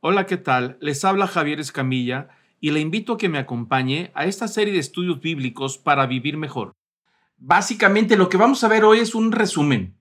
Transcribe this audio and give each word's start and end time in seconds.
Hola, 0.00 0.26
¿qué 0.26 0.36
tal? 0.36 0.76
Les 0.80 1.04
habla 1.06 1.26
Javier 1.26 1.58
Escamilla 1.58 2.28
y 2.60 2.70
le 2.70 2.80
invito 2.80 3.14
a 3.14 3.18
que 3.18 3.30
me 3.30 3.38
acompañe 3.38 4.10
a 4.14 4.26
esta 4.26 4.46
serie 4.46 4.74
de 4.74 4.78
estudios 4.78 5.20
bíblicos 5.20 5.78
para 5.78 6.06
vivir 6.06 6.36
mejor. 6.36 6.74
Básicamente 7.38 8.16
lo 8.18 8.28
que 8.28 8.36
vamos 8.36 8.62
a 8.62 8.68
ver 8.68 8.84
hoy 8.84 8.98
es 8.98 9.14
un 9.14 9.32
resumen. 9.32 9.96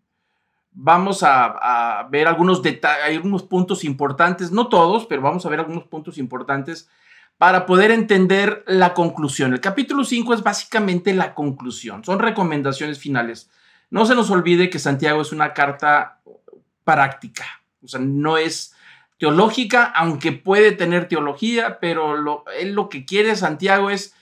Vamos 0.71 1.23
a, 1.23 2.05
ver 2.11 2.27
algunos, 2.27 2.61
algunos 3.05 3.43
puntos 3.43 3.85
importantes, 3.85 4.51
no 4.51 4.67
todos, 4.67 5.05
pero 5.05 5.21
vamos 5.21 5.45
a 5.45 5.49
ver 5.49 5.61
algunos 5.61 5.85
puntos 5.85 6.17
importantes 6.17 6.89
para 7.37 7.65
poder 7.65 7.91
entender 7.91 8.65
la 8.67 8.93
conclusión. 8.93 9.53
El 9.53 9.61
capítulo 9.61 10.03
5 10.03 10.33
es 10.33 10.43
básicamente 10.43 11.13
la 11.13 11.33
conclusión, 11.33 12.03
son 12.03 12.19
recomendaciones 12.19 12.99
finales. 12.99 13.49
No 13.89 14.05
se 14.05 14.15
nos 14.15 14.29
olvide 14.29 14.69
que 14.69 14.77
Santiago 14.77 15.21
es 15.21 15.31
una 15.31 15.53
carta 15.53 16.19
práctica, 16.83 17.45
o 17.81 17.87
sea, 17.87 18.01
no 18.01 18.37
es 18.37 18.74
teológica, 19.17 19.85
aunque 19.85 20.31
puede 20.31 20.71
tener 20.71 21.07
teología, 21.07 21.79
pero 21.79 22.17
lo, 22.17 22.43
él 22.59 22.73
lo 22.73 22.89
que 22.89 23.05
quiere 23.05 23.35
Santiago 23.35 23.89
es 23.89 24.15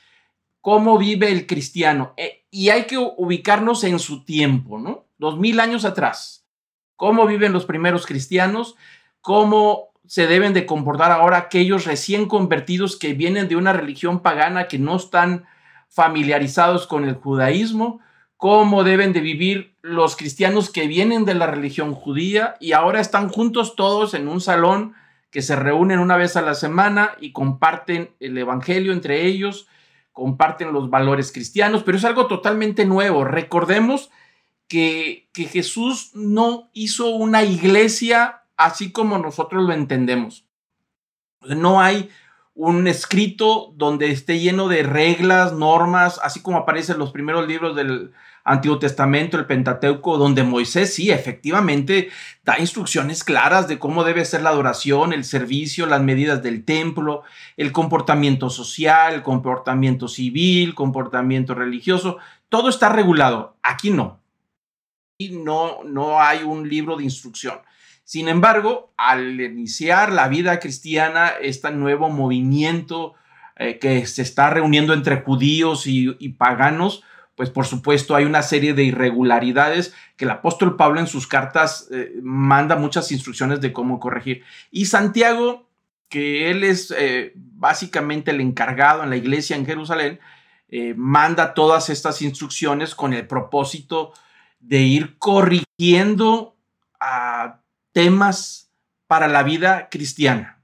cómo 0.62 0.98
vive 0.98 1.31
el 1.31 1.48
cristiano. 1.48 2.13
Eh, 2.17 2.45
y 2.52 2.70
hay 2.70 2.84
que 2.84 2.98
ubicarnos 2.98 3.84
en 3.84 4.00
su 4.00 4.23
tiempo, 4.23 4.80
¿no? 4.80 5.05
Dos 5.17 5.38
mil 5.38 5.59
años 5.59 5.86
atrás. 5.86 6.45
Cómo 6.95 7.26
viven 7.26 7.53
los 7.53 7.66
primeros 7.66 8.05
cristianos, 8.05 8.76
cómo 9.20 9.90
se 10.05 10.27
deben 10.27 10.53
de 10.53 10.66
comportar 10.66 11.12
ahora 11.12 11.38
aquellos 11.38 11.86
recién 11.86 12.28
convertidos 12.28 12.98
que 12.98 13.14
vienen 13.14 13.48
de 13.48 13.55
una 13.55 13.73
religión 13.73 14.22
pagana 14.22 14.67
que 14.67 14.78
no 14.78 14.95
están 14.95 15.45
familiarizados 15.89 16.88
con 16.88 17.05
el 17.05 17.16
judaísmo, 17.16 18.00
cómo 18.43 18.83
deben 18.83 19.13
de 19.13 19.21
vivir 19.21 19.73
los 19.81 20.17
cristianos 20.17 20.70
que 20.70 20.85
vienen 20.85 21.23
de 21.23 21.33
la 21.33 21.47
religión 21.47 21.93
judía 21.93 22.57
y 22.59 22.73
ahora 22.73 22.99
están 22.99 23.29
juntos 23.29 23.77
todos 23.77 24.13
en 24.13 24.27
un 24.27 24.41
salón 24.41 24.95
que 25.31 25.41
se 25.41 25.55
reúnen 25.55 25.99
una 25.99 26.17
vez 26.17 26.35
a 26.35 26.41
la 26.41 26.53
semana 26.53 27.11
y 27.21 27.31
comparten 27.31 28.09
el 28.19 28.38
Evangelio 28.38 28.91
entre 28.91 29.25
ellos, 29.27 29.69
comparten 30.11 30.73
los 30.73 30.89
valores 30.89 31.31
cristianos, 31.31 31.83
pero 31.83 31.97
es 31.97 32.03
algo 32.03 32.27
totalmente 32.27 32.83
nuevo. 32.83 33.23
Recordemos 33.23 34.11
que, 34.67 35.30
que 35.31 35.45
Jesús 35.45 36.11
no 36.13 36.69
hizo 36.73 37.11
una 37.11 37.44
iglesia 37.44 38.41
así 38.57 38.91
como 38.91 39.19
nosotros 39.19 39.63
lo 39.63 39.72
entendemos. 39.72 40.44
No 41.47 41.80
hay 41.80 42.09
un 42.55 42.88
escrito 42.88 43.72
donde 43.78 44.11
esté 44.11 44.39
lleno 44.39 44.67
de 44.67 44.83
reglas, 44.83 45.53
normas, 45.53 46.19
así 46.22 46.41
como 46.41 46.57
aparecen 46.57 47.00
los 47.00 47.13
primeros 47.13 47.47
libros 47.47 47.73
del 47.73 48.11
Antiguo 48.44 48.80
Testamento, 48.80 49.38
el 49.38 49.45
Pentateuco, 49.45 50.17
donde 50.17 50.44
Moisés 50.44 50.94
sí, 50.94 51.11
efectivamente, 51.11 52.09
da 52.44 52.59
instrucciones 52.59 53.23
claras 53.23 53.67
de 53.67 53.80
cómo 53.80 54.03
debe 54.03 54.25
ser 54.25 54.41
la 54.41 54.50
adoración, 54.50 55.13
el 55.13 55.23
servicio, 55.23 55.85
las 55.85 56.02
medidas 56.02 56.44
del 56.44 56.66
templo, 56.66 57.23
el 57.55 57.72
comportamiento 57.72 58.50
social, 58.50 59.13
el 59.13 59.23
comportamiento 59.23 60.08
civil, 60.08 60.75
comportamiento 60.75 61.55
religioso, 61.55 62.17
todo 62.50 62.69
está 62.69 62.89
regulado. 62.89 63.55
Aquí 63.63 63.91
no. 63.91 64.19
Y 65.17 65.30
no, 65.30 65.83
no 65.85 66.22
hay 66.22 66.44
un 66.44 66.67
libro 66.67 66.97
de 66.97 67.05
instrucción. 67.05 67.59
Sin 68.03 68.28
embargo, 68.28 68.94
al 68.97 69.39
iniciar 69.39 70.11
la 70.11 70.28
vida 70.28 70.59
cristiana, 70.59 71.30
este 71.41 71.72
nuevo 71.72 72.09
movimiento 72.09 73.13
eh, 73.55 73.80
que 73.80 74.05
se 74.07 74.23
está 74.23 74.50
reuniendo 74.50 74.94
entre 74.94 75.22
judíos 75.22 75.88
y, 75.88 76.11
paganos, 76.38 77.03
pues 77.36 77.50
por 77.50 77.66
supuesto 77.66 78.16
hay 78.16 78.26
una 78.26 78.44
serie 78.44 78.73
de 78.73 78.84
irregularidades 78.84 79.94
que 80.17 80.26
el 80.26 80.31
apóstol 80.31 80.76
Pablo 80.76 81.00
en 81.00 81.08
sus 81.08 81.28
cartas 81.28 81.88
eh, 81.92 82.14
manda 82.22 82.75
muchas 82.75 83.12
instrucciones 83.12 83.62
de 83.62 83.73
cómo 83.73 84.00
corregir. 84.00 84.44
Y 84.72 84.86
Santiago, 84.86 85.70
que 86.09 86.52
él 86.52 86.64
es 86.64 86.94
eh, 86.98 87.34
básicamente 87.36 88.31
el 88.31 88.42
encargado 88.42 89.03
en 89.03 89.09
la 89.09 89.17
iglesia 89.17 89.56
en 89.56 89.66
Jerusalén, 89.66 90.20
manda 90.95 91.53
todas 91.53 91.92
estas 91.92 92.23
instrucciones 92.23 92.95
con 92.95 93.13
el 93.13 93.28
propósito 93.28 94.12
de 94.59 94.80
ir 94.80 95.19
corrigiendo 95.19 96.57
a 97.00 97.59
temas 97.91 98.72
para 99.07 99.28
la 99.28 99.44
vida 99.44 99.90
cristiana. 99.90 100.62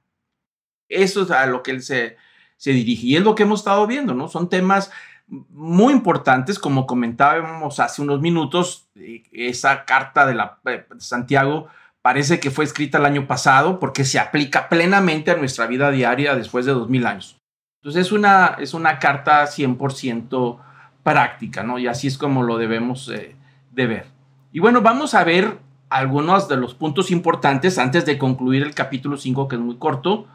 Eso 0.87 1.21
es 1.21 1.31
a 1.31 1.45
lo 1.45 1.61
que 1.61 1.71
él 1.71 1.83
se, 1.83 2.17
se 2.57 2.71
dirige 2.71 3.07
y 3.07 3.15
es 3.15 3.23
lo 3.23 3.35
que 3.35 3.43
hemos 3.43 3.59
estado 3.59 3.85
viendo, 3.85 4.13
¿no? 4.13 4.27
Son 4.27 4.49
temas 4.49 4.89
muy 5.29 5.93
importantes, 5.93 6.59
como 6.59 6.87
comentábamos 6.87 7.79
hace 7.79 8.01
unos 8.01 8.21
minutos, 8.21 8.87
eh, 8.95 9.23
esa 9.31 9.85
carta 9.85 10.25
de, 10.25 10.35
la, 10.35 10.59
de 10.63 10.85
Santiago 10.97 11.67
parece 12.01 12.39
que 12.39 12.51
fue 12.51 12.65
escrita 12.65 12.97
el 12.97 13.05
año 13.05 13.27
pasado 13.27 13.79
porque 13.79 14.05
se 14.05 14.19
aplica 14.19 14.69
plenamente 14.69 15.31
a 15.31 15.35
nuestra 15.35 15.67
vida 15.67 15.91
diaria 15.91 16.35
después 16.35 16.65
de 16.65 16.71
dos 16.71 16.89
mil 16.89 17.05
años. 17.05 17.37
Entonces 17.81 18.07
es 18.07 18.11
una, 18.11 18.57
es 18.59 18.73
una 18.73 18.99
carta 18.99 19.43
100% 19.45 20.59
práctica, 21.03 21.63
¿no? 21.63 21.79
Y 21.79 21.87
así 21.87 22.07
es 22.07 22.17
como 22.17 22.43
lo 22.43 22.57
debemos 22.57 23.09
eh, 23.09 23.35
de 23.71 23.87
ver. 23.87 24.05
Y 24.51 24.59
bueno, 24.59 24.81
vamos 24.81 25.13
a 25.13 25.23
ver 25.23 25.57
algunos 25.89 26.47
de 26.49 26.57
los 26.57 26.73
puntos 26.73 27.11
importantes 27.11 27.77
antes 27.77 28.05
de 28.05 28.17
concluir 28.17 28.63
el 28.63 28.75
capítulo 28.75 29.17
5, 29.17 29.47
que 29.47 29.55
es 29.55 29.61
muy 29.61 29.77
corto. 29.77 30.27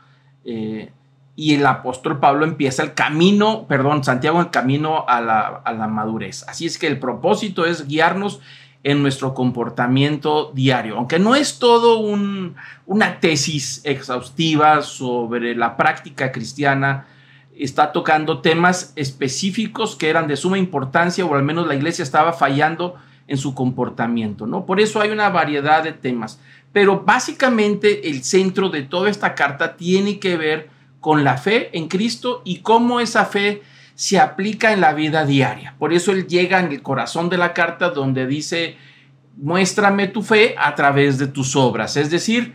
Eh, 0.45 0.91
y 1.37 1.55
el 1.55 1.67
apóstol 1.67 2.21
Pablo 2.21 2.45
empieza 2.45 2.83
el 2.83 2.95
camino, 2.95 3.67
perdón, 3.67 4.05
Santiago 4.05 4.41
el 4.41 4.51
camino 4.51 5.05
a 5.09 5.21
la, 5.21 5.89
madurez. 5.89 6.45
Así 6.49 6.67
es 6.67 6.79
que 6.79 6.87
el 6.87 6.99
propósito 6.99 7.67
es 7.67 7.89
guiarnos 7.89 8.41
en 8.85 9.03
nuestro 9.03 9.35
comportamiento 9.35 10.53
diario, 10.55 10.99
aunque 10.99 11.19
no 11.19 11.35
es 11.35 11.59
todo 11.59 11.99
una 12.87 13.19
tesis 13.19 13.81
exhaustiva 13.85 14.83
sobre 14.83 15.57
la 15.57 15.77
práctica 15.77 16.33
cristiana, 16.33 17.07
está 17.57 17.93
tocando 17.93 18.41
temas 18.41 18.93
específicos 18.95 19.97
que 19.97 20.11
eran 20.11 20.29
de 20.29 20.37
suma 20.37 20.59
importancia 20.59 21.25
o 21.25 21.35
al 21.35 21.43
menos 21.43 21.67
la 21.67 21.75
iglesia 21.75 22.03
estaba 22.03 22.33
fallando 22.33 22.97
en 23.27 23.39
su 23.39 23.55
comportamiento, 23.55 24.47
¿no? 24.47 24.67
Por 24.67 24.81
eso 24.81 25.01
hay 25.01 25.11
una 25.11 25.31
variedad 25.31 25.83
de 25.83 25.93
temas. 25.93 26.39
Pero 26.73 27.05
básicamente 27.05 28.11
el 28.11 28.23
centro 28.23 28.69
de 28.69 28.83
toda 28.83 29.09
esta 29.09 29.35
carta 29.35 29.77
tiene 29.77 30.19
que 30.19 30.37
ver 30.37 30.74
con 31.05 31.23
la 31.23 31.37
fe 31.37 31.69
en 31.77 31.89
Cristo 31.89 32.41
y 32.47 32.61
cómo 32.61 32.99
esa 32.99 33.27
fe 33.27 33.61
se 33.95 34.19
aplica 34.19 34.73
en 34.73 34.81
la 34.81 34.95
vida 34.95 35.27
diaria. 35.27 35.75
Por 35.79 35.93
eso 35.93 36.13
él 36.13 36.27
llega 36.27 36.61
en 36.61 36.73
el 36.73 36.81
corazón 36.81 37.29
de 37.29 37.37
la 37.37 37.53
carta 37.53 37.91
donde 37.91 38.27
dice, 38.27 38.79
muéstrame 39.37 40.09
tu 40.09 40.23
fe 40.23 40.55
a 40.59 40.75
través 40.75 41.19
de 41.19 41.27
tus 41.27 41.57
obras. 41.57 41.99
Es 41.99 42.11
decir, 42.11 42.55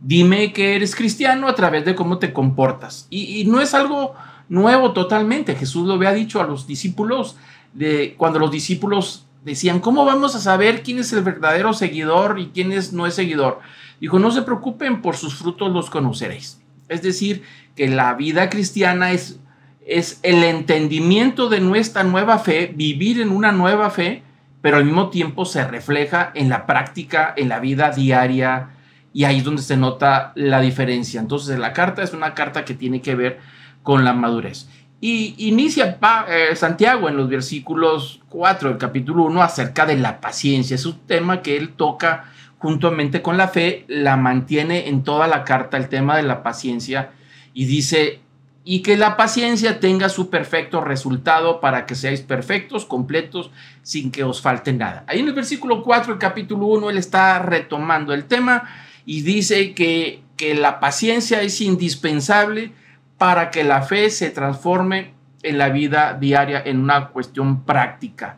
dime 0.00 0.52
que 0.52 0.74
eres 0.74 0.96
cristiano 0.96 1.46
a 1.46 1.54
través 1.54 1.84
de 1.84 1.94
cómo 1.94 2.18
te 2.18 2.32
comportas. 2.32 3.06
Y, 3.08 3.44
no 3.44 3.60
es 3.60 3.72
algo 3.72 4.16
nuevo 4.48 4.90
totalmente. 4.90 5.54
Jesús 5.54 5.86
lo 5.86 5.94
había 5.94 6.12
dicho 6.12 6.40
a 6.40 6.44
los 6.44 6.66
discípulos 6.66 7.36
de 7.72 8.16
cuando 8.18 8.40
los 8.40 8.50
discípulos 8.50 9.28
decían, 9.44 9.78
¿cómo 9.78 10.04
vamos 10.04 10.34
a 10.34 10.40
saber 10.40 10.82
quién 10.82 10.98
es 10.98 11.12
el 11.12 11.22
verdadero 11.22 11.72
seguidor 11.72 12.40
y 12.40 12.46
quién 12.48 12.72
es, 12.72 12.92
no 12.92 13.06
es 13.06 13.14
seguidor? 13.14 13.60
Dijo, 14.00 14.18
no 14.18 14.32
se 14.32 14.42
preocupen, 14.42 15.02
por 15.02 15.16
sus 15.16 15.36
frutos 15.36 15.72
los 15.72 15.88
conoceréis. 15.88 16.60
Es 16.88 17.02
decir, 17.02 17.42
que 17.76 17.88
la 17.88 18.14
vida 18.14 18.48
cristiana 18.48 19.12
es, 19.12 19.38
es 19.86 20.18
el 20.22 20.42
entendimiento 20.42 21.48
de 21.48 21.60
nuestra 21.60 22.02
nueva 22.02 22.38
fe, 22.38 22.72
vivir 22.74 23.20
en 23.20 23.30
una 23.30 23.52
nueva 23.52 23.90
fe, 23.90 24.22
pero 24.62 24.78
al 24.78 24.84
mismo 24.84 25.10
tiempo 25.10 25.44
se 25.44 25.64
refleja 25.68 26.32
en 26.34 26.48
la 26.48 26.66
práctica, 26.66 27.34
en 27.36 27.50
la 27.50 27.60
vida 27.60 27.90
diaria, 27.90 28.70
y 29.12 29.24
ahí 29.24 29.38
es 29.38 29.44
donde 29.44 29.62
se 29.62 29.76
nota 29.76 30.32
la 30.34 30.60
diferencia. 30.60 31.20
Entonces, 31.20 31.58
la 31.58 31.72
carta 31.72 32.02
es 32.02 32.12
una 32.12 32.34
carta 32.34 32.64
que 32.64 32.74
tiene 32.74 33.00
que 33.00 33.14
ver 33.14 33.38
con 33.82 34.04
la 34.04 34.12
madurez. 34.12 34.68
Y 35.00 35.34
inicia 35.38 35.98
eh, 36.28 36.56
Santiago 36.56 37.08
en 37.08 37.16
los 37.16 37.28
versículos 37.28 38.20
4 38.30 38.70
del 38.70 38.78
capítulo 38.78 39.24
1 39.24 39.42
acerca 39.42 39.86
de 39.86 39.96
la 39.96 40.20
paciencia. 40.20 40.74
Es 40.74 40.86
un 40.86 40.98
tema 41.06 41.42
que 41.42 41.56
él 41.56 41.74
toca 41.74 42.24
juntamente 42.58 43.22
con 43.22 43.36
la 43.36 43.48
fe, 43.48 43.84
la 43.88 44.16
mantiene 44.16 44.88
en 44.88 45.04
toda 45.04 45.28
la 45.28 45.44
carta 45.44 45.76
el 45.76 45.88
tema 45.88 46.16
de 46.16 46.22
la 46.22 46.42
paciencia 46.42 47.10
y 47.56 47.64
dice, 47.64 48.20
y 48.64 48.82
que 48.82 48.98
la 48.98 49.16
paciencia 49.16 49.80
tenga 49.80 50.10
su 50.10 50.28
perfecto 50.28 50.82
resultado 50.82 51.58
para 51.58 51.86
que 51.86 51.94
seáis 51.94 52.20
perfectos, 52.20 52.84
completos, 52.84 53.50
sin 53.80 54.10
que 54.10 54.24
os 54.24 54.42
falte 54.42 54.74
nada. 54.74 55.04
Ahí 55.06 55.20
en 55.20 55.28
el 55.28 55.32
versículo 55.32 55.82
4 55.82 56.12
del 56.12 56.20
capítulo 56.20 56.66
1 56.66 56.90
él 56.90 56.98
está 56.98 57.38
retomando 57.38 58.12
el 58.12 58.26
tema 58.26 58.68
y 59.06 59.22
dice 59.22 59.72
que, 59.72 60.20
que 60.36 60.54
la 60.54 60.80
paciencia 60.80 61.40
es 61.40 61.62
indispensable 61.62 62.72
para 63.16 63.50
que 63.50 63.64
la 63.64 63.80
fe 63.80 64.10
se 64.10 64.28
transforme 64.28 65.14
en 65.42 65.56
la 65.56 65.70
vida 65.70 66.12
diaria 66.12 66.62
en 66.62 66.80
una 66.80 67.08
cuestión 67.08 67.64
práctica. 67.64 68.36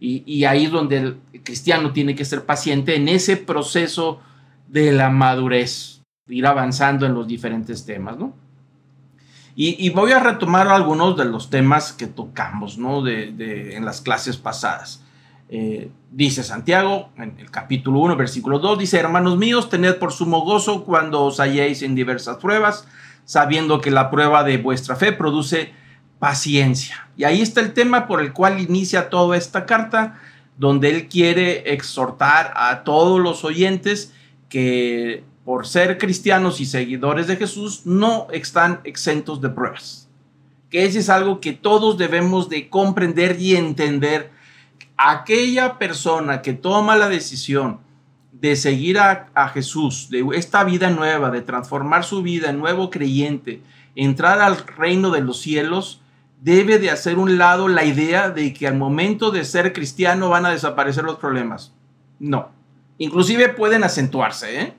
Y, 0.00 0.44
ahí 0.44 0.64
es 0.64 0.72
donde 0.72 0.96
el 0.96 1.18
cristiano 1.44 1.92
tiene 1.92 2.16
que 2.16 2.24
ser 2.24 2.44
paciente 2.44 2.96
en 2.96 3.06
ese 3.08 3.36
proceso 3.36 4.20
de 4.66 4.90
la 4.90 5.08
madurez, 5.08 6.02
ir 6.26 6.46
avanzando 6.46 7.06
en 7.06 7.14
los 7.14 7.28
diferentes 7.28 7.86
temas, 7.86 8.18
¿no? 8.18 8.45
Y, 9.58 9.88
voy 9.88 10.12
a 10.12 10.20
retomar 10.20 10.68
algunos 10.68 11.16
de 11.16 11.24
los 11.24 11.48
temas 11.48 11.94
que 11.94 12.06
tocamos, 12.06 12.76
¿no? 12.76 13.00
De, 13.00 13.74
en 13.74 13.86
las 13.86 14.02
clases 14.02 14.36
pasadas. 14.36 15.02
Eh, 15.48 15.90
dice 16.10 16.42
Santiago 16.42 17.08
en 17.16 17.38
el 17.38 17.50
capítulo 17.50 18.00
1, 18.00 18.16
versículo 18.16 18.58
2, 18.58 18.78
dice, 18.80 18.98
hermanos 18.98 19.38
míos, 19.38 19.70
tened 19.70 19.94
por 19.96 20.12
sumo 20.12 20.42
gozo 20.42 20.84
cuando 20.84 21.22
os 21.22 21.40
halléis 21.40 21.80
en 21.80 21.94
diversas 21.94 22.36
pruebas, 22.36 22.86
sabiendo 23.24 23.80
que 23.80 23.90
la 23.90 24.10
prueba 24.10 24.44
de 24.44 24.58
vuestra 24.58 24.94
fe 24.94 25.12
produce 25.12 25.72
paciencia. 26.18 27.08
Y 27.16 27.24
ahí 27.24 27.40
está 27.40 27.62
el 27.62 27.72
tema 27.72 28.06
por 28.06 28.20
el 28.20 28.34
cual 28.34 28.60
inicia 28.60 29.08
toda 29.08 29.38
esta 29.38 29.64
carta, 29.64 30.20
donde 30.58 30.90
él 30.90 31.08
quiere 31.08 31.72
exhortar 31.72 32.52
a 32.56 32.84
todos 32.84 33.20
los 33.20 33.42
oyentes 33.42 34.12
que 34.50 35.24
por 35.46 35.64
ser 35.64 35.96
cristianos 35.96 36.60
y 36.60 36.66
seguidores 36.66 37.28
de 37.28 37.36
Jesús 37.36 37.82
no 37.86 38.26
están 38.32 38.80
exentos 38.82 39.40
de 39.40 39.48
pruebas. 39.48 40.08
Que 40.70 40.84
ese 40.84 40.98
es 40.98 41.08
algo 41.08 41.40
que 41.40 41.52
todos 41.52 41.96
debemos 41.96 42.48
de 42.48 42.68
comprender 42.68 43.40
y 43.40 43.54
entender. 43.54 44.32
Aquella 44.96 45.78
persona 45.78 46.42
que 46.42 46.52
toma 46.52 46.96
la 46.96 47.08
decisión 47.08 47.78
de 48.32 48.56
seguir 48.56 48.98
a, 48.98 49.28
a, 49.34 49.48
Jesús, 49.50 50.10
de 50.10 50.26
esta 50.34 50.64
vida 50.64 50.90
nueva, 50.90 51.30
de 51.30 51.42
transformar 51.42 52.02
su 52.02 52.22
vida 52.22 52.50
en 52.50 52.58
nuevo 52.58 52.90
creyente, 52.90 53.62
entrar 53.94 54.40
al 54.40 54.58
reino 54.66 55.12
de 55.12 55.20
los 55.20 55.40
cielos, 55.40 56.00
debe 56.42 56.80
de 56.80 56.90
hacer 56.90 57.18
un 57.18 57.38
lado 57.38 57.68
la 57.68 57.84
idea 57.84 58.30
de 58.30 58.52
que 58.52 58.66
al 58.66 58.76
momento 58.76 59.30
de 59.30 59.44
ser 59.44 59.72
cristiano 59.72 60.28
van 60.28 60.44
a 60.44 60.50
desaparecer 60.50 61.04
los 61.04 61.18
problemas. 61.18 61.72
No. 62.18 62.48
Inclusive 62.98 63.50
pueden 63.50 63.84
acentuarse, 63.84 64.60
¿eh? 64.60 64.74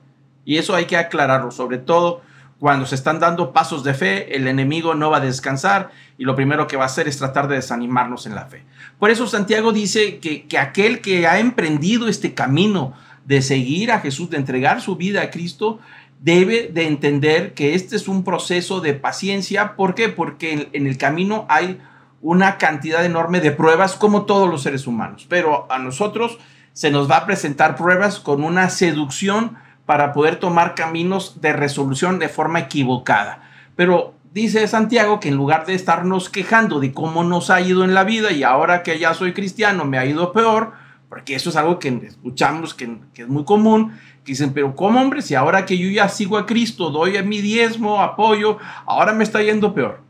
Y 0.47 0.57
eso 0.57 0.73
hay 0.73 0.85
que 0.85 0.95
aclararlo, 0.95 1.51
sobre 1.51 1.77
todo 1.77 2.21
cuando 2.59 2.85
se 2.85 2.95
están 2.95 3.19
dando 3.19 3.53
pasos 3.53 3.83
de 3.83 3.93
fe, 3.93 4.35
el 4.35 4.47
enemigo 4.47 4.95
no 4.95 5.11
va 5.11 5.17
a 5.17 5.19
descansar 5.19 5.91
y 6.17 6.23
lo 6.23 6.35
primero 6.35 6.67
que 6.67 6.77
va 6.77 6.83
a 6.83 6.87
hacer 6.87 7.07
es 7.07 7.17
tratar 7.17 7.47
de 7.47 7.55
desanimarnos 7.55 8.25
en 8.25 8.33
la 8.33 8.45
fe. 8.45 8.63
Por 8.97 9.11
eso 9.11 9.27
Santiago 9.27 9.73
dice 9.73 10.17
que, 10.19 10.47
que 10.47 10.57
aquel 10.57 11.01
que 11.01 11.27
ha 11.27 11.37
emprendido 11.37 12.07
este 12.07 12.33
camino 12.33 12.93
de 13.25 13.41
seguir 13.41 13.91
a 13.91 13.99
Jesús, 13.99 14.29
de 14.29 14.37
entregar 14.37 14.81
su 14.81 14.95
vida 14.95 15.21
a 15.21 15.29
Cristo, 15.29 15.79
debe 16.21 16.71
de 16.73 16.87
entender 16.87 17.53
que 17.53 17.75
este 17.75 17.97
es 17.97 18.07
un 18.07 18.23
proceso 18.23 18.79
de 18.79 18.93
paciencia. 18.93 19.75
¿Por 19.75 19.95
qué? 19.95 20.09
Porque 20.09 20.69
en, 20.71 20.87
el 20.87 20.97
camino 20.97 21.45
hay 21.49 21.79
una 22.21 22.57
cantidad 22.57 23.05
enorme 23.05 23.41
de 23.41 23.51
pruebas 23.51 23.95
como 23.95 24.25
todos 24.25 24.49
los 24.49 24.63
seres 24.63 24.87
humanos. 24.87 25.27
Pero 25.29 25.71
a 25.71 25.77
nosotros 25.77 26.39
se 26.73 26.89
nos 26.89 27.11
va 27.11 27.17
a 27.17 27.25
presentar 27.25 27.75
pruebas 27.75 28.19
con 28.19 28.43
una 28.43 28.69
seducción 28.69 29.57
para 29.87 30.13
poder 30.13 30.35
tomar 30.35 30.75
caminos 30.75 31.41
de 31.41 31.53
resolución 31.53 32.19
de 32.19 32.29
forma 32.29 32.59
equivocada. 32.59 33.49
Pero 33.75 34.13
dice 34.33 34.67
Santiago 34.67 35.19
que 35.19 35.29
en 35.29 35.35
lugar 35.35 35.65
de 35.65 35.73
estarnos 35.73 36.29
quejando 36.29 36.79
de 36.79 36.91
cómo 36.91 37.23
nos 37.23 37.49
ha 37.49 37.61
ido 37.61 37.83
en 37.83 37.95
la 37.95 38.03
vida 38.03 38.31
y 38.31 38.43
ahora 38.43 38.83
que 38.83 38.99
ya 38.99 39.15
soy 39.15 39.33
cristiano 39.33 39.85
me 39.85 39.97
ha 39.97 40.05
ido 40.05 40.33
peor, 40.33 40.73
porque 41.07 41.35
eso 41.35 41.49
es 41.49 41.55
algo 41.55 41.79
que 41.79 41.87
escuchamos 42.05 42.73
que, 42.73 42.97
que 43.13 43.21
es 43.21 43.29
muy 43.29 43.45
común, 43.45 43.93
dicen, 44.25 44.51
pero 44.53 44.75
¿cómo 44.75 45.01
hombre? 45.01 45.21
Si 45.21 45.35
ahora 45.35 45.65
que 45.65 45.77
yo 45.77 45.89
ya 45.89 46.09
sigo 46.09 46.37
a 46.37 46.45
Cristo, 46.45 46.89
doy 46.89 47.23
mi 47.23 47.39
diezmo, 47.39 48.01
apoyo, 48.01 48.57
ahora 48.85 49.13
me 49.13 49.23
está 49.23 49.41
yendo 49.41 49.73
peor. 49.73 50.01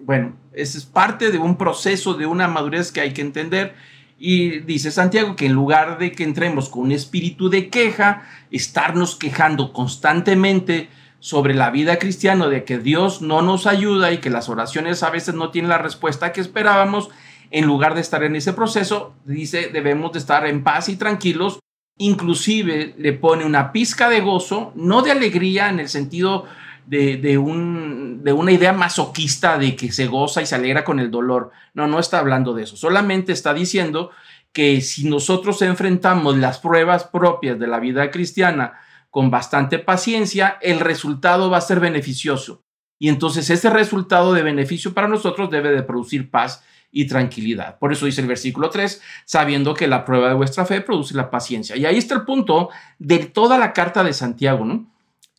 Bueno, 0.00 0.32
ese 0.54 0.78
es 0.78 0.86
parte 0.86 1.30
de 1.30 1.36
un 1.36 1.56
proceso, 1.56 2.14
de 2.14 2.24
una 2.24 2.48
madurez 2.48 2.90
que 2.90 3.02
hay 3.02 3.12
que 3.12 3.20
entender. 3.20 3.74
Y 4.18 4.60
dice 4.60 4.90
Santiago 4.90 5.36
que 5.36 5.46
en 5.46 5.52
lugar 5.52 5.98
de 5.98 6.12
que 6.12 6.24
entremos 6.24 6.68
con 6.68 6.84
un 6.84 6.92
espíritu 6.92 7.50
de 7.50 7.68
queja, 7.68 8.22
estarnos 8.50 9.16
quejando 9.16 9.72
constantemente 9.72 10.88
sobre 11.20 11.54
la 11.54 11.70
vida 11.70 11.98
cristiana, 11.98 12.48
de 12.48 12.64
que 12.64 12.78
Dios 12.78 13.20
no 13.20 13.42
nos 13.42 13.66
ayuda 13.66 14.12
y 14.12 14.18
que 14.18 14.30
las 14.30 14.48
oraciones 14.48 15.02
a 15.02 15.10
veces 15.10 15.34
no 15.34 15.50
tienen 15.50 15.68
la 15.68 15.78
respuesta 15.78 16.32
que 16.32 16.40
esperábamos, 16.40 17.10
en 17.50 17.66
lugar 17.66 17.94
de 17.94 18.00
estar 18.00 18.22
en 18.24 18.36
ese 18.36 18.52
proceso, 18.52 19.14
dice, 19.24 19.68
debemos 19.72 20.12
de 20.12 20.18
estar 20.18 20.46
en 20.46 20.64
paz 20.64 20.88
y 20.88 20.96
tranquilos. 20.96 21.60
Inclusive 21.98 22.94
le 22.98 23.12
pone 23.12 23.44
una 23.44 23.72
pizca 23.72 24.08
de 24.08 24.20
gozo, 24.20 24.72
no 24.74 25.02
de 25.02 25.12
alegría 25.12 25.68
en 25.68 25.80
el 25.80 25.88
sentido 25.88 26.44
de, 26.86 27.38
un, 27.38 28.22
de, 28.22 28.32
una 28.32 28.52
idea 28.52 28.72
masoquista 28.72 29.58
de 29.58 29.74
que 29.74 29.90
se 29.92 30.06
goza 30.06 30.42
y 30.42 30.46
se 30.46 30.54
alegra 30.54 30.84
con 30.84 31.00
el 31.00 31.10
dolor. 31.10 31.50
No, 31.74 31.86
no 31.86 31.98
está 31.98 32.18
hablando 32.18 32.54
de 32.54 32.62
eso. 32.62 32.76
Solamente 32.76 33.32
está 33.32 33.52
diciendo 33.52 34.10
que 34.52 34.80
si 34.80 35.08
nosotros 35.08 35.60
enfrentamos 35.62 36.36
las 36.38 36.58
pruebas 36.58 37.04
propias 37.04 37.58
de 37.58 37.66
la 37.66 37.80
vida 37.80 38.10
cristiana 38.10 38.80
con 39.10 39.30
bastante 39.30 39.78
paciencia, 39.78 40.58
el 40.62 40.80
resultado 40.80 41.50
va 41.50 41.58
a 41.58 41.62
ser 41.62 41.80
beneficioso. 41.80 42.62
Y 42.98 43.08
entonces 43.08 43.50
ese 43.50 43.68
resultado 43.68 44.32
de 44.32 44.42
beneficio 44.42 44.94
para 44.94 45.08
nosotros 45.08 45.50
debe 45.50 45.70
de 45.70 45.82
producir 45.82 46.30
paz 46.30 46.64
y 46.90 47.06
tranquilidad. 47.06 47.78
Por 47.78 47.92
eso 47.92 48.06
dice 48.06 48.22
el 48.22 48.26
versículo 48.26 48.70
3, 48.70 49.02
sabiendo 49.26 49.74
que 49.74 49.86
la 49.86 50.04
prueba 50.04 50.28
de 50.28 50.34
vuestra 50.34 50.64
fe 50.64 50.80
produce 50.80 51.14
la 51.14 51.30
paciencia. 51.30 51.76
Y 51.76 51.84
ahí 51.84 51.98
está 51.98 52.14
el 52.14 52.22
punto 52.22 52.70
de 52.98 53.18
toda 53.18 53.58
la 53.58 53.72
carta 53.72 54.02
de 54.02 54.14
Santiago, 54.14 54.64
¿no? 54.64 54.90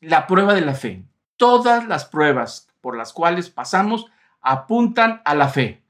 La 0.01 0.27
prueba 0.27 0.53
de 0.53 0.61
la 0.61 0.75
fe. 0.75 1.03
Todas 1.37 1.87
las 1.87 2.05
pruebas 2.05 2.67
por 2.81 2.97
las 2.97 3.13
cuales 3.13 3.49
pasamos 3.49 4.05
apuntan 4.41 5.21
a 5.25 5.35
la 5.35 5.49
fe. 5.49 5.81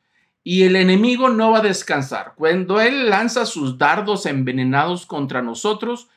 Y 0.44 0.64
el 0.64 0.76
enemigo 0.76 1.30
no 1.30 1.52
va 1.52 1.60
a 1.60 1.62
descansar. 1.62 2.34
Cuando 2.36 2.80
él 2.80 3.10
lanza 3.10 3.46
sus 3.46 3.78
dardos 3.78 4.26
envenenados 4.26 5.06
contra 5.06 5.42
nosotros, 5.42 6.10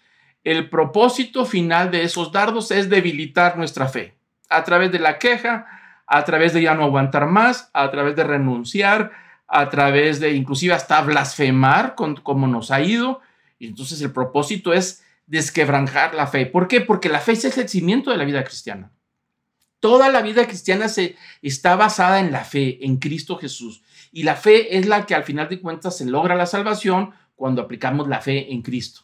el 0.44 0.71
propósito 0.71 1.44
final 1.44 1.91
de 1.91 2.05
esos 2.05 2.32
dardos 2.32 2.71
es 2.71 2.88
debilitar 2.88 3.59
nuestra 3.59 3.88
fe. 3.88 4.15
A 4.49 4.65
través 4.65 4.93
de 4.93 5.00
la 5.00 5.19
queja, 5.19 5.67
a 6.06 6.25
través 6.25 6.53
de 6.53 6.62
ya 6.62 6.75
no 6.75 6.85
aguantar 6.85 7.27
más, 7.27 7.71
a 7.73 7.91
través 7.91 8.17
de 8.17 8.25
renunciar, 8.25 9.11
a 9.47 9.69
través 9.69 10.21
de 10.21 10.32
inclusive 10.32 10.75
hasta 10.75 11.00
blasfemar 11.03 11.94
con 11.94 12.17
cómo 12.17 12.47
nos 12.47 12.71
ha 12.71 12.81
ido. 12.81 13.21
Y 13.59 13.67
entonces 13.67 14.00
el 14.00 14.12
propósito 14.12 14.73
es 14.73 15.05
desquebranjar 15.27 16.15
la 16.15 16.27
fe. 16.27 16.47
¿Por 16.47 16.69
qué? 16.69 16.81
Porque 16.81 17.09
la 17.09 17.21
fe 17.21 17.32
es 17.32 17.59
el 17.59 17.69
cimiento 17.69 18.11
de 18.11 18.17
la 18.17 18.25
vida 18.25 18.44
cristiana. 18.44 18.91
Toda 19.81 20.11
la 20.11 20.23
vida 20.23 20.47
cristiana 20.47 20.88
se, 20.88 21.17
está 21.43 21.75
basada 21.77 22.21
en 22.21 22.32
la 22.32 22.44
fe, 22.44 22.85
en 22.85 22.99
Cristo 22.99 23.37
Jesús. 23.37 23.82
Y 24.12 24.23
la 24.23 24.37
fe 24.37 24.77
es 24.77 24.87
la 24.87 25.06
que 25.06 25.15
al 25.15 25.25
final 25.25 25.49
de 25.49 25.61
cuentas 25.61 25.97
se 25.97 26.06
logra 26.06 26.35
la 26.35 26.47
salvación 26.47 27.12
cuando 27.35 27.62
aplicamos 27.62 28.09
la 28.09 28.21
fe 28.21 28.53
en 28.53 28.62
Cristo. 28.62 29.03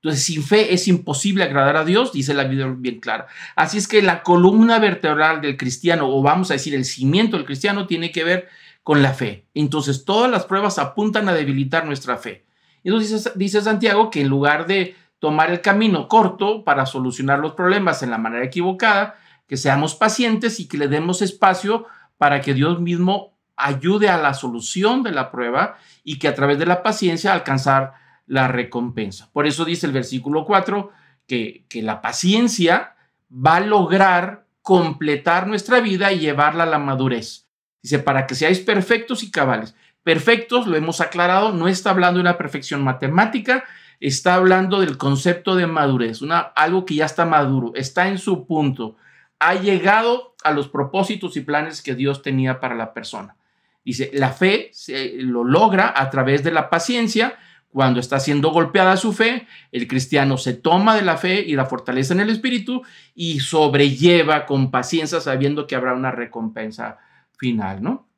Entonces, 0.00 0.22
sin 0.22 0.44
fe 0.44 0.72
es 0.72 0.86
imposible 0.86 1.42
agradar 1.42 1.76
a 1.76 1.84
Dios, 1.84 2.12
dice 2.12 2.32
la 2.32 2.44
Biblia 2.44 2.72
bien 2.76 3.00
clara. 3.00 3.26
Así 3.56 3.78
es 3.78 3.88
que 3.88 4.00
la 4.00 4.22
columna 4.22 4.78
vertebral 4.78 5.40
del 5.40 5.56
cristiano, 5.56 6.08
o 6.08 6.22
vamos 6.22 6.50
a 6.50 6.54
decir 6.54 6.74
el 6.74 6.84
cimiento 6.84 7.36
del 7.36 7.46
cristiano, 7.46 7.86
tiene 7.88 8.12
que 8.12 8.22
ver 8.22 8.48
con 8.84 9.02
la 9.02 9.12
fe. 9.12 9.46
Entonces 9.54 10.04
todas 10.04 10.30
las 10.30 10.46
pruebas 10.46 10.78
apuntan 10.78 11.28
a 11.28 11.34
debilitar 11.34 11.84
nuestra 11.84 12.16
fe. 12.16 12.46
Entonces 12.84 13.32
dice, 13.34 13.60
Santiago 13.60 14.08
que 14.08 14.20
en 14.20 14.28
lugar 14.28 14.66
de 14.66 14.94
tomar 15.18 15.50
el 15.50 15.60
camino 15.60 16.06
corto 16.06 16.62
para 16.62 16.86
solucionar 16.86 17.40
los 17.40 17.54
problemas 17.54 18.02
en 18.02 18.10
la 18.10 18.18
manera 18.18 18.44
equivocada, 18.44 19.18
que 19.48 19.56
seamos 19.56 19.94
pacientes 19.96 20.60
y 20.60 20.68
que 20.68 20.78
le 20.78 20.88
demos 20.88 21.22
espacio 21.22 21.86
para 22.18 22.40
que 22.40 22.54
Dios 22.54 22.80
mismo 22.80 23.36
ayude 23.56 24.08
a 24.08 24.18
la 24.18 24.34
solución 24.34 25.02
de 25.02 25.10
la 25.10 25.32
prueba 25.32 25.78
y 26.04 26.18
que 26.18 26.28
a 26.28 26.34
través 26.34 26.58
de 26.58 26.66
la 26.66 26.82
paciencia 26.82 27.32
alcanzar 27.32 27.94
la 28.26 28.46
recompensa. 28.46 29.30
Por 29.32 29.46
eso 29.46 29.64
dice 29.64 29.86
el 29.86 29.92
versículo 29.92 30.44
4 30.44 30.90
que, 31.26 31.64
que 31.68 31.82
la 31.82 32.00
paciencia 32.00 32.94
va 33.32 33.56
a 33.56 33.60
lograr 33.60 34.46
completar 34.62 35.46
nuestra 35.46 35.80
vida 35.80 36.12
y 36.12 36.20
llevarla 36.20 36.64
a 36.64 36.66
la 36.66 36.78
madurez. 36.78 37.48
Dice, 37.82 37.98
para 37.98 38.26
que 38.26 38.34
seáis 38.34 38.60
perfectos 38.60 39.22
y 39.22 39.30
cabales. 39.30 39.74
Perfectos, 40.02 40.66
lo 40.66 40.76
hemos 40.76 41.00
aclarado, 41.00 41.52
no 41.52 41.68
está 41.68 41.90
hablando 41.90 42.18
de 42.18 42.22
una 42.22 42.38
perfección 42.38 42.82
matemática, 42.82 43.64
está 44.00 44.34
hablando 44.34 44.80
del 44.80 44.96
concepto 44.96 45.56
de 45.56 45.66
madurez, 45.66 46.22
una, 46.22 46.38
algo 46.38 46.84
que 46.84 46.96
ya 46.96 47.06
está 47.06 47.24
maduro, 47.24 47.72
está 47.74 48.08
en 48.08 48.18
su 48.18 48.46
punto, 48.46 48.96
ha 49.38 49.54
llegado 49.54 50.34
a 50.42 50.52
los 50.52 50.68
propósitos 50.68 51.36
y 51.36 51.40
planes 51.40 51.82
que 51.82 51.94
Dios 51.94 52.22
tenía 52.22 52.60
para 52.60 52.74
la 52.74 52.92
persona. 52.92 53.36
Dice, 53.84 54.10
la 54.12 54.32
fe 54.32 54.70
se 54.72 55.14
lo 55.18 55.44
logra 55.44 55.92
a 55.96 56.10
través 56.10 56.42
de 56.42 56.50
la 56.50 56.70
paciencia. 56.70 57.38
Cuando 57.70 58.00
está 58.00 58.18
siendo 58.18 58.50
golpeada 58.50 58.96
su 58.96 59.12
fe, 59.12 59.46
el 59.72 59.86
cristiano 59.86 60.36
se 60.38 60.54
toma 60.54 60.96
de 60.96 61.02
la 61.02 61.16
fe 61.16 61.40
y 61.40 61.54
la 61.54 61.66
fortaleza 61.66 62.14
en 62.14 62.20
el 62.20 62.30
espíritu 62.30 62.82
y 63.14 63.40
sobrelleva 63.40 64.46
con 64.46 64.70
paciencia 64.70 65.20
sabiendo 65.20 65.66
que 65.66 65.76
habrá 65.76 65.94
una 65.94 66.10
recompensa 66.10 66.98
final, 67.36 67.82
¿no? 67.82 68.08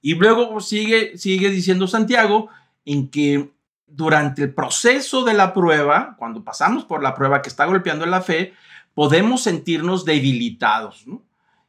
Y 0.00 0.14
luego 0.14 0.60
sigue, 0.60 1.18
sigue 1.18 1.50
diciendo 1.50 1.86
Santiago 1.86 2.48
en 2.84 3.10
que 3.10 3.50
durante 3.86 4.42
el 4.42 4.54
proceso 4.54 5.24
de 5.24 5.34
la 5.34 5.52
prueba, 5.52 6.14
cuando 6.18 6.44
pasamos 6.44 6.84
por 6.84 7.02
la 7.02 7.14
prueba 7.14 7.42
que 7.42 7.48
está 7.48 7.64
golpeando 7.64 8.06
la 8.06 8.20
fe, 8.20 8.54
podemos 8.96 9.42
sentirnos 9.42 10.06
debilitados, 10.06 11.06
¿no? 11.06 11.22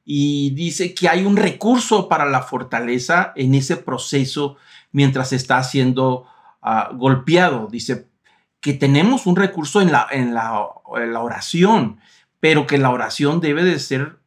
Y 0.05 0.51
dice 0.51 0.93
que 0.93 1.10
hay 1.10 1.25
un 1.25 1.36
recurso 1.36 2.07
para 2.07 2.25
la 2.25 2.41
fortaleza 2.41 3.34
en 3.36 3.53
ese 3.53 3.75
proceso 3.75 4.55
mientras 4.93 5.34
está 5.34 5.62
siendo 5.63 6.25
ah, 6.62 6.89
golpeado. 6.93 7.67
Dice 7.69 8.07
que 8.62 8.74
tenemos 8.74 9.25
un 9.25 9.36
recurso 9.36 9.81
en 9.81 9.91
la, 9.91 10.07
en, 10.10 10.34
la, 10.34 10.67
en 10.96 11.12
la 11.12 11.19
oración, 11.19 12.00
pero 12.39 12.65
que 12.65 12.77
la 12.77 12.91
oración 12.91 13.41
debe 13.41 13.65
de 13.65 13.77
ser 13.77 14.19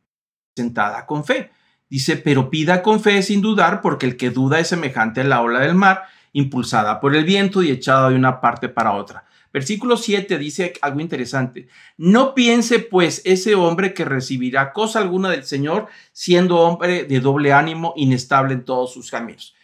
sentada 0.55 1.07
con 1.07 1.25
fe. 1.25 1.51
Dice, 1.89 2.19
pero 2.19 2.51
pida 2.51 2.83
con 2.83 3.01
fe 3.01 3.23
sin 3.23 3.41
dudar, 3.41 3.81
porque 3.81 4.05
el 4.05 4.19
que 4.19 4.29
duda 4.29 4.59
es 4.59 4.69
semejante 4.69 5.23
a 5.23 5.25
la 5.25 5.41
ola 5.41 5.61
del 5.61 5.75
mar 5.75 6.03
impulsada 6.35 7.01
por 7.01 7.17
el 7.17 7.25
viento 7.25 7.63
y 7.63 7.71
echada 7.71 8.11
de 8.11 8.17
una 8.17 8.43
parte 8.43 8.69
para 8.69 8.93
otra. 8.93 9.25
Versículo 9.53 9.97
7 9.97 10.39
dice 10.39 10.75
algo 10.81 11.01
interesante. 11.01 11.69
No 11.97 12.35
piense 12.35 12.79
pues 12.79 13.23
ese 13.25 13.55
hombre 13.55 13.95
que 13.95 14.05
recibirá 14.05 14.73
cosa 14.73 15.01
alguna 15.01 15.31
del 15.31 15.45
Señor, 15.45 15.89
siendo 16.13 16.61
hombre 16.61 17.05
de 17.05 17.21
doble 17.21 17.53
ánimo, 17.53 17.93
inestable 17.97 18.55
en 18.55 18.65
todos 18.65 18.93
sus 18.93 19.11
caminos. 19.11 19.55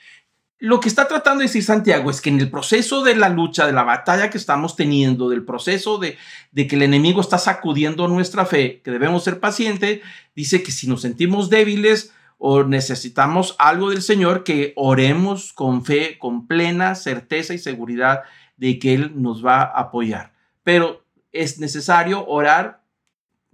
Lo 0.58 0.80
que 0.80 0.88
está 0.88 1.06
tratando 1.06 1.40
de 1.40 1.48
decir 1.48 1.62
Santiago 1.62 2.10
es 2.10 2.22
que 2.22 2.30
en 2.30 2.40
el 2.40 2.50
proceso 2.50 3.04
de 3.04 3.14
la 3.14 3.28
lucha, 3.28 3.66
de 3.66 3.74
la 3.74 3.84
batalla 3.84 4.30
que 4.30 4.38
estamos 4.38 4.74
teniendo, 4.74 5.28
del 5.28 5.44
proceso 5.44 5.98
de, 5.98 6.16
de 6.50 6.66
que 6.66 6.76
el 6.76 6.82
enemigo 6.82 7.20
está 7.20 7.36
sacudiendo 7.36 8.08
nuestra 8.08 8.46
fe, 8.46 8.80
que 8.82 8.90
debemos 8.90 9.22
ser 9.22 9.38
pacientes, 9.38 10.00
dice 10.34 10.62
que 10.62 10.72
si 10.72 10.88
nos 10.88 11.02
sentimos 11.02 11.50
débiles 11.50 12.12
o 12.38 12.64
necesitamos 12.64 13.54
algo 13.58 13.90
del 13.90 14.00
Señor, 14.00 14.44
que 14.44 14.72
oremos 14.76 15.52
con 15.52 15.84
fe, 15.84 16.18
con 16.18 16.46
plena 16.46 16.94
certeza 16.94 17.52
y 17.52 17.58
seguridad 17.58 18.22
de 18.56 18.78
que 18.78 18.94
Él 18.94 19.12
nos 19.20 19.44
va 19.44 19.62
a 19.62 19.80
apoyar. 19.80 20.32
Pero 20.62 21.04
es 21.32 21.58
necesario 21.58 22.26
orar 22.26 22.82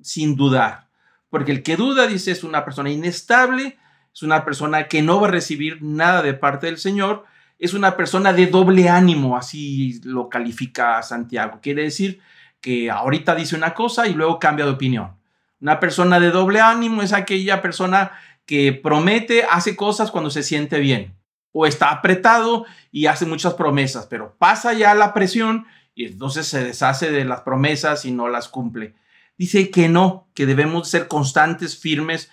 sin 0.00 0.36
dudar, 0.36 0.88
porque 1.30 1.52
el 1.52 1.62
que 1.62 1.76
duda, 1.76 2.06
dice, 2.06 2.30
es 2.30 2.44
una 2.44 2.64
persona 2.64 2.90
inestable, 2.90 3.78
es 4.12 4.22
una 4.22 4.44
persona 4.44 4.88
que 4.88 5.02
no 5.02 5.20
va 5.20 5.28
a 5.28 5.30
recibir 5.30 5.82
nada 5.82 6.22
de 6.22 6.34
parte 6.34 6.66
del 6.66 6.78
Señor, 6.78 7.24
es 7.58 7.74
una 7.74 7.96
persona 7.96 8.32
de 8.32 8.48
doble 8.48 8.88
ánimo, 8.88 9.36
así 9.36 10.00
lo 10.04 10.28
califica 10.28 11.02
Santiago. 11.02 11.60
Quiere 11.62 11.82
decir 11.82 12.20
que 12.60 12.90
ahorita 12.90 13.34
dice 13.34 13.54
una 13.56 13.74
cosa 13.74 14.08
y 14.08 14.14
luego 14.14 14.38
cambia 14.38 14.64
de 14.64 14.72
opinión. 14.72 15.16
Una 15.60 15.78
persona 15.78 16.18
de 16.18 16.30
doble 16.30 16.60
ánimo 16.60 17.02
es 17.02 17.12
aquella 17.12 17.62
persona 17.62 18.12
que 18.46 18.72
promete, 18.72 19.44
hace 19.44 19.76
cosas 19.76 20.10
cuando 20.10 20.30
se 20.30 20.42
siente 20.42 20.80
bien 20.80 21.14
o 21.52 21.66
está 21.66 21.90
apretado 21.90 22.64
y 22.90 23.06
hace 23.06 23.26
muchas 23.26 23.54
promesas, 23.54 24.06
pero 24.06 24.34
pasa 24.38 24.72
ya 24.72 24.94
la 24.94 25.14
presión 25.14 25.66
y 25.94 26.06
entonces 26.06 26.46
se 26.46 26.64
deshace 26.64 27.10
de 27.10 27.24
las 27.24 27.42
promesas 27.42 28.04
y 28.04 28.12
no 28.12 28.28
las 28.28 28.48
cumple. 28.48 28.94
Dice 29.36 29.70
que 29.70 29.88
no, 29.88 30.28
que 30.34 30.46
debemos 30.46 30.88
ser 30.88 31.08
constantes, 31.08 31.78
firmes, 31.78 32.30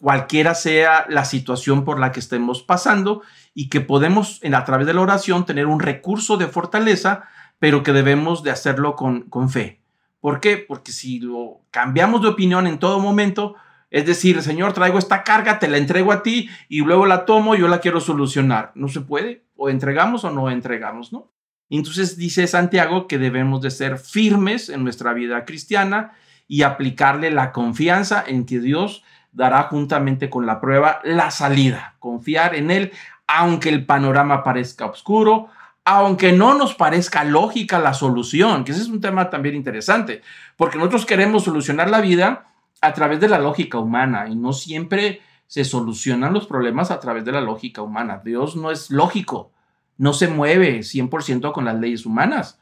cualquiera 0.00 0.54
sea 0.54 1.06
la 1.08 1.24
situación 1.24 1.84
por 1.84 1.98
la 1.98 2.12
que 2.12 2.20
estemos 2.20 2.62
pasando 2.62 3.22
y 3.54 3.68
que 3.68 3.80
podemos 3.80 4.40
a 4.52 4.64
través 4.64 4.86
de 4.86 4.94
la 4.94 5.00
oración 5.00 5.46
tener 5.46 5.66
un 5.66 5.80
recurso 5.80 6.36
de 6.36 6.46
fortaleza, 6.46 7.24
pero 7.58 7.82
que 7.82 7.92
debemos 7.92 8.42
de 8.42 8.50
hacerlo 8.50 8.94
con, 8.94 9.22
con 9.22 9.50
fe. 9.50 9.80
¿Por 10.20 10.40
qué? 10.40 10.58
Porque 10.58 10.92
si 10.92 11.18
lo 11.18 11.60
cambiamos 11.70 12.22
de 12.22 12.28
opinión 12.28 12.66
en 12.66 12.78
todo 12.78 13.00
momento, 13.00 13.56
es 13.90 14.06
decir, 14.06 14.40
Señor, 14.42 14.72
traigo 14.72 14.98
esta 14.98 15.24
carga, 15.24 15.58
te 15.58 15.68
la 15.68 15.76
entrego 15.76 16.12
a 16.12 16.22
ti 16.22 16.48
y 16.68 16.80
luego 16.80 17.06
la 17.06 17.24
tomo, 17.24 17.56
yo 17.56 17.66
la 17.68 17.80
quiero 17.80 18.00
solucionar. 18.00 18.70
No 18.74 18.88
se 18.88 19.00
puede, 19.00 19.44
o 19.56 19.68
entregamos 19.68 20.24
o 20.24 20.30
no 20.30 20.50
entregamos, 20.50 21.12
¿no? 21.12 21.32
Entonces 21.68 22.16
dice 22.16 22.46
Santiago 22.46 23.06
que 23.06 23.18
debemos 23.18 23.60
de 23.62 23.70
ser 23.70 23.98
firmes 23.98 24.68
en 24.68 24.82
nuestra 24.82 25.12
vida 25.12 25.44
cristiana 25.44 26.12
y 26.48 26.62
aplicarle 26.62 27.30
la 27.30 27.52
confianza 27.52 28.24
en 28.26 28.44
que 28.44 28.58
Dios 28.58 29.04
dará 29.32 29.64
juntamente 29.64 30.30
con 30.30 30.46
la 30.46 30.60
prueba 30.60 31.00
la 31.04 31.30
salida, 31.30 31.94
confiar 32.00 32.56
en 32.56 32.70
Él, 32.70 32.92
aunque 33.28 33.68
el 33.68 33.86
panorama 33.86 34.42
parezca 34.42 34.86
oscuro, 34.86 35.48
aunque 35.84 36.32
no 36.32 36.54
nos 36.54 36.74
parezca 36.74 37.22
lógica 37.22 37.78
la 37.78 37.94
solución, 37.94 38.64
que 38.64 38.72
ese 38.72 38.82
es 38.82 38.88
un 38.88 39.00
tema 39.00 39.30
también 39.30 39.54
interesante, 39.54 40.22
porque 40.56 40.78
nosotros 40.78 41.06
queremos 41.06 41.44
solucionar 41.44 41.88
la 41.88 42.00
vida 42.00 42.49
a 42.80 42.92
través 42.92 43.20
de 43.20 43.28
la 43.28 43.38
lógica 43.38 43.78
humana 43.78 44.28
y 44.28 44.36
no 44.36 44.52
siempre 44.52 45.20
se 45.46 45.64
solucionan 45.64 46.32
los 46.32 46.46
problemas 46.46 46.90
a 46.90 47.00
través 47.00 47.24
de 47.24 47.32
la 47.32 47.40
lógica 47.40 47.82
humana. 47.82 48.22
Dios 48.24 48.56
no 48.56 48.70
es 48.70 48.90
lógico, 48.90 49.50
no 49.98 50.12
se 50.12 50.28
mueve 50.28 50.78
100% 50.78 51.52
con 51.52 51.64
las 51.64 51.78
leyes 51.78 52.06
humanas. 52.06 52.58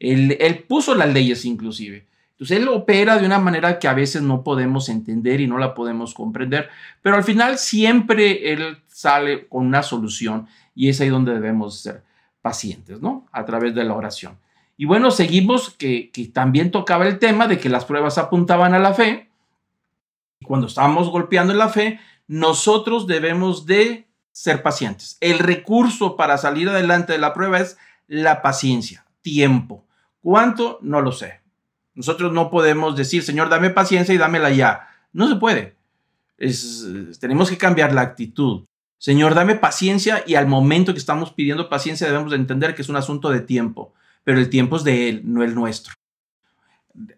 Él, 0.00 0.64
puso 0.66 0.94
las 0.94 1.12
leyes 1.12 1.44
inclusive. 1.44 2.06
Entonces 2.32 2.56
Él 2.56 2.68
opera 2.68 3.18
de 3.18 3.26
una 3.26 3.38
manera 3.38 3.78
que 3.78 3.86
a 3.86 3.94
veces 3.94 4.22
no 4.22 4.42
podemos 4.42 4.88
entender 4.88 5.40
y 5.40 5.46
no 5.46 5.58
la 5.58 5.74
podemos 5.74 6.14
comprender, 6.14 6.70
pero 7.02 7.16
al 7.16 7.22
final 7.22 7.58
siempre 7.58 8.52
Él 8.52 8.78
sale 8.88 9.46
con 9.46 9.66
una 9.66 9.82
solución 9.82 10.48
y 10.74 10.88
es 10.88 11.00
ahí 11.00 11.08
donde 11.08 11.34
debemos 11.34 11.80
ser 11.80 12.02
pacientes, 12.40 13.00
¿no? 13.00 13.26
A 13.30 13.44
través 13.44 13.74
de 13.74 13.84
la 13.84 13.94
oración. 13.94 14.38
Y 14.76 14.86
bueno, 14.86 15.12
seguimos 15.12 15.70
que 15.70 16.10
también 16.32 16.72
tocaba 16.72 17.06
el 17.06 17.20
tema 17.20 17.46
de 17.46 17.58
que 17.58 17.68
las 17.68 17.84
pruebas 17.84 18.18
apuntaban 18.18 18.74
a 18.74 18.80
la 18.80 18.94
fe 18.94 19.28
cuando 20.42 20.66
estamos 20.66 21.08
golpeando 21.08 21.52
en 21.52 21.58
la 21.58 21.68
fe, 21.68 22.00
nosotros 22.26 23.06
debemos 23.06 23.66
de 23.66 24.08
ser 24.32 24.62
pacientes. 24.62 25.18
El 25.20 25.38
recurso 25.38 26.16
para 26.16 26.38
salir 26.38 26.68
adelante 26.68 27.12
de 27.12 27.18
la 27.18 27.34
prueba 27.34 27.60
es 27.60 27.76
la 28.08 28.42
paciencia, 28.42 29.06
tiempo. 29.20 29.84
¿Cuánto? 30.20 30.78
No 30.82 31.00
lo 31.00 31.12
sé. 31.12 31.40
Nosotros 31.94 32.32
no 32.32 32.50
podemos 32.50 32.96
decir, 32.96 33.22
Señor, 33.22 33.48
dame 33.48 33.70
paciencia 33.70 34.14
y 34.14 34.18
dámela 34.18 34.50
ya. 34.50 34.88
No 35.12 35.28
se 35.28 35.36
puede. 35.36 35.76
tenemos 37.20 37.50
que 37.50 37.58
cambiar 37.58 37.92
la 37.92 38.00
actitud. 38.00 38.64
Señor, 38.98 39.34
dame 39.34 39.56
paciencia 39.56 40.22
y 40.26 40.36
al 40.36 40.46
momento 40.46 40.92
que 40.92 41.00
estamos 41.00 41.32
pidiendo 41.32 41.68
paciencia 41.68 42.06
debemos 42.06 42.30
de 42.30 42.36
entender 42.36 42.74
que 42.74 42.82
es 42.82 42.88
un 42.88 42.96
asunto 42.96 43.30
de 43.30 43.40
tiempo, 43.40 43.92
pero 44.22 44.38
el 44.38 44.48
tiempo 44.48 44.76
es 44.76 44.84
de 44.84 45.08
Él, 45.08 45.22
no 45.24 45.42
el 45.42 45.56
nuestro. 45.56 45.94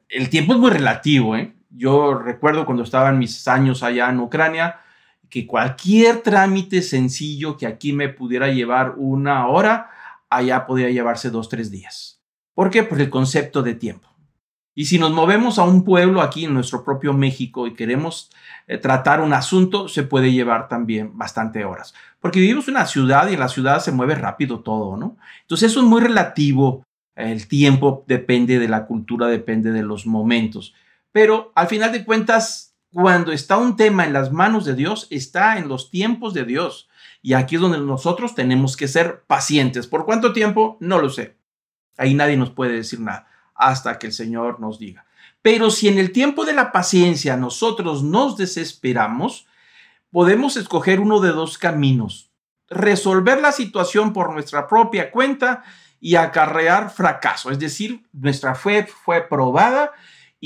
El 0.09 0.31
tiempo 0.31 0.55
es 0.55 0.59
muy 0.59 0.71
relativo, 0.71 1.37
¿eh? 1.37 1.55
Yo 1.77 2.15
recuerdo 2.15 2.67
cuando 2.67 2.85
estaba 2.85 3.11
en 3.11 3.19
mis 3.19 3.49
años 3.49 3.83
allá 3.83 4.09
en 4.09 4.21
Ucrania, 4.21 4.81
que 5.29 5.47
cualquier 5.47 6.23
trámite 6.23 6.83
sencillo 6.83 7.57
que 7.57 7.67
aquí 7.67 7.93
me 7.93 8.09
pudiera 8.09 8.49
llevar 8.49 8.95
una 8.97 9.49
hora, 9.49 9.91
allá 10.31 10.67
podía 10.67 10.91
llevarse 10.91 11.31
dos, 11.31 11.49
tres 11.49 11.73
días. 11.73 12.21
¿Por 12.55 12.71
qué? 12.71 12.85
Por 12.85 13.01
el 13.01 13.11
concepto 13.11 13.63
de 13.63 13.75
tiempo. 13.75 14.09
Y 14.77 14.87
si 14.87 14.99
nos 14.99 15.13
movemos 15.13 15.59
a 15.59 15.65
un 15.65 15.85
pueblo 15.85 16.21
aquí 16.21 16.45
en 16.45 16.55
nuestro 16.55 16.85
propio 16.85 17.13
México 17.13 17.67
y 17.67 17.75
queremos 17.75 18.31
eh, 18.67 18.79
tratar 18.79 19.21
un 19.21 19.33
asunto, 19.33 19.89
se 19.89 20.05
puede 20.05 20.33
llevar 20.33 20.69
también 20.69 21.17
bastante 21.17 21.65
horas. 21.65 21.95
Porque 22.21 22.41
vivimos 22.41 22.69
en 22.69 22.75
una 22.75 22.87
ciudad 22.87 23.29
y 23.29 23.35
en 23.35 23.41
la 23.41 23.49
ciudad 23.49 23.81
se 23.81 23.93
mueve 23.93 24.15
rápido 24.15 24.61
todo, 24.61 24.97
¿no? 24.97 25.17
Entonces 25.43 25.73
eso 25.73 25.81
es 25.81 25.87
muy 25.87 26.01
relativo. 26.01 26.85
El 27.17 27.47
tiempo 27.47 28.05
depende 28.09 28.59
de 28.59 28.69
la 28.69 28.87
cultura, 28.87 29.27
depende 29.27 29.71
de 29.73 29.83
los 29.83 30.07
momentos. 30.07 30.75
Pero 31.15 31.53
al 31.55 31.69
final 31.69 31.93
de 31.93 32.05
cuentas, 32.05 32.75
cuando 32.93 33.31
está 33.31 33.57
un 33.57 33.77
tema 33.77 34.05
en 34.05 34.13
las 34.13 34.33
manos 34.33 34.65
de 34.65 34.75
Dios, 34.75 35.07
está 35.11 35.59
en 35.59 35.69
los 35.69 35.89
tiempos 35.89 36.35
de 36.35 36.45
Dios. 36.45 36.89
Y 37.23 37.35
aquí 37.35 37.55
es 37.55 37.61
donde 37.61 37.79
nosotros 37.79 38.35
tenemos 38.35 38.77
que 38.77 38.89
ser 38.89 39.23
pacientes. 39.29 39.87
¿Por 39.87 40.07
cuánto 40.07 40.33
tiempo? 40.33 40.77
No 40.81 40.99
lo 40.99 41.09
sé. 41.09 41.37
Ahí 41.97 42.15
nadie 42.15 42.37
nos 42.37 42.51
puede 42.51 42.73
decir 42.73 42.99
nada 42.99 43.29
hasta 43.55 43.97
que 44.01 44.09
el 44.09 44.13
Señor 44.13 44.59
nos 44.59 44.81
diga. 44.81 45.07
Pero 45.41 45.71
si 45.71 45.87
en 45.87 45.99
el 45.99 46.11
tiempo 46.11 46.45
de 46.45 46.53
la 46.53 46.73
paciencia 46.73 47.37
nosotros 47.37 48.03
nos 48.03 48.37
desesperamos, 48.37 49.47
podemos 50.11 50.57
escoger 50.57 50.99
uno 50.99 51.21
de 51.21 51.29
dos 51.29 51.59
caminos. 51.59 52.33
Resolver 52.69 53.41
la 53.41 53.53
situación 53.53 54.13
por 54.13 54.33
nuestra 54.33 54.67
propia 54.67 55.13
cuenta 55.13 55.63
y 56.01 56.17
acarrear 56.17 56.91
fracaso. 56.91 57.53
Es 57.53 57.61
decir, 57.61 58.03
nuestra 58.11 58.57
fe 58.57 58.89
fue 59.05 59.21
probada 59.21 59.93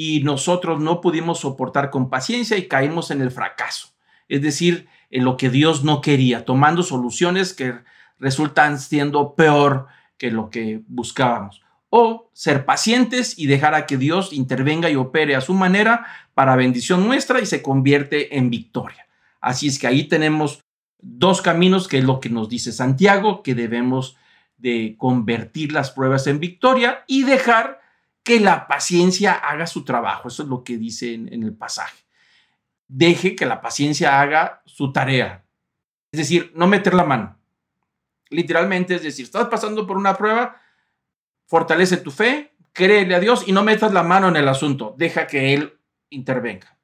y 0.01 0.21
nosotros 0.23 0.79
no 0.79 1.01
pudimos 1.01 1.41
soportar 1.41 1.91
con 1.91 2.09
paciencia 2.09 2.57
y 2.57 2.69
caímos 2.69 3.11
en 3.11 3.21
el 3.21 3.33
fracaso. 3.33 3.89
Es 4.29 4.41
decir, 4.41 4.87
en 5.11 5.25
lo 5.25 5.37
que 5.37 5.51
Dios 5.51 5.83
no 5.83 6.03
quería, 6.03 6.45
tomando 6.45 6.85
soluciones 6.85 7.53
que 7.53 7.75
resultan 8.21 8.79
siendo 8.79 9.35
peor 9.35 9.89
que 10.17 10.31
lo 10.31 10.51
que 10.51 10.83
buscábamos. 10.87 11.63
O 11.91 12.31
ser 12.33 12.65
pacientes 12.65 13.37
y 13.41 13.49
dejar 13.49 13.75
a 13.75 13.87
que 13.87 13.97
Dios 13.97 14.33
intervenga 14.33 14.89
y 14.89 14.95
opere 14.95 15.35
a 15.35 15.41
su 15.41 15.53
manera 15.53 16.07
para 16.33 16.55
bendición 16.55 17.05
nuestra 17.05 17.41
y 17.41 17.47
se 17.47 17.61
convierte 17.61 18.39
en 18.39 18.51
victoria. 18.51 19.09
Así 19.41 19.67
es 19.67 19.81
que 19.81 19.89
ahí 19.89 20.05
tenemos 20.05 20.63
dos 21.01 21.43
caminos, 21.43 21.89
que 21.89 21.99
es 21.99 22.05
lo 22.05 22.21
que 22.21 22.31
nos 22.31 22.49
dice 22.49 22.71
Santiago, 22.71 23.43
que 23.43 23.57
debemos 23.57 24.17
de 24.59 24.95
convertir 24.97 25.73
las 25.73 25.91
pruebas 25.91 26.29
en 26.29 26.39
victoria 26.39 27.03
y 27.09 27.25
dejar 27.25 27.78
que 28.29 28.41
la 28.41 28.67
paciencia 28.67 29.33
haga 29.33 29.67
su 29.67 29.85
trabajo. 29.85 30.29
Eso 30.29 30.43
es 30.43 30.51
lo 30.51 30.63
que 30.63 30.77
dice 30.77 31.15
en, 31.15 31.43
el 31.43 31.55
pasaje. 31.55 32.05
Deje 32.87 33.35
que 33.35 33.47
la 33.47 33.63
paciencia 33.63 34.21
haga 34.21 34.61
su 34.67 34.93
tarea. 34.93 35.47
Es 36.13 36.19
decir, 36.19 36.53
no 36.55 36.67
meter 36.67 36.93
la 36.93 37.05
mano. 37.05 37.39
Literalmente, 38.29 38.97
es 38.97 39.03
decir, 39.03 39.25
estás 39.25 39.49
pasando 39.49 39.87
por 39.87 39.97
una 39.97 40.15
prueba, 40.15 40.61
fortalece 41.47 41.97
tu 41.97 42.11
fe, 42.11 42.53
créele 42.75 43.15
a 43.15 43.21
Dios 43.21 43.45
y 43.49 43.53
no 43.53 43.65
metas 43.65 43.95
la 43.95 44.03
mano 44.03 44.29
en 44.29 44.37
el 44.37 44.49
asunto. 44.49 44.95
Deja 44.99 45.27
que 45.27 45.55
Él 45.55 45.81
intervenga. 46.11 46.77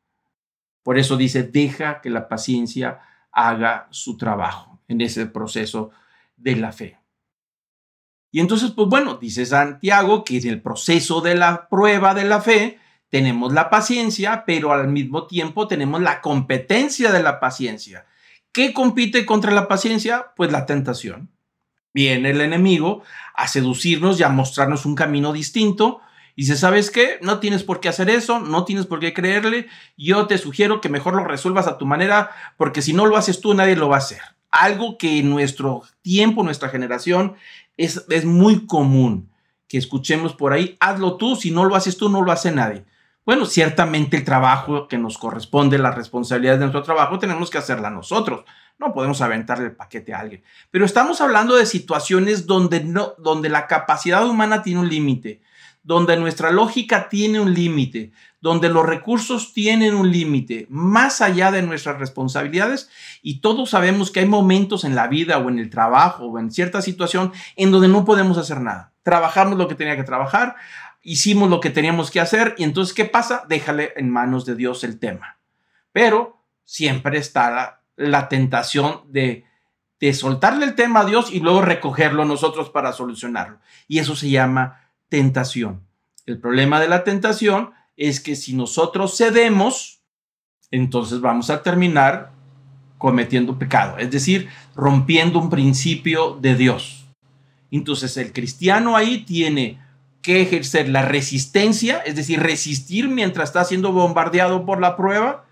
Por 0.82 0.96
eso 0.96 1.14
dice, 1.18 1.42
deja 1.42 2.00
que 2.00 2.08
la 2.08 2.26
paciencia 2.26 3.00
haga 3.30 3.86
su 3.90 4.16
trabajo 4.16 4.80
en 4.88 5.02
ese 5.02 5.26
proceso 5.26 5.90
de 6.38 6.56
la 6.56 6.72
fe. 6.72 7.03
Y 8.34 8.40
entonces, 8.40 8.72
pues 8.72 8.88
bueno, 8.88 9.14
dice 9.14 9.46
Santiago 9.46 10.24
que 10.24 10.38
en 10.38 10.48
el 10.48 10.60
proceso 10.60 11.20
de 11.20 11.36
la 11.36 11.68
prueba 11.68 12.14
de 12.14 12.24
la 12.24 12.40
fe 12.40 12.80
tenemos 13.08 13.52
la 13.52 13.70
paciencia, 13.70 14.42
pero 14.44 14.72
al 14.72 14.88
mismo 14.88 15.28
tiempo 15.28 15.68
tenemos 15.68 16.02
la 16.02 16.20
competencia 16.20 17.12
de 17.12 17.22
la 17.22 17.38
paciencia. 17.38 18.06
¿Qué 18.50 18.72
compite 18.72 19.24
contra 19.24 19.52
la 19.52 19.68
paciencia? 19.68 20.32
Pues 20.34 20.50
la 20.50 20.66
tentación. 20.66 21.30
Viene 21.92 22.30
el 22.30 22.40
enemigo 22.40 23.04
a 23.34 23.46
seducirnos 23.46 24.18
y 24.18 24.24
a 24.24 24.30
mostrarnos 24.30 24.84
un 24.84 24.96
camino 24.96 25.32
distinto. 25.32 26.00
Y 26.34 26.42
dice, 26.42 26.56
¿sabes 26.56 26.90
qué? 26.90 27.20
No 27.22 27.38
tienes 27.38 27.62
por 27.62 27.78
qué 27.78 27.88
hacer 27.88 28.10
eso, 28.10 28.40
no 28.40 28.64
tienes 28.64 28.86
por 28.86 28.98
qué 28.98 29.14
creerle. 29.14 29.68
Yo 29.96 30.26
te 30.26 30.38
sugiero 30.38 30.80
que 30.80 30.88
mejor 30.88 31.14
lo 31.14 31.22
resuelvas 31.22 31.68
a 31.68 31.78
tu 31.78 31.86
manera, 31.86 32.32
porque 32.56 32.82
si 32.82 32.94
no 32.94 33.06
lo 33.06 33.16
haces 33.16 33.40
tú, 33.40 33.54
nadie 33.54 33.76
lo 33.76 33.88
va 33.88 33.94
a 33.94 34.00
hacer. 34.00 34.22
Algo 34.50 34.98
que 34.98 35.18
en 35.18 35.30
nuestro 35.30 35.82
tiempo, 36.02 36.42
nuestra 36.42 36.68
generación, 36.68 37.36
es, 37.76 38.04
es 38.08 38.24
muy 38.24 38.66
común 38.66 39.30
que 39.68 39.78
escuchemos 39.78 40.34
por 40.34 40.52
ahí, 40.52 40.76
hazlo 40.80 41.16
tú, 41.16 41.36
si 41.36 41.50
no 41.50 41.64
lo 41.64 41.74
haces 41.74 41.96
tú, 41.96 42.08
no 42.08 42.22
lo 42.22 42.32
hace 42.32 42.52
nadie. 42.52 42.84
Bueno, 43.24 43.46
ciertamente 43.46 44.18
el 44.18 44.24
trabajo 44.24 44.86
que 44.86 44.98
nos 44.98 45.16
corresponde, 45.16 45.78
las 45.78 45.94
responsabilidades 45.94 46.60
de 46.60 46.66
nuestro 46.66 46.82
trabajo, 46.82 47.18
tenemos 47.18 47.50
que 47.50 47.58
hacerla 47.58 47.88
nosotros. 47.90 48.44
No 48.78 48.92
podemos 48.92 49.22
aventarle 49.22 49.66
el 49.66 49.76
paquete 49.76 50.12
a 50.12 50.20
alguien. 50.20 50.42
Pero 50.70 50.84
estamos 50.84 51.20
hablando 51.20 51.56
de 51.56 51.64
situaciones 51.64 52.46
donde, 52.46 52.84
no, 52.84 53.14
donde 53.18 53.48
la 53.48 53.66
capacidad 53.66 54.26
humana 54.28 54.62
tiene 54.62 54.80
un 54.80 54.90
límite, 54.90 55.40
donde 55.82 56.16
nuestra 56.18 56.50
lógica 56.50 57.08
tiene 57.08 57.40
un 57.40 57.54
límite, 57.54 58.12
donde 58.44 58.68
los 58.68 58.84
recursos 58.84 59.54
tienen 59.54 59.94
un 59.94 60.12
límite, 60.12 60.66
más 60.68 61.22
allá 61.22 61.50
de 61.50 61.62
nuestras 61.62 61.98
responsabilidades. 61.98 62.90
Y 63.22 63.40
todos 63.40 63.70
sabemos 63.70 64.10
que 64.10 64.20
hay 64.20 64.26
momentos 64.26 64.84
en 64.84 64.94
la 64.94 65.06
vida 65.06 65.38
o 65.38 65.48
en 65.48 65.58
el 65.58 65.70
trabajo 65.70 66.26
o 66.26 66.38
en 66.38 66.50
cierta 66.50 66.82
situación 66.82 67.32
en 67.56 67.70
donde 67.70 67.88
no 67.88 68.04
podemos 68.04 68.36
hacer 68.36 68.60
nada. 68.60 68.92
Trabajamos 69.02 69.56
lo 69.56 69.66
que 69.66 69.76
tenía 69.76 69.96
que 69.96 70.04
trabajar, 70.04 70.56
hicimos 71.00 71.48
lo 71.48 71.58
que 71.58 71.70
teníamos 71.70 72.10
que 72.10 72.20
hacer 72.20 72.54
y 72.58 72.64
entonces, 72.64 72.92
¿qué 72.92 73.06
pasa? 73.06 73.44
Déjale 73.48 73.94
en 73.96 74.10
manos 74.10 74.44
de 74.44 74.56
Dios 74.56 74.84
el 74.84 74.98
tema. 74.98 75.38
Pero 75.90 76.44
siempre 76.64 77.16
está 77.16 77.80
la, 77.96 78.28
tentación 78.28 79.10
de, 79.10 79.46
de 80.00 80.12
soltarle 80.12 80.66
el 80.66 80.74
tema 80.74 81.00
a 81.00 81.06
Dios 81.06 81.32
y 81.32 81.40
luego 81.40 81.62
recogerlo 81.62 82.26
nosotros 82.26 82.68
para 82.68 82.92
solucionarlo. 82.92 83.58
Y 83.88 84.00
eso 84.00 84.14
se 84.14 84.28
llama 84.28 84.90
tentación. 85.08 85.80
El 86.26 86.38
problema 86.38 86.78
de 86.78 86.88
la 86.88 87.04
tentación 87.04 87.72
es 87.96 88.20
que 88.20 88.36
si 88.36 88.54
nosotros 88.54 89.16
cedemos, 89.16 90.00
entonces 90.70 91.20
vamos 91.20 91.50
a 91.50 91.62
terminar 91.62 92.32
cometiendo 92.98 93.58
pecado, 93.58 93.98
es 93.98 94.10
decir, 94.10 94.48
rompiendo 94.74 95.38
un 95.38 95.50
principio 95.50 96.38
de 96.40 96.54
Dios. 96.54 97.04
Entonces 97.70 98.16
el 98.16 98.32
cristiano 98.32 98.96
ahí 98.96 99.24
tiene 99.24 99.78
que 100.22 100.40
ejercer 100.40 100.88
la 100.88 101.02
resistencia, 101.02 101.98
es 101.98 102.16
decir, 102.16 102.40
resistir 102.40 103.08
mientras 103.08 103.50
está 103.50 103.64
siendo 103.64 103.92
bombardeado 103.92 104.64
por 104.64 104.80
la 104.80 104.96
prueba 104.96 105.44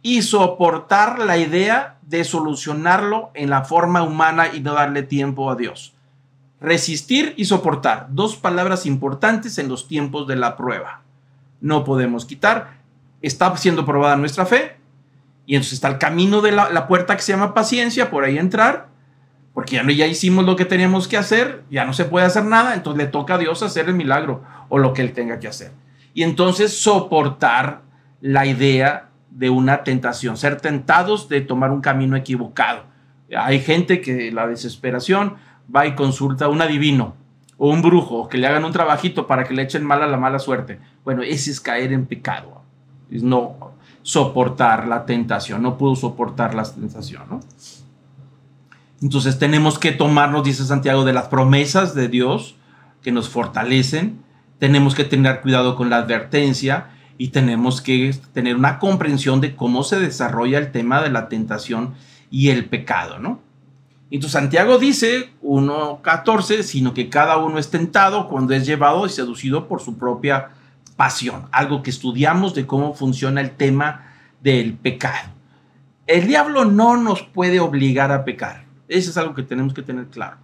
y 0.00 0.22
soportar 0.22 1.18
la 1.18 1.36
idea 1.36 1.98
de 2.02 2.24
solucionarlo 2.24 3.30
en 3.34 3.50
la 3.50 3.64
forma 3.64 4.02
humana 4.02 4.48
y 4.54 4.60
no 4.60 4.72
darle 4.74 5.02
tiempo 5.02 5.50
a 5.50 5.56
Dios. 5.56 5.94
Resistir 6.60 7.34
y 7.36 7.44
soportar, 7.44 8.08
dos 8.10 8.36
palabras 8.36 8.86
importantes 8.86 9.58
en 9.58 9.68
los 9.68 9.86
tiempos 9.86 10.26
de 10.26 10.36
la 10.36 10.56
prueba. 10.56 11.03
No 11.64 11.82
podemos 11.82 12.26
quitar, 12.26 12.74
está 13.22 13.56
siendo 13.56 13.86
probada 13.86 14.16
nuestra 14.16 14.44
fe 14.44 14.76
y 15.46 15.54
entonces 15.54 15.72
está 15.72 15.88
el 15.88 15.96
camino 15.96 16.42
de 16.42 16.52
la, 16.52 16.86
puerta 16.86 17.16
que 17.16 17.22
se 17.22 17.32
llama 17.32 17.54
paciencia, 17.54 18.10
por 18.10 18.22
ahí 18.22 18.36
entrar 18.36 18.88
porque 19.54 19.76
ya, 19.76 19.90
ya 19.90 20.06
hicimos 20.06 20.44
lo 20.44 20.56
que 20.56 20.66
teníamos 20.66 21.08
que 21.08 21.16
hacer, 21.16 21.62
ya 21.70 21.86
no 21.86 21.94
se 21.94 22.04
puede 22.04 22.26
hacer 22.26 22.44
nada, 22.44 22.74
entonces 22.74 23.02
le 23.02 23.10
toca 23.10 23.36
a 23.36 23.38
Dios 23.38 23.62
hacer 23.62 23.88
el 23.88 23.94
milagro 23.94 24.42
o 24.68 24.76
lo 24.76 24.92
que 24.92 25.00
él 25.00 25.14
tenga 25.14 25.40
que 25.40 25.48
hacer. 25.48 25.72
Y 26.12 26.22
entonces 26.22 26.76
soportar 26.76 27.80
la 28.20 28.44
idea 28.44 29.08
de 29.30 29.48
una 29.48 29.84
tentación, 29.84 30.36
ser 30.36 30.60
tentados 30.60 31.30
de 31.30 31.40
tomar 31.40 31.70
un 31.70 31.80
camino 31.80 32.14
equivocado. 32.14 32.84
Hay 33.34 33.60
gente 33.60 34.02
que 34.02 34.30
la 34.32 34.46
desesperación 34.46 35.36
va 35.74 35.86
y 35.86 35.94
consulta 35.94 36.44
a 36.44 36.48
un 36.48 36.60
adivino 36.60 37.14
o 37.58 37.70
un 37.70 37.82
brujo 37.82 38.28
que 38.28 38.38
le 38.38 38.46
hagan 38.46 38.64
un 38.64 38.72
trabajito 38.72 39.26
para 39.26 39.44
que 39.44 39.54
le 39.54 39.62
echen 39.62 39.84
mal 39.84 40.02
a 40.02 40.06
la 40.06 40.16
mala 40.16 40.38
suerte. 40.38 40.80
Bueno, 41.04 41.22
ese 41.22 41.50
es 41.50 41.60
caer 41.60 41.92
en 41.92 42.06
pecado. 42.06 42.62
Es 43.10 43.22
no 43.22 43.72
soportar 44.02 44.86
la 44.86 45.06
tentación, 45.06 45.62
no 45.62 45.78
pudo 45.78 45.96
soportar 45.96 46.54
la 46.54 46.62
tentación, 46.64 47.22
¿no? 47.30 47.40
Entonces 49.02 49.38
tenemos 49.38 49.78
que 49.78 49.92
tomarnos, 49.92 50.44
dice 50.44 50.64
Santiago, 50.64 51.04
de 51.04 51.12
las 51.12 51.28
promesas 51.28 51.94
de 51.94 52.08
Dios 52.08 52.56
que 53.02 53.12
nos 53.12 53.28
fortalecen. 53.28 54.22
Tenemos 54.58 54.94
que 54.94 55.04
tener 55.04 55.40
cuidado 55.40 55.76
con 55.76 55.90
la 55.90 55.98
advertencia 55.98 56.90
y 57.18 57.28
tenemos 57.28 57.80
que 57.80 58.14
tener 58.32 58.56
una 58.56 58.78
comprensión 58.78 59.40
de 59.40 59.56
cómo 59.56 59.84
se 59.84 60.00
desarrolla 60.00 60.58
el 60.58 60.72
tema 60.72 61.02
de 61.02 61.10
la 61.10 61.28
tentación 61.28 61.94
y 62.30 62.48
el 62.48 62.66
pecado, 62.66 63.18
¿no? 63.18 63.40
Entonces 64.14 64.34
Santiago 64.34 64.78
dice 64.78 65.30
1.14, 65.42 66.62
sino 66.62 66.94
que 66.94 67.08
cada 67.08 67.36
uno 67.38 67.58
es 67.58 67.70
tentado 67.70 68.28
cuando 68.28 68.54
es 68.54 68.64
llevado 68.64 69.06
y 69.06 69.08
seducido 69.08 69.66
por 69.66 69.80
su 69.80 69.98
propia 69.98 70.50
pasión, 70.94 71.48
algo 71.50 71.82
que 71.82 71.90
estudiamos 71.90 72.54
de 72.54 72.64
cómo 72.64 72.94
funciona 72.94 73.40
el 73.40 73.56
tema 73.56 74.12
del 74.40 74.74
pecado. 74.74 75.30
El 76.06 76.28
diablo 76.28 76.64
no 76.64 76.96
nos 76.96 77.22
puede 77.22 77.58
obligar 77.58 78.12
a 78.12 78.24
pecar. 78.24 78.66
Eso 78.86 79.10
es 79.10 79.16
algo 79.16 79.34
que 79.34 79.42
tenemos 79.42 79.74
que 79.74 79.82
tener 79.82 80.06
claro. 80.06 80.36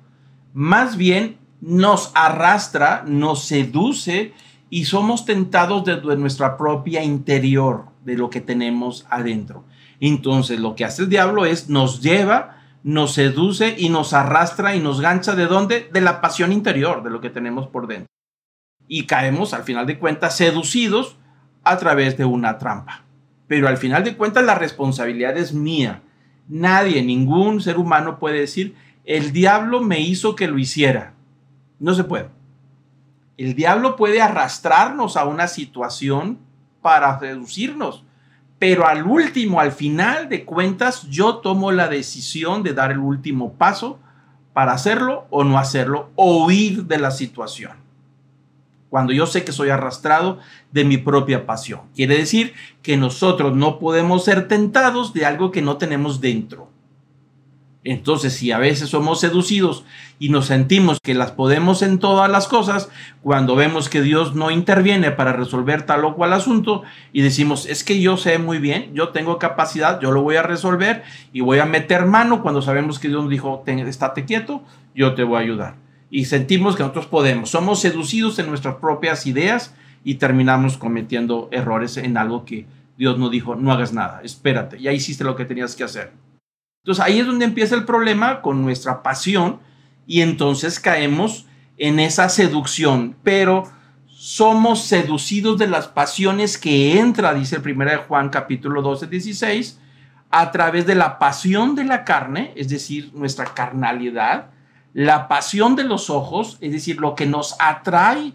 Más 0.52 0.96
bien 0.96 1.38
nos 1.60 2.10
arrastra, 2.16 3.04
nos 3.06 3.44
seduce 3.44 4.34
y 4.68 4.86
somos 4.86 5.24
tentados 5.24 5.84
desde 5.84 6.16
nuestra 6.16 6.56
propia 6.56 7.04
interior, 7.04 7.84
de 8.04 8.16
lo 8.16 8.30
que 8.30 8.40
tenemos 8.40 9.06
adentro. 9.10 9.62
Entonces 10.00 10.58
lo 10.58 10.74
que 10.74 10.84
hace 10.84 11.02
el 11.02 11.08
diablo 11.08 11.46
es 11.46 11.68
nos 11.68 12.02
lleva, 12.02 12.56
nos 12.82 13.14
seduce 13.14 13.74
y 13.78 13.88
nos 13.88 14.12
arrastra 14.12 14.74
y 14.74 14.80
nos 14.80 15.00
gancha 15.00 15.34
de 15.34 15.46
dónde? 15.46 15.88
De 15.92 16.00
la 16.00 16.20
pasión 16.20 16.52
interior, 16.52 17.02
de 17.02 17.10
lo 17.10 17.20
que 17.20 17.30
tenemos 17.30 17.68
por 17.68 17.86
dentro. 17.86 18.08
Y 18.88 19.06
caemos, 19.06 19.54
al 19.54 19.64
final 19.64 19.86
de 19.86 19.98
cuentas, 19.98 20.36
seducidos 20.36 21.16
a 21.62 21.76
través 21.78 22.16
de 22.16 22.24
una 22.24 22.58
trampa. 22.58 23.04
Pero 23.46 23.68
al 23.68 23.76
final 23.76 24.04
de 24.04 24.16
cuentas 24.16 24.44
la 24.44 24.54
responsabilidad 24.54 25.36
es 25.36 25.52
mía 25.52 26.02
Nadie, 26.50 27.00
ningún 27.04 27.60
ser 27.60 27.78
humano 27.78 28.18
puede 28.18 28.40
decir, 28.40 28.74
el 29.04 29.30
diablo 29.30 29.80
me 29.80 30.00
hizo 30.00 30.34
que 30.34 30.48
lo 30.48 30.58
hiciera. 30.58 31.14
No 31.78 31.94
se 31.94 32.02
puede. 32.02 32.28
El 33.36 33.54
diablo 33.54 33.94
puede 33.94 34.20
arrastrarnos 34.20 35.16
a 35.16 35.26
una 35.26 35.46
situación 35.46 36.40
para 36.82 37.20
reducirnos, 37.20 38.02
pero 38.60 38.86
al 38.86 39.04
último, 39.04 39.58
al 39.58 39.72
final 39.72 40.28
de 40.28 40.44
cuentas, 40.44 41.08
yo 41.08 41.38
tomo 41.38 41.72
la 41.72 41.88
decisión 41.88 42.62
de 42.62 42.74
dar 42.74 42.92
el 42.92 42.98
último 42.98 43.54
paso 43.54 43.98
para 44.52 44.72
hacerlo 44.72 45.26
o 45.30 45.42
no 45.42 45.58
hacerlo 45.58 46.10
o 46.14 46.44
huir 46.44 46.84
de 46.84 46.98
la 46.98 47.10
situación 47.10 47.80
cuando 48.90 49.12
yo 49.12 49.24
sé 49.26 49.44
que 49.44 49.52
soy 49.52 49.70
arrastrado 49.70 50.38
de 50.72 50.84
mi 50.84 50.98
propia 50.98 51.46
pasión. 51.46 51.82
Quiere 51.94 52.18
decir 52.18 52.54
que 52.82 52.96
nosotros 52.96 53.56
no 53.56 53.78
podemos 53.78 54.24
ser 54.24 54.48
tentados 54.48 55.14
de 55.14 55.24
algo 55.24 55.52
que 55.52 55.62
no 55.62 55.78
tenemos 55.78 56.20
dentro. 56.20 56.69
Entonces, 57.82 58.34
si 58.34 58.52
a 58.52 58.58
veces 58.58 58.90
somos 58.90 59.20
seducidos 59.20 59.84
y 60.18 60.28
nos 60.28 60.46
sentimos 60.46 60.98
que 61.00 61.14
las 61.14 61.32
podemos 61.32 61.80
en 61.80 61.98
todas 61.98 62.30
las 62.30 62.46
cosas, 62.46 62.90
cuando 63.22 63.56
vemos 63.56 63.88
que 63.88 64.02
Dios 64.02 64.34
no 64.34 64.50
interviene 64.50 65.10
para 65.10 65.32
resolver 65.32 65.82
tal 65.86 66.04
o 66.04 66.14
cual 66.14 66.34
asunto 66.34 66.82
y 67.12 67.22
decimos, 67.22 67.64
es 67.66 67.82
que 67.82 68.00
yo 68.00 68.18
sé 68.18 68.38
muy 68.38 68.58
bien, 68.58 68.92
yo 68.92 69.08
tengo 69.10 69.38
capacidad, 69.38 69.98
yo 70.00 70.10
lo 70.10 70.22
voy 70.22 70.36
a 70.36 70.42
resolver 70.42 71.04
y 71.32 71.40
voy 71.40 71.58
a 71.58 71.64
meter 71.64 72.04
mano 72.04 72.42
cuando 72.42 72.60
sabemos 72.60 72.98
que 72.98 73.08
Dios 73.08 73.28
dijo, 73.30 73.64
estate 73.66 74.26
quieto, 74.26 74.62
yo 74.94 75.14
te 75.14 75.24
voy 75.24 75.36
a 75.36 75.40
ayudar 75.40 75.90
y 76.10 76.24
sentimos 76.24 76.76
que 76.76 76.82
nosotros 76.82 77.06
podemos. 77.06 77.50
Somos 77.50 77.80
seducidos 77.80 78.38
en 78.38 78.48
nuestras 78.48 78.76
propias 78.76 79.26
ideas 79.26 79.74
y 80.04 80.16
terminamos 80.16 80.76
cometiendo 80.76 81.48
errores 81.52 81.96
en 81.96 82.16
algo 82.16 82.44
que 82.44 82.66
Dios 82.98 83.18
nos 83.18 83.30
dijo, 83.30 83.54
no 83.54 83.72
hagas 83.72 83.92
nada, 83.92 84.20
espérate, 84.22 84.80
ya 84.80 84.92
hiciste 84.92 85.24
lo 85.24 85.36
que 85.36 85.46
tenías 85.46 85.74
que 85.74 85.84
hacer. 85.84 86.12
Entonces 86.82 87.04
ahí 87.04 87.20
es 87.20 87.26
donde 87.26 87.44
empieza 87.44 87.74
el 87.74 87.84
problema 87.84 88.40
con 88.40 88.62
nuestra 88.62 89.02
pasión 89.02 89.60
y 90.06 90.22
entonces 90.22 90.80
caemos 90.80 91.46
en 91.76 92.00
esa 92.00 92.30
seducción, 92.30 93.16
pero 93.22 93.64
somos 94.06 94.84
seducidos 94.84 95.58
de 95.58 95.66
las 95.66 95.88
pasiones 95.88 96.56
que 96.56 96.98
entra, 96.98 97.34
dice 97.34 97.56
el 97.56 97.70
1 97.70 97.84
de 97.84 97.96
Juan 97.98 98.30
capítulo 98.30 98.80
12, 98.80 99.08
16, 99.08 99.78
a 100.30 100.50
través 100.52 100.86
de 100.86 100.94
la 100.94 101.18
pasión 101.18 101.74
de 101.74 101.84
la 101.84 102.04
carne, 102.04 102.52
es 102.56 102.70
decir, 102.70 103.10
nuestra 103.12 103.44
carnalidad, 103.46 104.50
la 104.94 105.28
pasión 105.28 105.76
de 105.76 105.84
los 105.84 106.08
ojos, 106.08 106.56
es 106.62 106.72
decir, 106.72 106.98
lo 106.98 107.14
que 107.14 107.26
nos 107.26 107.56
atrae 107.58 108.32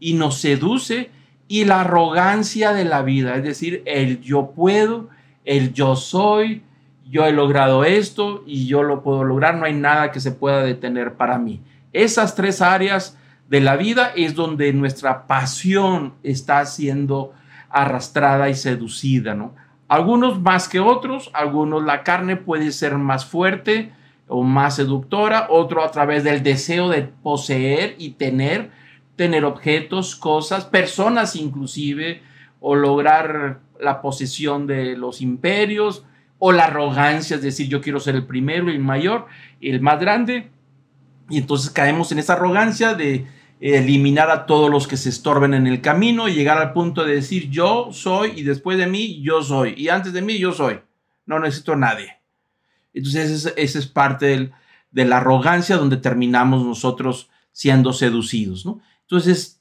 y 0.00 0.14
nos 0.14 0.40
seduce, 0.40 1.10
y 1.46 1.64
la 1.64 1.82
arrogancia 1.82 2.72
de 2.72 2.84
la 2.84 3.02
vida, 3.02 3.36
es 3.36 3.44
decir, 3.44 3.82
el 3.86 4.20
yo 4.20 4.50
puedo, 4.50 5.08
el 5.44 5.72
yo 5.72 5.94
soy, 5.96 6.62
yo 7.10 7.26
he 7.26 7.32
logrado 7.32 7.84
esto 7.84 8.42
y 8.46 8.66
yo 8.66 8.82
lo 8.82 9.02
puedo 9.02 9.24
lograr, 9.24 9.56
no 9.56 9.64
hay 9.64 9.74
nada 9.74 10.10
que 10.10 10.20
se 10.20 10.32
pueda 10.32 10.62
detener 10.62 11.14
para 11.14 11.38
mí. 11.38 11.60
Esas 11.92 12.34
tres 12.34 12.60
áreas 12.60 13.18
de 13.48 13.60
la 13.60 13.76
vida 13.76 14.12
es 14.14 14.34
donde 14.34 14.72
nuestra 14.72 15.26
pasión 15.26 16.14
está 16.22 16.64
siendo 16.66 17.32
arrastrada 17.70 18.48
y 18.50 18.54
seducida, 18.54 19.34
¿no? 19.34 19.54
Algunos 19.88 20.40
más 20.40 20.68
que 20.68 20.80
otros, 20.80 21.30
algunos 21.32 21.82
la 21.82 22.02
carne 22.02 22.36
puede 22.36 22.72
ser 22.72 22.98
más 22.98 23.24
fuerte, 23.24 23.92
o 24.28 24.42
más 24.42 24.76
seductora, 24.76 25.46
otro 25.48 25.82
a 25.82 25.90
través 25.90 26.22
del 26.22 26.42
deseo 26.42 26.90
de 26.90 27.02
poseer 27.02 27.94
y 27.98 28.10
tener, 28.10 28.70
tener 29.16 29.46
objetos, 29.46 30.14
cosas, 30.14 30.66
personas 30.66 31.34
inclusive, 31.34 32.22
o 32.60 32.74
lograr 32.74 33.60
la 33.80 34.02
posesión 34.02 34.66
de 34.66 34.96
los 34.96 35.22
imperios, 35.22 36.04
o 36.38 36.52
la 36.52 36.64
arrogancia, 36.64 37.36
es 37.36 37.42
decir, 37.42 37.68
yo 37.68 37.80
quiero 37.80 38.00
ser 38.00 38.14
el 38.14 38.26
primero, 38.26 38.70
el 38.70 38.78
mayor, 38.78 39.26
el 39.60 39.80
más 39.80 39.98
grande, 39.98 40.50
y 41.28 41.38
entonces 41.38 41.70
caemos 41.70 42.12
en 42.12 42.20
esa 42.20 42.34
arrogancia 42.34 42.94
de 42.94 43.26
eliminar 43.60 44.30
a 44.30 44.46
todos 44.46 44.70
los 44.70 44.86
que 44.86 44.96
se 44.96 45.08
estorben 45.08 45.52
en 45.52 45.66
el 45.66 45.80
camino 45.80 46.28
y 46.28 46.34
llegar 46.34 46.58
al 46.58 46.72
punto 46.72 47.04
de 47.04 47.16
decir 47.16 47.50
yo 47.50 47.88
soy 47.92 48.32
y 48.36 48.42
después 48.42 48.78
de 48.78 48.86
mí 48.86 49.20
yo 49.20 49.42
soy 49.42 49.74
y 49.76 49.88
antes 49.88 50.12
de 50.12 50.22
mí 50.22 50.38
yo 50.38 50.52
soy. 50.52 50.80
No 51.26 51.38
necesito 51.40 51.72
a 51.72 51.76
nadie. 51.76 52.16
Entonces 52.94 53.30
esa 53.56 53.78
es, 53.78 53.86
parte 53.86 54.50
de 54.90 55.04
la 55.04 55.18
arrogancia 55.18 55.76
donde 55.76 55.98
terminamos 55.98 56.64
nosotros 56.64 57.30
siendo 57.52 57.92
seducidos. 57.92 58.64
¿no? 58.64 58.80
Entonces 59.02 59.60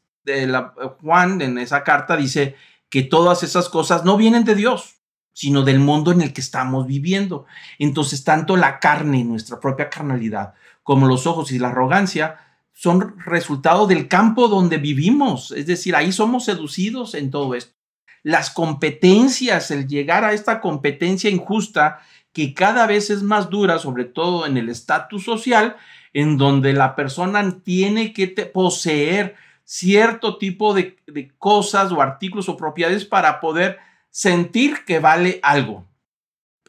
Juan 1.01 1.41
en 1.41 1.57
esa 1.57 1.83
carta 1.83 2.15
dice 2.15 2.55
que 2.89 3.03
todas 3.03 3.43
esas 3.43 3.67
cosas 3.67 4.05
no 4.05 4.15
vienen 4.15 4.43
de 4.43 4.55
Dios, 4.55 4.96
sino 5.37 5.61
del 5.61 5.77
mundo 5.77 6.11
en 6.11 6.21
el 6.21 6.33
que 6.33 6.41
estamos 6.41 6.87
viviendo. 6.87 7.45
Entonces 7.77 8.23
tanto 8.23 8.57
la 8.57 8.79
carne, 8.79 9.23
nuestra 9.23 9.59
propia 9.59 9.87
carnalidad, 9.87 10.55
como 10.81 11.05
los 11.05 11.27
ojos 11.27 11.51
y 11.51 11.59
la 11.59 11.67
arrogancia 11.67 12.39
son 12.73 13.19
resultado 13.19 13.85
del 13.85 14.07
campo 14.07 14.47
donde 14.47 14.77
vivimos. 14.77 15.51
Es 15.51 15.67
decir, 15.67 15.95
ahí 15.95 16.11
somos 16.11 16.45
seducidos 16.45 17.13
en 17.13 17.29
todo 17.29 17.53
esto. 17.53 17.75
Las 18.23 18.49
competencias, 18.49 19.69
el 19.69 19.87
llegar 19.87 20.23
a 20.23 20.33
esta 20.33 20.59
competencia 20.59 21.29
injusta 21.29 21.99
que 22.33 22.55
cada 22.55 22.87
vez 22.87 23.11
es 23.11 23.21
más 23.21 23.51
dura, 23.51 23.77
sobre 23.77 24.05
todo 24.05 24.47
en 24.47 24.57
el 24.57 24.69
estatus 24.69 25.23
social, 25.23 25.75
en 26.13 26.37
donde 26.39 26.73
la 26.73 26.95
persona 26.95 27.59
tiene 27.63 28.11
que 28.11 28.27
poseer 28.27 29.35
cierto 29.65 30.39
tipo 30.39 30.73
de, 30.73 30.97
de 31.05 31.31
cosas 31.37 31.91
o 31.91 32.01
artículos 32.01 32.49
o 32.49 32.57
propiedades 32.57 33.05
para 33.05 33.39
poder 33.39 33.77
sentir 34.09 34.85
que 34.85 34.99
vale 34.99 35.39
algo. 35.43 35.85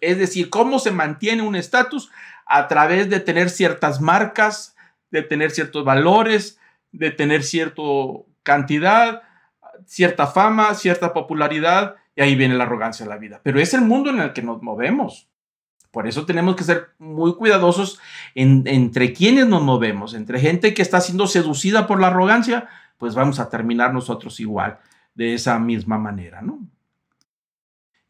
Es 0.00 0.18
decir, 0.18 0.50
cómo 0.50 0.78
se 0.78 0.90
mantiene 0.90 1.42
un 1.42 1.56
estatus 1.56 2.10
a 2.46 2.68
través 2.68 3.10
de 3.10 3.20
tener 3.20 3.50
ciertas 3.50 4.00
marcas, 4.00 4.76
de 5.10 5.22
tener 5.22 5.50
ciertos 5.50 5.84
valores, 5.84 6.58
de 6.92 7.10
tener 7.10 7.42
cierta 7.42 7.82
cantidad, 8.42 9.22
cierta 9.86 10.26
fama, 10.26 10.74
cierta 10.74 11.12
popularidad, 11.12 11.96
y 12.16 12.22
ahí 12.22 12.34
viene 12.34 12.56
la 12.56 12.64
arrogancia 12.64 13.04
de 13.04 13.10
la 13.10 13.18
vida. 13.18 13.40
Pero 13.42 13.60
es 13.60 13.74
el 13.74 13.82
mundo 13.82 14.10
en 14.10 14.20
el 14.20 14.32
que 14.32 14.42
nos 14.42 14.62
movemos. 14.62 15.28
Por 15.90 16.06
eso 16.06 16.26
tenemos 16.26 16.56
que 16.56 16.64
ser 16.64 16.88
muy 16.98 17.34
cuidadosos 17.34 18.00
entre 18.34 19.12
quienes 19.12 19.46
nos 19.46 19.62
movemos, 19.62 20.14
entre 20.14 20.40
gente 20.40 20.74
que 20.74 20.82
está 20.82 21.00
siendo 21.00 21.26
seducida 21.26 21.86
por 21.86 22.00
la 22.00 22.08
arrogancia, 22.08 22.68
pues 22.98 23.14
vamos 23.14 23.40
a 23.40 23.48
terminar 23.48 23.94
nosotros 23.94 24.38
igual, 24.40 24.78
de 25.14 25.34
esa 25.34 25.58
misma 25.58 25.96
manera, 25.98 26.42
¿no? 26.42 26.58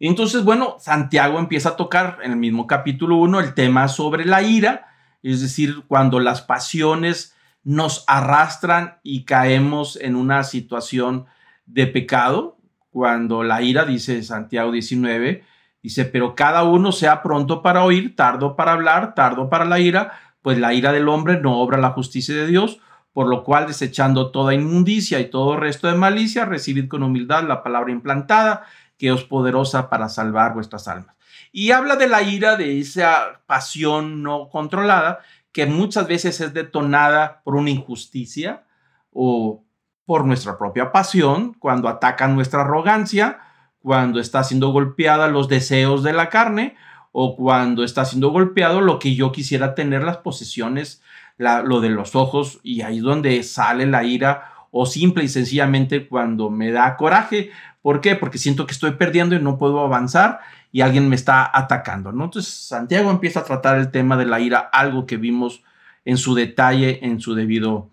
Entonces, 0.01 0.45
bueno, 0.45 0.77
Santiago 0.79 1.39
empieza 1.39 1.71
a 1.71 1.77
tocar 1.77 2.19
en 2.23 2.33
el 2.33 2.37
mismo 2.37 2.67
capítulo 2.67 3.17
1 3.17 3.41
el 3.41 3.55
tema 3.55 3.89
sobre 3.89 4.25
la 4.25 4.43
ira, 4.43 4.87
es 5.23 5.41
decir, 5.41 5.83
cuando 5.89 6.21
las 6.21 6.41
pasiones 6.41 7.35
nos 7.65 8.05
arrastran 8.07 8.99
y 9.03 9.25
caemos 9.25 9.97
en 10.01 10.15
una 10.15 10.45
situación 10.45 11.27
de 11.67 11.89
pecado, 11.89 12.57
cuando 12.91 13.43
la 13.43 13.61
ira, 13.61 13.85
dice 13.85 14.23
Santiago 14.23 14.71
19, 14.71 15.45
dice, 15.83 16.05
pero 16.05 16.35
cada 16.37 16.63
uno 16.63 16.93
sea 16.93 17.23
pronto 17.23 17.61
para 17.61 17.83
oír, 17.85 18.15
tardo 18.15 18.55
para 18.55 18.73
hablar, 18.73 19.15
tardo 19.15 19.51
para 19.51 19.65
la 19.65 19.81
ira, 19.81 20.13
pues 20.43 20.59
la 20.59 20.75
ira 20.75 20.93
del 20.93 21.09
hombre 21.09 21.41
no 21.41 21.59
obra 21.59 21.77
la 21.77 21.91
justicia 21.91 22.35
de 22.35 22.47
Dios, 22.47 22.81
por 23.13 23.29
lo 23.29 23.43
cual 23.43 23.67
desechando 23.67 24.31
toda 24.31 24.55
inmundicia 24.55 25.19
y 25.19 25.29
todo 25.29 25.57
resto 25.57 25.89
de 25.89 25.95
malicia, 25.95 26.45
recibid 26.45 26.89
con 26.89 27.03
humildad 27.03 27.43
la 27.49 27.65
palabra 27.65 27.91
implantada, 27.91 28.65
que 28.99 29.13
es 29.13 29.25
poderosa 29.25 29.89
para 29.89 30.09
salvar 30.09 30.55
vuestras 30.55 30.89
almas. 30.89 31.17
Y 31.53 31.71
habla 31.71 31.97
de 31.97 32.09
la 32.09 32.23
ira, 32.23 32.57
de 32.57 32.79
esa 32.79 33.41
pasión 33.47 34.23
no 34.23 34.49
controlada, 34.51 35.21
que 35.53 35.67
muchas 35.67 36.07
veces 36.07 36.41
es 36.41 36.53
detonada 36.53 37.41
por 37.43 37.57
una 37.57 37.71
injusticia 37.71 38.65
o 39.13 39.65
por 40.05 40.25
nuestra 40.25 40.59
propia 40.59 40.93
pasión, 40.93 41.55
cuando 41.55 41.89
ataca 41.89 42.29
nuestra 42.29 42.63
arrogancia, 42.63 43.41
cuando 43.81 44.21
está 44.21 44.43
siendo 44.45 44.71
golpeada 44.71 45.29
los 45.29 45.49
deseos 45.49 46.03
de 46.03 46.13
la 46.13 46.29
carne 46.29 46.77
o 47.13 47.37
cuando 47.37 47.85
está 47.85 48.05
siendo 48.05 48.31
golpeado 48.31 48.81
lo 48.81 48.99
que 48.99 49.15
yo 49.15 49.33
quisiera 49.33 49.75
tener, 49.75 50.03
las 50.05 50.19
posesiones, 50.19 51.03
lo 51.37 51.81
de 51.81 51.89
los 51.89 52.15
ojos, 52.17 52.61
y 52.63 52.83
ahí 52.83 52.99
es 52.99 53.03
donde 53.03 53.43
sale 53.43 53.87
la 53.87 54.05
ira 54.05 54.53
o 54.71 54.87
simple 54.87 55.25
y 55.25 55.29
sencillamente 55.29 56.09
cuando 56.09 56.51
me 56.51 56.71
da 56.71 56.97
coraje. 56.97 57.51
¿Por 57.83 58.01
qué? 58.01 58.17
Porque 58.17 58.39
siento 58.39 58.67
que 58.67 58.73
estoy 58.73 58.93
perdiendo 58.93 59.35
y 59.35 59.41
no 59.41 59.59
puedo 59.59 59.81
avanzar 59.81 60.41
y 60.73 60.81
alguien 60.81 61.09
me 61.09 61.17
está 61.17 61.51
atacando, 61.53 62.13
¿no? 62.13 62.25
Entonces 62.25 62.53
Santiago 62.53 63.11
empieza 63.11 63.41
a 63.41 63.45
tratar 63.45 63.79
el 63.79 63.91
tema 63.91 64.17
de 64.17 64.27
la 64.27 64.41
ira, 64.41 64.59
algo 64.59 65.07
que 65.07 65.17
vimos 65.17 65.63
en 66.05 66.17
su 66.17 66.35
detalle, 66.35 67.05
en 67.05 67.21
su 67.21 67.35
debido 67.35 67.91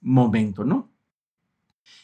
momento, 0.00 0.64
¿no? 0.64 0.88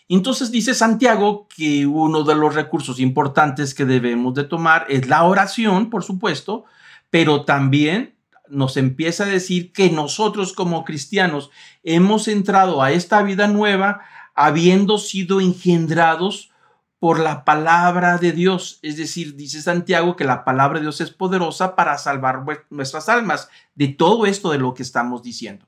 Entonces 0.08 0.50
dice 0.50 0.74
Santiago 0.74 1.46
que 1.54 1.86
uno 1.86 2.24
de 2.24 2.34
los 2.34 2.54
recursos 2.54 2.98
importantes 2.98 3.74
que 3.74 3.84
debemos 3.84 4.34
de 4.34 4.44
tomar 4.44 4.86
es 4.88 5.06
la 5.06 5.24
oración, 5.24 5.90
por 5.90 6.02
supuesto, 6.02 6.64
pero 7.10 7.44
también 7.44 8.14
nos 8.48 8.78
empieza 8.78 9.24
a 9.24 9.28
decir 9.28 9.72
que 9.72 9.90
nosotros 9.90 10.54
como 10.54 10.84
cristianos 10.84 11.50
hemos 11.82 12.26
entrado 12.28 12.82
a 12.82 12.92
esta 12.92 13.22
vida 13.22 13.46
nueva 13.48 14.00
habiendo 14.34 14.96
sido 14.96 15.40
engendrados 15.40 16.50
por 16.98 17.20
la 17.20 17.44
palabra 17.44 18.18
de 18.18 18.32
Dios. 18.32 18.78
Es 18.82 18.96
decir, 18.96 19.36
dice 19.36 19.62
Santiago 19.62 20.16
que 20.16 20.24
la 20.24 20.44
palabra 20.44 20.78
de 20.78 20.84
Dios 20.84 21.00
es 21.00 21.10
poderosa 21.10 21.76
para 21.76 21.96
salvar 21.98 22.44
nuestras 22.70 23.08
almas 23.08 23.48
de 23.74 23.88
todo 23.88 24.26
esto 24.26 24.50
de 24.50 24.58
lo 24.58 24.74
que 24.74 24.82
estamos 24.82 25.22
diciendo. 25.22 25.66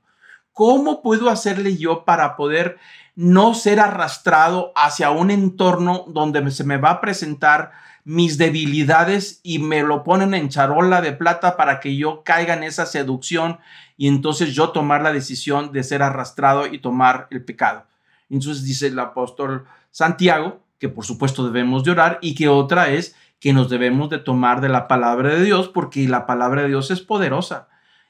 ¿Cómo 0.53 1.03
puedo 1.03 1.31
hacerle 1.31 1.77
yo 1.77 2.05
para 2.05 2.37
poder 2.37 2.79
no 3.15 3.55
ser 3.55 3.81
arrastrado 3.81 4.73
hacia 4.75 5.11
un 5.11 5.31
entorno 5.31 6.05
donde 6.09 6.51
se 6.51 6.65
me 6.65 6.77
va 6.77 6.91
a 6.91 7.01
presentar 7.01 7.73
mis 8.05 8.39
debilidades 8.39 9.41
y 9.43 9.59
me 9.59 9.83
lo 9.83 10.03
ponen 10.03 10.35
en 10.35 10.49
charola 10.49 11.01
de 11.01 11.13
plata 11.13 11.57
para 11.57 11.81
que 11.81 11.97
yo 11.97 12.23
caiga 12.25 12.55
en 12.55 12.65
esa 12.65 12.87
seducción 12.87 13.61
y 13.97 14.09
entonces 14.09 14.55
yo 14.55 14.71
tomar 14.71 15.03
la 15.03 15.13
decisión 15.13 15.71
de 15.71 15.85
ser 15.85 16.03
arrastrado 16.03 16.67
y 16.67 16.79
tomar 16.79 17.29
el 17.31 17.45
pecado? 17.45 17.85
Entonces 18.29 18.65
dice 18.65 18.89
el 18.89 18.99
apóstol 18.99 19.67
Santiago 19.91 20.61
que 20.81 20.89
por 20.89 21.05
supuesto 21.05 21.45
debemos 21.45 21.85
de 21.85 21.93
orar 21.93 22.19
y 22.23 22.35
que 22.35 22.49
otra 22.49 22.91
es 22.91 23.15
que 23.39 23.53
nos 23.53 23.69
debemos 23.69 24.11
de 24.11 24.19
tomar 24.19 24.61
de 24.61 24.71
la 24.71 24.89
palabra 24.89 25.35
de 25.35 25.45
Dios 25.45 25.69
porque 25.69 26.09
la 26.09 26.27
palabra 26.27 26.63
de 26.63 26.69
Dios 26.69 26.91
es 26.91 27.03
poderosa. 27.03 27.69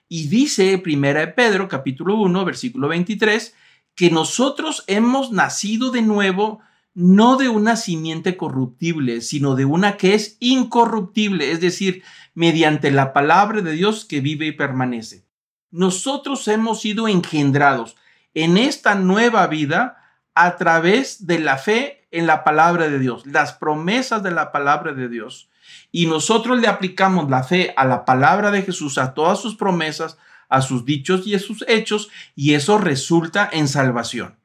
Y 0.09 0.29
dice 0.29 0.79
Primera 0.79 1.21
de 1.21 1.29
Pedro 1.29 1.69
capítulo 1.69 2.17
1 2.17 2.45
versículo 2.45 2.89
23 2.89 3.55
que 3.97 4.11
nosotros 4.11 4.85
hemos 4.87 5.33
nacido 5.33 5.91
de 5.91 6.03
nuevo 6.03 6.61
no 6.95 7.37
de 7.37 7.49
una 7.49 7.77
simiente 7.77 8.37
corruptible, 8.37 9.21
sino 9.21 9.57
de 9.57 9.65
una 9.65 9.97
que 9.97 10.15
es 10.15 10.37
incorruptible, 10.41 11.53
es 11.53 11.61
decir, 11.61 12.03
mediante 12.35 12.91
la 12.91 13.13
palabra 13.13 13.63
de 13.63 13.73
Dios 13.73 14.05
que 14.05 14.21
vive 14.21 14.47
y 14.47 14.53
permanece. 14.53 15.25
Nosotros 15.71 16.47
hemos 16.49 16.81
sido 16.81 17.09
engendrados 17.09 17.97
en 18.35 18.57
esta 18.57 18.95
nueva 18.95 19.47
vida 19.49 19.97
a 20.35 20.57
través 20.57 21.27
de 21.27 21.39
la 21.41 21.59
fe 21.59 22.00
en 22.11 22.27
la 22.27 22.45
palabra 22.45 22.89
de 22.89 22.99
Dios, 22.99 23.27
las 23.27 23.53
promesas 23.53 24.23
de 24.23 24.31
la 24.31 24.53
palabra 24.53 24.93
de 24.93 25.09
Dios. 25.09 25.49
Y 25.93 26.07
nosotros 26.07 26.61
le 26.61 26.69
aplicamos 26.69 27.31
la 27.31 27.43
fe 27.43 27.73
a 27.77 27.85
la 27.85 28.05
palabra 28.05 28.51
de 28.51 28.63
Jesús, 28.63 28.99
a 28.99 29.15
todas 29.15 29.41
sus 29.41 29.57
promesas, 29.57 30.19
a 30.49 30.63
sus 30.63 30.85
dichos 30.85 31.27
y 31.27 31.35
a 31.35 31.39
sus 31.39 31.65
hechos, 31.69 32.11
y 32.35 32.55
eso 32.55 32.79
resulta 32.79 33.49
en 33.53 33.69
salvación, 33.69 34.37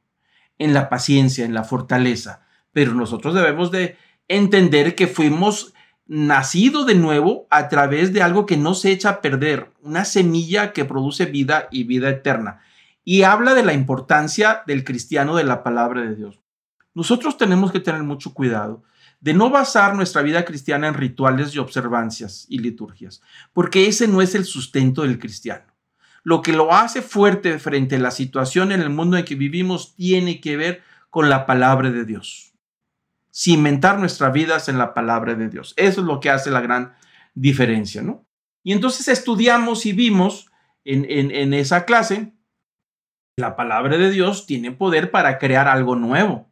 en 0.60 0.74
la 0.74 0.90
paciencia, 0.90 1.46
en 1.46 1.54
la 1.54 1.64
fortaleza. 1.64 2.46
Pero 2.72 2.94
nosotros 2.94 3.34
debemos 3.34 3.72
de 3.72 3.98
entender 4.28 4.96
que 4.96 5.08
fuimos 5.08 5.74
nacidos 6.08 6.86
de 6.86 6.96
nuevo 6.96 7.48
a 7.50 7.68
través 7.68 8.14
de 8.14 8.22
algo 8.22 8.46
que 8.46 8.58
no 8.58 8.76
se 8.76 8.92
echa 8.92 9.10
a 9.10 9.22
perder, 9.22 9.72
una 9.82 10.06
semilla 10.06 10.72
que 10.74 10.86
produce 10.86 11.26
vida 11.26 11.68
y 11.72 11.84
vida 11.84 12.10
eterna. 12.10 12.62
Y 13.04 13.24
habla 13.24 13.54
de 13.54 13.64
la 13.64 13.74
importancia 13.74 14.64
del 14.68 14.84
cristiano 14.84 15.36
de 15.36 15.44
la 15.44 15.64
palabra 15.64 16.02
de 16.02 16.16
Dios. 16.16 16.45
Nosotros 16.96 17.38
tenemos 17.38 17.72
que 17.72 17.82
tener 17.82 18.02
mucho 18.04 18.34
cuidado 18.34 18.82
de 19.20 19.34
no 19.34 19.50
basar 19.50 19.96
nuestra 19.96 20.22
vida 20.22 20.46
cristiana 20.46 20.88
en 20.88 20.94
rituales 20.94 21.54
y 21.54 21.60
observancias 21.60 22.46
y 22.50 22.60
liturgias, 22.60 23.22
porque 23.54 23.88
ese 23.88 24.08
no 24.08 24.22
es 24.22 24.34
el 24.34 24.46
sustento 24.46 25.04
del 25.04 25.20
cristiano. 25.20 25.66
Lo 26.24 26.42
que 26.42 26.54
lo 26.54 26.74
hace 26.74 27.02
fuerte 27.02 27.60
frente 27.60 27.98
a 27.98 28.00
la 28.00 28.12
situación 28.12 28.72
en 28.72 28.82
el 28.82 28.90
mundo 28.90 29.18
en 29.18 29.26
que 29.26 29.36
vivimos 29.36 29.96
tiene 29.96 30.40
que 30.40 30.58
ver 30.58 30.84
con 31.10 31.30
la 31.30 31.46
palabra 31.46 31.92
de 31.92 32.06
Dios. 32.06 32.54
Cimentar 33.32 34.00
nuestras 34.00 34.32
vidas 34.34 34.70
en 34.70 34.78
la 34.78 34.94
palabra 34.94 35.36
de 35.36 35.50
Dios. 35.50 35.74
Eso 35.78 36.02
es 36.02 36.08
lo 36.08 36.20
que 36.20 36.30
hace 36.30 36.50
la 36.50 36.62
gran 36.62 36.96
diferencia, 37.34 38.02
¿no? 38.02 38.26
Y 38.64 38.72
entonces 38.72 39.08
estudiamos 39.10 39.86
y 39.86 39.94
vimos 39.94 40.50
en, 40.86 41.06
en 41.10 41.54
esa 41.54 41.86
clase, 41.86 42.34
la 43.38 43.56
palabra 43.56 43.98
de 43.98 44.10
Dios 44.10 44.46
tiene 44.46 44.72
poder 44.72 45.12
para 45.12 45.38
crear 45.38 45.68
algo 45.68 45.96
nuevo, 45.96 46.50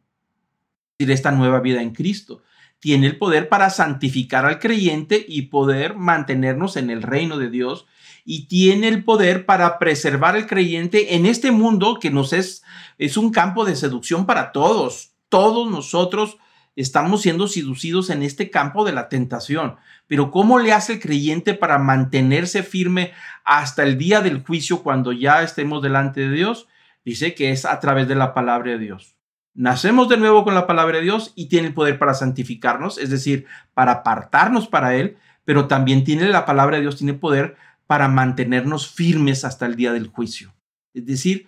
esta 0.98 1.32
nueva 1.32 1.60
vida 1.60 1.82
en 1.82 1.92
Cristo. 1.92 2.42
Tiene 2.78 3.06
el 3.06 3.18
poder 3.18 3.48
para 3.48 3.70
santificar 3.70 4.44
al 4.46 4.58
creyente 4.58 5.24
y 5.26 5.42
poder 5.42 5.96
mantenernos 5.96 6.76
en 6.76 6.90
el 6.90 7.02
reino 7.02 7.38
de 7.38 7.50
Dios. 7.50 7.86
Y 8.24 8.46
tiene 8.46 8.88
el 8.88 9.04
poder 9.04 9.44
para 9.44 9.78
preservar 9.78 10.36
al 10.36 10.46
creyente 10.46 11.14
en 11.16 11.26
este 11.26 11.50
mundo 11.50 11.98
que 12.00 12.10
nos 12.10 12.32
es, 12.32 12.62
es 12.98 13.16
un 13.16 13.30
campo 13.30 13.64
de 13.64 13.76
seducción 13.76 14.24
para 14.24 14.52
todos. 14.52 15.12
Todos 15.28 15.70
nosotros 15.70 16.38
estamos 16.76 17.22
siendo 17.22 17.48
seducidos 17.48 18.10
en 18.10 18.22
este 18.22 18.50
campo 18.50 18.84
de 18.84 18.92
la 18.92 19.08
tentación. 19.08 19.76
Pero 20.06 20.30
¿cómo 20.30 20.58
le 20.58 20.72
hace 20.72 20.94
el 20.94 21.00
creyente 21.00 21.54
para 21.54 21.78
mantenerse 21.78 22.62
firme 22.62 23.12
hasta 23.44 23.82
el 23.82 23.98
día 23.98 24.20
del 24.20 24.42
juicio 24.42 24.82
cuando 24.82 25.12
ya 25.12 25.42
estemos 25.42 25.82
delante 25.82 26.20
de 26.20 26.30
Dios? 26.30 26.68
Dice 27.04 27.34
que 27.34 27.50
es 27.50 27.64
a 27.64 27.80
través 27.80 28.08
de 28.08 28.14
la 28.14 28.32
palabra 28.32 28.72
de 28.72 28.78
Dios. 28.78 29.14
Nacemos 29.54 30.08
de 30.08 30.16
nuevo 30.16 30.42
con 30.42 30.54
la 30.54 30.66
palabra 30.66 30.98
de 30.98 31.04
Dios 31.04 31.32
y 31.36 31.46
tiene 31.46 31.68
el 31.68 31.74
poder 31.74 31.96
para 31.98 32.14
santificarnos, 32.14 32.98
es 32.98 33.08
decir, 33.08 33.46
para 33.72 33.92
apartarnos 33.92 34.66
para 34.66 34.96
Él, 34.96 35.16
pero 35.44 35.68
también 35.68 36.02
tiene 36.02 36.28
la 36.28 36.44
palabra 36.44 36.76
de 36.76 36.82
Dios, 36.82 36.96
tiene 36.96 37.14
poder 37.14 37.56
para 37.86 38.08
mantenernos 38.08 38.88
firmes 38.88 39.44
hasta 39.44 39.66
el 39.66 39.76
día 39.76 39.92
del 39.92 40.08
juicio. 40.08 40.52
Es 40.92 41.06
decir, 41.06 41.46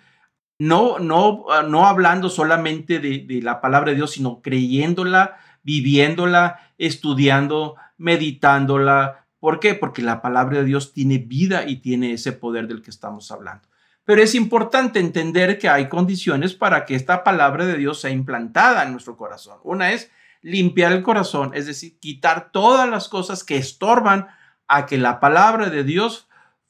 no, 0.58 1.00
no, 1.00 1.46
no 1.68 1.86
hablando 1.86 2.30
solamente 2.30 3.00
de, 3.00 3.24
de 3.26 3.42
la 3.42 3.60
palabra 3.60 3.90
de 3.90 3.96
Dios, 3.96 4.12
sino 4.12 4.40
creyéndola, 4.40 5.38
viviéndola, 5.64 6.60
estudiando, 6.78 7.74
meditándola. 7.98 9.26
¿Por 9.40 9.58
qué? 9.58 9.74
Porque 9.74 10.02
la 10.02 10.22
palabra 10.22 10.58
de 10.58 10.64
Dios 10.64 10.92
tiene 10.92 11.18
vida 11.18 11.68
y 11.68 11.76
tiene 11.78 12.12
ese 12.12 12.32
poder 12.32 12.68
del 12.68 12.82
que 12.82 12.90
estamos 12.90 13.32
hablando. 13.32 13.66
Pero 14.06 14.22
es 14.22 14.36
importante 14.36 15.00
entender 15.00 15.58
que 15.58 15.68
hay 15.68 15.88
condiciones 15.88 16.54
para 16.54 16.86
que 16.86 16.94
esta 16.94 17.24
palabra 17.24 17.66
de 17.66 17.76
Dios 17.76 18.00
sea 18.00 18.10
implantada 18.10 18.84
en 18.84 18.92
nuestro 18.92 19.16
corazón. 19.16 19.58
Una 19.64 19.92
es 19.92 20.10
limpiar 20.42 20.92
el 20.92 21.02
corazón, 21.02 21.50
es 21.54 21.66
decir, 21.66 21.98
quitar 21.98 22.50
todas 22.52 22.88
las 22.88 23.08
cosas 23.08 23.42
que 23.42 23.56
estorban 23.56 24.28
a 24.68 24.86
que 24.86 24.96
la 24.96 25.18
palabra 25.18 25.70
de 25.70 25.82
Dios 25.82 26.28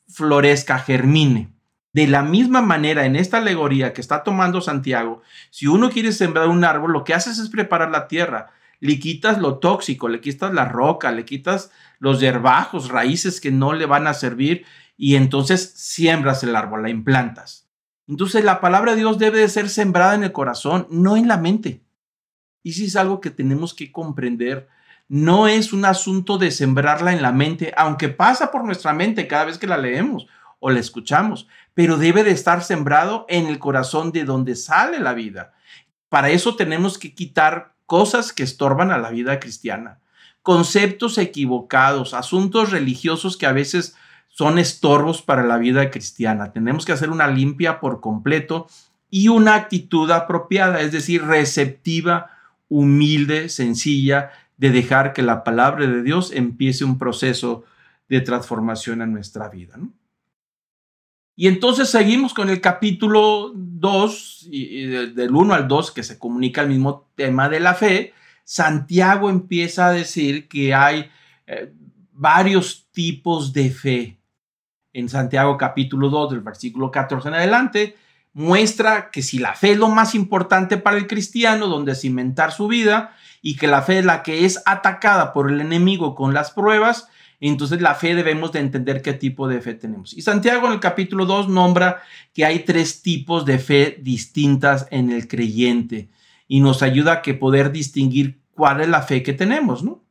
florezca, 0.08 0.78
germine. 0.78 1.52
De 1.92 2.06
la 2.06 2.22
misma 2.22 2.62
manera, 2.62 3.04
en 3.04 3.16
esta 3.16 3.36
alegoría 3.36 3.92
que 3.92 4.00
está 4.00 4.22
tomando 4.22 4.62
Santiago, 4.62 5.22
si 5.50 5.66
uno 5.66 5.90
quiere 5.90 6.12
sembrar 6.12 6.48
un 6.48 6.64
árbol, 6.64 6.92
lo 6.92 7.04
que 7.04 7.12
haces 7.12 7.38
es 7.38 7.50
preparar 7.50 7.90
la 7.90 8.08
tierra. 8.08 8.50
Le 8.80 8.98
quitas 8.98 9.38
lo 9.38 9.58
tóxico, 9.58 10.08
le 10.08 10.22
quitas 10.22 10.54
la 10.54 10.64
roca, 10.64 11.12
le 11.12 11.26
quitas 11.26 11.70
los 11.98 12.20
yerbajos, 12.20 12.88
raíces 12.88 13.42
que 13.42 13.50
no 13.50 13.74
le 13.74 13.84
van 13.84 14.06
a 14.06 14.14
servir 14.14 14.64
y 14.96 15.16
entonces 15.16 15.72
siembras 15.76 16.42
el 16.42 16.56
árbol, 16.56 16.82
la 16.82 16.90
implantas. 16.90 17.68
Entonces 18.08 18.44
la 18.44 18.60
palabra 18.60 18.92
de 18.92 18.98
Dios 18.98 19.18
debe 19.18 19.40
de 19.40 19.48
ser 19.48 19.68
sembrada 19.68 20.14
en 20.14 20.24
el 20.24 20.32
corazón, 20.32 20.86
no 20.90 21.16
en 21.16 21.28
la 21.28 21.36
mente. 21.36 21.82
Y 22.62 22.72
si 22.72 22.86
es 22.86 22.96
algo 22.96 23.20
que 23.20 23.30
tenemos 23.30 23.74
que 23.74 23.92
comprender, 23.92 24.68
no 25.08 25.46
es 25.46 25.72
un 25.72 25.84
asunto 25.84 26.38
de 26.38 26.50
sembrarla 26.50 27.12
en 27.12 27.22
la 27.22 27.32
mente, 27.32 27.72
aunque 27.76 28.08
pasa 28.08 28.50
por 28.50 28.64
nuestra 28.64 28.92
mente 28.92 29.26
cada 29.28 29.44
vez 29.44 29.58
que 29.58 29.66
la 29.66 29.76
leemos 29.76 30.26
o 30.58 30.70
la 30.70 30.80
escuchamos, 30.80 31.46
pero 31.74 31.96
debe 31.96 32.24
de 32.24 32.32
estar 32.32 32.62
sembrado 32.62 33.26
en 33.28 33.46
el 33.46 33.58
corazón 33.58 34.10
de 34.10 34.24
donde 34.24 34.56
sale 34.56 34.98
la 34.98 35.14
vida. 35.14 35.52
Para 36.08 36.30
eso 36.30 36.56
tenemos 36.56 36.98
que 36.98 37.14
quitar 37.14 37.74
cosas 37.86 38.32
que 38.32 38.42
estorban 38.42 38.90
a 38.90 38.98
la 38.98 39.10
vida 39.10 39.38
cristiana, 39.38 40.00
conceptos 40.42 41.18
equivocados, 41.18 42.14
asuntos 42.14 42.70
religiosos 42.70 43.36
que 43.36 43.46
a 43.46 43.52
veces 43.52 43.96
son 44.36 44.58
estorbos 44.58 45.22
para 45.22 45.44
la 45.44 45.56
vida 45.56 45.90
cristiana. 45.90 46.52
Tenemos 46.52 46.84
que 46.84 46.92
hacer 46.92 47.08
una 47.08 47.26
limpia 47.26 47.80
por 47.80 48.02
completo 48.02 48.66
y 49.08 49.28
una 49.28 49.54
actitud 49.54 50.10
apropiada, 50.10 50.82
es 50.82 50.92
decir, 50.92 51.24
receptiva, 51.24 52.32
humilde, 52.68 53.48
sencilla, 53.48 54.32
de 54.58 54.70
dejar 54.72 55.14
que 55.14 55.22
la 55.22 55.42
palabra 55.42 55.86
de 55.86 56.02
Dios 56.02 56.32
empiece 56.34 56.84
un 56.84 56.98
proceso 56.98 57.64
de 58.10 58.20
transformación 58.20 59.00
en 59.00 59.14
nuestra 59.14 59.48
vida. 59.48 59.78
Y 61.34 61.48
entonces 61.48 61.88
seguimos 61.88 62.34
con 62.34 62.50
el 62.50 62.60
capítulo 62.60 63.52
2, 63.54 64.48
del 65.14 65.34
1 65.34 65.54
al 65.54 65.66
2, 65.66 65.90
que 65.92 66.02
se 66.02 66.18
comunica 66.18 66.60
el 66.60 66.68
mismo 66.68 67.08
tema 67.14 67.48
de 67.48 67.60
la 67.60 67.72
fe. 67.72 68.12
Santiago 68.44 69.30
empieza 69.30 69.86
a 69.86 69.92
decir 69.92 70.46
que 70.46 70.74
hay 70.74 71.08
eh, 71.46 71.72
varios 72.12 72.86
tipos 72.92 73.54
de 73.54 73.70
fe. 73.70 74.15
En 74.96 75.10
Santiago 75.10 75.58
capítulo 75.58 76.08
2, 76.08 76.30
del 76.30 76.40
versículo 76.40 76.90
14 76.90 77.28
en 77.28 77.34
adelante, 77.34 77.96
muestra 78.32 79.10
que 79.10 79.20
si 79.20 79.38
la 79.38 79.52
fe 79.52 79.72
es 79.72 79.76
lo 79.76 79.90
más 79.90 80.14
importante 80.14 80.78
para 80.78 80.96
el 80.96 81.06
cristiano, 81.06 81.66
donde 81.66 81.94
cimentar 81.94 82.50
su 82.50 82.66
vida, 82.66 83.14
y 83.42 83.56
que 83.56 83.66
la 83.66 83.82
fe 83.82 83.98
es 83.98 84.06
la 84.06 84.22
que 84.22 84.46
es 84.46 84.62
atacada 84.64 85.34
por 85.34 85.50
el 85.50 85.60
enemigo 85.60 86.14
con 86.14 86.32
las 86.32 86.50
pruebas, 86.50 87.08
entonces 87.40 87.82
la 87.82 87.94
fe 87.94 88.14
debemos 88.14 88.52
de 88.52 88.60
entender 88.60 89.02
qué 89.02 89.12
tipo 89.12 89.46
de 89.48 89.60
fe 89.60 89.74
tenemos. 89.74 90.14
Y 90.14 90.22
Santiago 90.22 90.66
en 90.66 90.72
el 90.72 90.80
capítulo 90.80 91.26
2 91.26 91.50
nombra 91.50 92.02
que 92.32 92.46
hay 92.46 92.60
tres 92.60 93.02
tipos 93.02 93.44
de 93.44 93.58
fe 93.58 93.98
distintas 94.00 94.88
en 94.90 95.12
el 95.12 95.28
creyente 95.28 96.08
y 96.48 96.60
nos 96.60 96.82
ayuda 96.82 97.12
a 97.12 97.20
que 97.20 97.34
poder 97.34 97.70
distinguir 97.70 98.40
cuál 98.54 98.80
es 98.80 98.88
la 98.88 99.02
fe 99.02 99.22
que 99.22 99.34
tenemos, 99.34 99.84
¿no? 99.84 100.02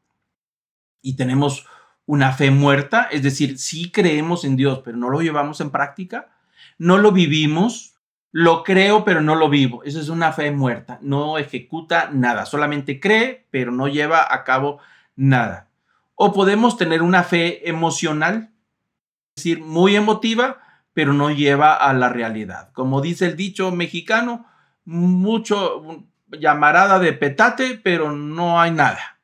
Y 1.02 1.16
tenemos 1.16 1.66
una 2.06 2.32
fe 2.32 2.52
muerta, 2.52 3.08
es 3.12 3.24
decir, 3.24 3.58
sí 3.58 3.92
creemos 3.92 4.46
en 4.46 4.56
Dios, 4.56 4.82
pero 4.84 4.98
no 4.98 5.10
lo 5.10 5.22
llevamos 5.22 5.60
en 5.62 5.72
práctica, 5.72 6.30
no 6.78 6.98
lo 6.98 7.12
vivimos, 7.12 7.96
lo 8.32 8.64
creo, 8.64 9.06
pero 9.06 9.22
no 9.22 9.36
lo 9.36 9.50
vivo. 9.50 9.84
Esa 9.84 10.00
es 10.00 10.10
una 10.10 10.32
fe 10.32 10.52
muerta, 10.52 11.00
no 11.02 11.38
ejecuta 11.38 12.10
nada, 12.12 12.46
solamente 12.46 13.00
cree, 13.00 13.48
pero 13.50 13.72
no 13.72 13.88
lleva 13.88 14.34
a 14.34 14.44
cabo 14.44 14.80
nada. 15.16 15.70
O 16.16 16.34
podemos 16.34 16.78
tener 16.78 17.02
una 17.02 17.24
fe 17.24 17.68
emocional, 17.70 18.52
es 19.36 19.44
decir, 19.44 19.62
muy 19.62 19.96
emotiva, 19.96 20.62
pero 20.94 21.12
no 21.14 21.30
lleva 21.30 21.76
a 21.76 21.94
la 21.94 22.10
realidad. 22.10 22.72
Como 22.74 23.02
dice 23.02 23.26
el 23.26 23.36
dicho 23.36 23.72
mexicano, 23.72 24.46
mucho 24.86 26.06
llamarada 26.40 27.00
de 27.00 27.14
petate, 27.14 27.80
pero 27.84 28.12
no 28.12 28.62
hay 28.62 28.72
nada. 28.72 29.20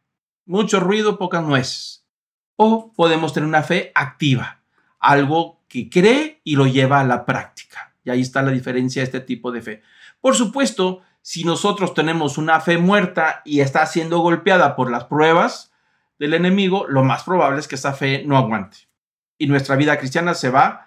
Mucho 0.46 0.80
ruido, 0.80 1.18
pocas 1.18 1.44
nueces. 1.44 2.01
O 2.64 2.94
podemos 2.94 3.34
tener 3.34 3.48
una 3.50 3.64
fe 3.64 3.92
activa, 3.96 4.60
algo 5.00 5.62
que 5.68 5.90
cree 5.90 6.42
y 6.44 6.56
lo 6.56 6.68
lleva 6.68 7.00
a 7.00 7.04
la 7.04 7.26
práctica. 7.26 7.96
Y 8.04 8.12
ahí 8.12 8.22
está 8.22 8.44
la 8.44 8.52
diferencia 8.52 9.02
de 9.02 9.06
este 9.06 9.20
tipo 9.20 9.52
de 9.52 9.64
fe. 9.64 9.82
Por 10.20 10.36
supuesto, 10.36 11.02
si 11.24 11.44
nosotros 11.44 11.96
tenemos 11.96 12.38
una 12.38 12.60
fe 12.60 12.78
muerta 12.78 13.42
y 13.46 13.62
está 13.62 13.86
siendo 13.88 14.20
golpeada 14.20 14.76
por 14.76 14.92
las 14.92 15.06
pruebas, 15.06 15.72
del 16.22 16.36
enemigo, 16.36 16.86
lo 16.88 17.04
más 17.04 17.24
probable 17.24 17.60
es 17.60 17.68
que 17.68 17.74
esa 17.74 17.94
fe 17.94 18.24
no 18.28 18.38
aguante. 18.38 18.78
Y 19.40 19.48
nuestra 19.48 19.76
vida 19.76 19.98
cristiana 19.98 20.36
se 20.36 20.52
va 20.52 20.86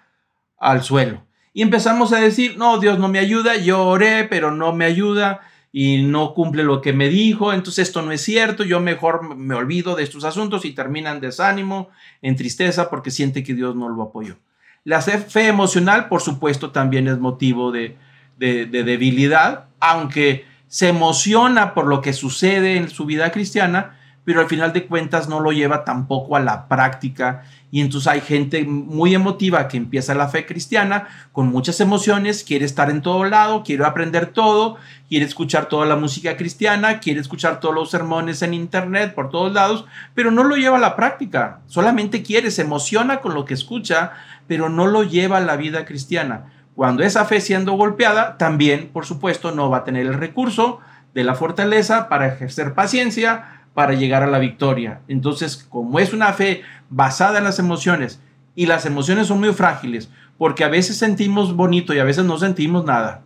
al 0.57 0.81
suelo. 0.81 1.25
Y 1.51 1.61
empezamos 1.61 2.13
a 2.13 2.21
decir, 2.21 2.57
no, 2.57 2.77
Dios 2.77 2.99
no 2.99 3.09
me 3.09 3.19
ayuda, 3.19 3.57
yo 3.57 3.85
oré, 3.85 4.23
pero 4.23 4.51
no 4.51 4.71
me 4.71 4.85
ayuda 4.85 5.41
y 5.77 6.03
no 6.03 6.33
cumple 6.33 6.63
lo 6.63 6.79
que 6.79 6.93
me 6.93 7.09
dijo, 7.09 7.51
entonces 7.51 7.89
esto 7.89 8.01
no 8.01 8.13
es 8.13 8.21
cierto, 8.21 8.63
yo 8.63 8.79
mejor 8.79 9.35
me 9.35 9.55
olvido 9.55 9.97
de 9.97 10.03
estos 10.03 10.23
asuntos 10.23 10.63
y 10.63 10.71
termina 10.71 11.11
en 11.11 11.19
desánimo, 11.19 11.89
en 12.21 12.37
tristeza, 12.37 12.89
porque 12.89 13.11
siente 13.11 13.43
que 13.43 13.53
Dios 13.53 13.75
no 13.75 13.89
lo 13.89 14.03
apoyó. 14.03 14.37
La 14.85 15.01
fe 15.01 15.47
emocional, 15.49 16.07
por 16.07 16.21
supuesto, 16.21 16.71
también 16.71 17.09
es 17.09 17.19
motivo 17.19 17.73
de, 17.73 17.97
de 18.37 18.65
debilidad, 18.67 19.65
aunque 19.81 20.45
se 20.67 20.87
emociona 20.87 21.73
por 21.73 21.87
lo 21.87 21.99
que 22.01 22.13
sucede 22.13 22.77
en 22.77 22.87
su 22.87 23.05
vida 23.05 23.33
cristiana, 23.33 23.99
pero 24.25 24.41
al 24.41 24.47
final 24.47 24.73
de 24.73 24.85
cuentas 24.87 25.29
no 25.29 25.39
lo 25.39 25.51
lleva 25.51 25.85
tampoco 25.85 26.35
a 26.35 26.39
la 26.39 26.67
práctica. 26.67 27.43
Y 27.71 27.81
entonces 27.81 28.07
hay 28.07 28.21
gente 28.21 28.63
muy 28.65 29.13
emotiva 29.13 29.67
que 29.67 29.77
empieza 29.77 30.15
la 30.15 30.27
fe 30.27 30.45
cristiana 30.45 31.07
con 31.31 31.47
muchas 31.47 31.79
emociones, 31.79 32.43
quiere 32.43 32.65
estar 32.65 32.89
en 32.89 33.01
todo 33.01 33.23
lado, 33.25 33.63
quiere 33.63 33.85
aprender 33.85 34.27
todo, 34.27 34.77
quiere 35.07 35.25
escuchar 35.25 35.67
toda 35.67 35.85
la 35.85 35.95
música 35.95 36.37
cristiana, 36.37 36.99
quiere 36.99 37.19
escuchar 37.19 37.59
todos 37.59 37.75
los 37.75 37.91
sermones 37.91 38.41
en 38.41 38.53
internet 38.53 39.13
por 39.13 39.29
todos 39.29 39.53
lados, 39.53 39.85
pero 40.13 40.31
no 40.31 40.43
lo 40.43 40.55
lleva 40.55 40.77
a 40.77 40.81
la 40.81 40.95
práctica. 40.95 41.59
Solamente 41.67 42.23
quiere, 42.23 42.49
se 42.49 42.63
emociona 42.63 43.21
con 43.21 43.33
lo 43.33 43.45
que 43.45 43.53
escucha, 43.53 44.13
pero 44.47 44.69
no 44.69 44.87
lo 44.87 45.03
lleva 45.03 45.37
a 45.37 45.41
la 45.41 45.55
vida 45.55 45.85
cristiana. 45.85 46.45
Cuando 46.75 47.03
esa 47.03 47.25
fe 47.25 47.39
siendo 47.41 47.73
golpeada, 47.73 48.37
también, 48.37 48.89
por 48.91 49.05
supuesto, 49.05 49.51
no 49.51 49.69
va 49.69 49.77
a 49.77 49.83
tener 49.83 50.05
el 50.05 50.13
recurso 50.13 50.79
de 51.13 51.23
la 51.23 51.35
fortaleza 51.35 52.09
para 52.09 52.27
ejercer 52.27 52.73
paciencia, 52.73 53.54
para 53.75 53.93
llegar 53.93 54.23
a 54.23 54.27
la 54.27 54.39
victoria. 54.39 55.01
Entonces, 55.07 55.55
como 55.69 55.99
es 55.99 56.13
una 56.13 56.33
fe 56.33 56.63
basada 56.89 57.37
en 57.37 57.43
las 57.43 57.59
emociones, 57.59 58.19
y 58.55 58.65
las 58.65 58.85
emociones 58.85 59.27
son 59.27 59.39
muy 59.39 59.53
frágiles, 59.53 60.09
porque 60.37 60.63
a 60.63 60.69
veces 60.69 60.97
sentimos 60.97 61.55
bonito 61.55 61.93
y 61.93 61.99
a 61.99 62.03
veces 62.03 62.25
no 62.25 62.39
sentimos 62.39 62.85
nada. 62.85 63.21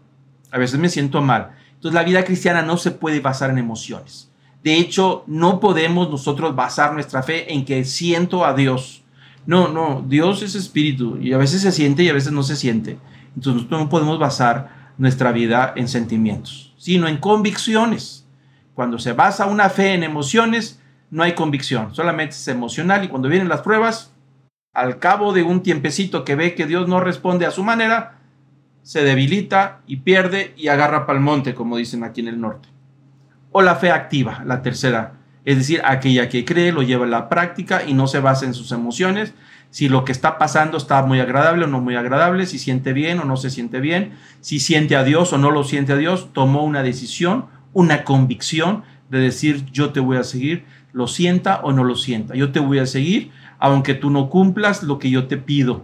A 0.52 0.58
veces 0.58 0.80
me 0.80 0.90
siento 0.90 1.22
mal. 1.22 1.52
Entonces, 1.76 1.94
la 1.94 2.04
vida 2.04 2.26
cristiana 2.26 2.64
no 2.64 2.78
se 2.78 2.92
puede 2.92 3.20
basar 3.20 3.52
en 3.52 3.60
emociones. 3.60 4.30
De 4.64 4.76
hecho, 4.76 5.24
no 5.28 5.60
podemos 5.60 6.10
nosotros 6.10 6.56
basar 6.56 6.94
nuestra 6.94 7.24
fe 7.24 7.54
en 7.54 7.64
que 7.64 7.86
siento 7.86 8.44
a 8.44 8.54
Dios. 8.54 9.04
No, 9.46 9.70
no, 9.70 10.04
Dios 10.06 10.42
es 10.42 10.56
espíritu 10.56 11.18
y 11.22 11.32
a 11.34 11.38
veces 11.38 11.62
se 11.62 11.72
siente 11.72 12.04
y 12.04 12.10
a 12.10 12.14
veces 12.14 12.32
no 12.32 12.44
se 12.44 12.56
siente. 12.56 12.98
Entonces 13.36 13.70
no 13.70 13.88
podemos 13.88 14.20
basar 14.20 14.94
nuestra 14.98 15.32
vida 15.32 15.74
en 15.78 15.88
sentimientos, 15.88 16.74
sino 16.78 17.08
en 17.08 17.18
convicciones. 17.18 18.19
Cuando 18.80 18.98
se 18.98 19.12
basa 19.12 19.46
una 19.46 19.68
fe 19.68 19.94
en 19.94 20.04
emociones, 20.04 20.82
no 21.12 21.24
hay 21.24 21.34
convicción, 21.34 21.94
solamente 21.94 22.36
es 22.36 22.48
emocional 22.48 23.04
y 23.04 23.10
cuando 23.10 23.28
vienen 23.28 23.50
las 23.50 23.60
pruebas, 23.60 24.14
al 24.74 25.00
cabo 25.00 25.34
de 25.34 25.44
un 25.44 25.64
tiempecito 25.64 26.24
que 26.24 26.36
ve 26.36 26.56
que 26.56 26.66
Dios 26.66 26.88
no 26.88 27.02
responde 27.02 27.46
a 27.46 27.52
su 27.52 27.62
manera, 27.62 28.20
se 28.82 29.04
debilita 29.04 29.82
y 29.86 29.98
pierde 29.98 30.54
y 30.56 30.70
agarra 30.70 31.06
pa'l 31.06 31.20
monte, 31.20 31.54
como 31.54 31.76
dicen 31.76 32.06
aquí 32.06 32.22
en 32.22 32.30
el 32.30 32.40
norte. 32.40 32.70
O 33.52 33.62
la 33.62 33.76
fe 33.76 33.92
activa, 33.92 34.44
la 34.46 34.62
tercera, 34.62 35.16
es 35.44 35.58
decir, 35.58 35.82
aquella 35.84 36.30
que 36.30 36.46
cree, 36.46 36.72
lo 36.72 36.82
lleva 36.82 37.04
a 37.04 37.10
la 37.10 37.28
práctica 37.28 37.84
y 37.86 37.94
no 37.94 38.08
se 38.08 38.22
basa 38.22 38.46
en 38.46 38.54
sus 38.54 38.72
emociones, 38.72 39.34
si 39.72 39.90
lo 39.90 40.06
que 40.06 40.14
está 40.14 40.38
pasando 40.38 40.78
está 40.78 41.02
muy 41.04 41.20
agradable 41.20 41.66
o 41.66 41.68
no 41.68 41.82
muy 41.82 41.98
agradable, 41.98 42.46
si 42.46 42.58
siente 42.58 42.94
bien 42.94 43.20
o 43.20 43.26
no 43.26 43.36
se 43.36 43.50
siente 43.50 43.82
bien, 43.82 44.14
si 44.40 44.62
siente 44.62 44.96
a 44.96 45.04
Dios 45.04 45.34
o 45.34 45.38
no 45.38 45.52
lo 45.52 45.66
siente 45.66 45.92
a 45.92 45.98
Dios, 45.98 46.30
tomó 46.32 46.64
una 46.64 46.82
decisión, 46.82 47.59
una 47.80 48.04
convicción 48.04 48.84
de 49.10 49.20
decir 49.20 49.66
yo 49.72 49.92
te 49.92 50.00
voy 50.00 50.18
a 50.18 50.24
seguir, 50.24 50.66
lo 50.92 51.08
sienta 51.08 51.62
o 51.64 51.72
no 51.72 51.84
lo 51.84 51.96
sienta, 51.96 52.36
yo 52.36 52.52
te 52.52 52.60
voy 52.60 52.80
a 52.80 52.86
seguir 52.86 53.32
aunque 53.60 53.94
tú 53.94 54.10
no 54.10 54.30
cumplas 54.30 54.84
lo 54.84 55.00
que 55.00 55.10
yo 55.10 55.28
te 55.28 55.38
pido, 55.38 55.84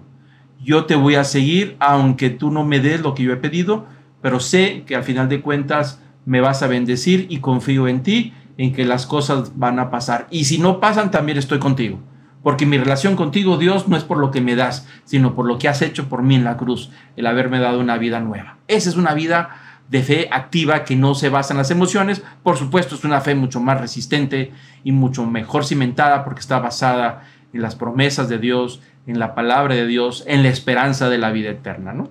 yo 0.63 0.85
te 0.85 0.95
voy 0.95 1.15
a 1.15 1.23
seguir 1.23 1.75
aunque 1.79 2.29
tú 2.29 2.51
no 2.51 2.63
me 2.63 2.79
des 2.79 3.01
lo 3.01 3.13
que 3.13 3.23
yo 3.23 3.33
he 3.33 3.37
pedido, 3.37 3.85
pero 4.21 4.39
sé 4.39 4.83
que 4.85 4.95
al 4.95 5.03
final 5.03 5.29
de 5.29 5.41
cuentas 5.41 6.01
me 6.25 6.41
vas 6.41 6.63
a 6.63 6.67
bendecir 6.67 7.27
y 7.29 7.39
confío 7.39 7.87
en 7.87 8.01
ti, 8.03 8.33
en 8.57 8.73
que 8.73 8.85
las 8.85 9.05
cosas 9.05 9.57
van 9.57 9.79
a 9.79 9.91
pasar. 9.91 10.27
Y 10.31 10.45
si 10.45 10.57
no 10.57 10.79
pasan, 10.79 11.11
también 11.11 11.37
estoy 11.37 11.59
contigo. 11.59 11.99
Porque 12.41 12.65
mi 12.65 12.77
relación 12.77 13.15
contigo, 13.15 13.57
Dios, 13.57 13.87
no 13.87 13.97
es 13.97 14.03
por 14.03 14.17
lo 14.17 14.31
que 14.31 14.41
me 14.41 14.55
das, 14.55 14.87
sino 15.03 15.35
por 15.35 15.45
lo 15.45 15.57
que 15.57 15.67
has 15.67 15.81
hecho 15.81 16.09
por 16.09 16.21
mí 16.23 16.35
en 16.35 16.43
la 16.43 16.57
cruz, 16.57 16.91
el 17.15 17.25
haberme 17.27 17.59
dado 17.59 17.79
una 17.79 17.97
vida 17.97 18.19
nueva. 18.19 18.57
Esa 18.67 18.89
es 18.89 18.95
una 18.95 19.13
vida 19.13 19.64
de 19.89 20.01
fe 20.01 20.29
activa 20.31 20.83
que 20.83 20.95
no 20.95 21.15
se 21.15 21.29
basa 21.29 21.53
en 21.53 21.57
las 21.57 21.71
emociones. 21.71 22.23
Por 22.43 22.57
supuesto, 22.57 22.95
es 22.95 23.03
una 23.03 23.21
fe 23.21 23.35
mucho 23.35 23.59
más 23.59 23.79
resistente 23.79 24.51
y 24.83 24.91
mucho 24.91 25.25
mejor 25.25 25.65
cimentada 25.65 26.23
porque 26.23 26.41
está 26.41 26.59
basada 26.59 27.23
en 27.53 27.61
las 27.61 27.75
promesas 27.75 28.27
de 28.29 28.39
Dios, 28.39 28.81
en 29.07 29.19
la 29.19 29.35
palabra 29.35 29.75
de 29.75 29.87
Dios, 29.87 30.23
en 30.27 30.43
la 30.43 30.49
esperanza 30.49 31.09
de 31.09 31.17
la 31.17 31.31
vida 31.31 31.51
eterna, 31.51 31.93
¿no? 31.93 32.09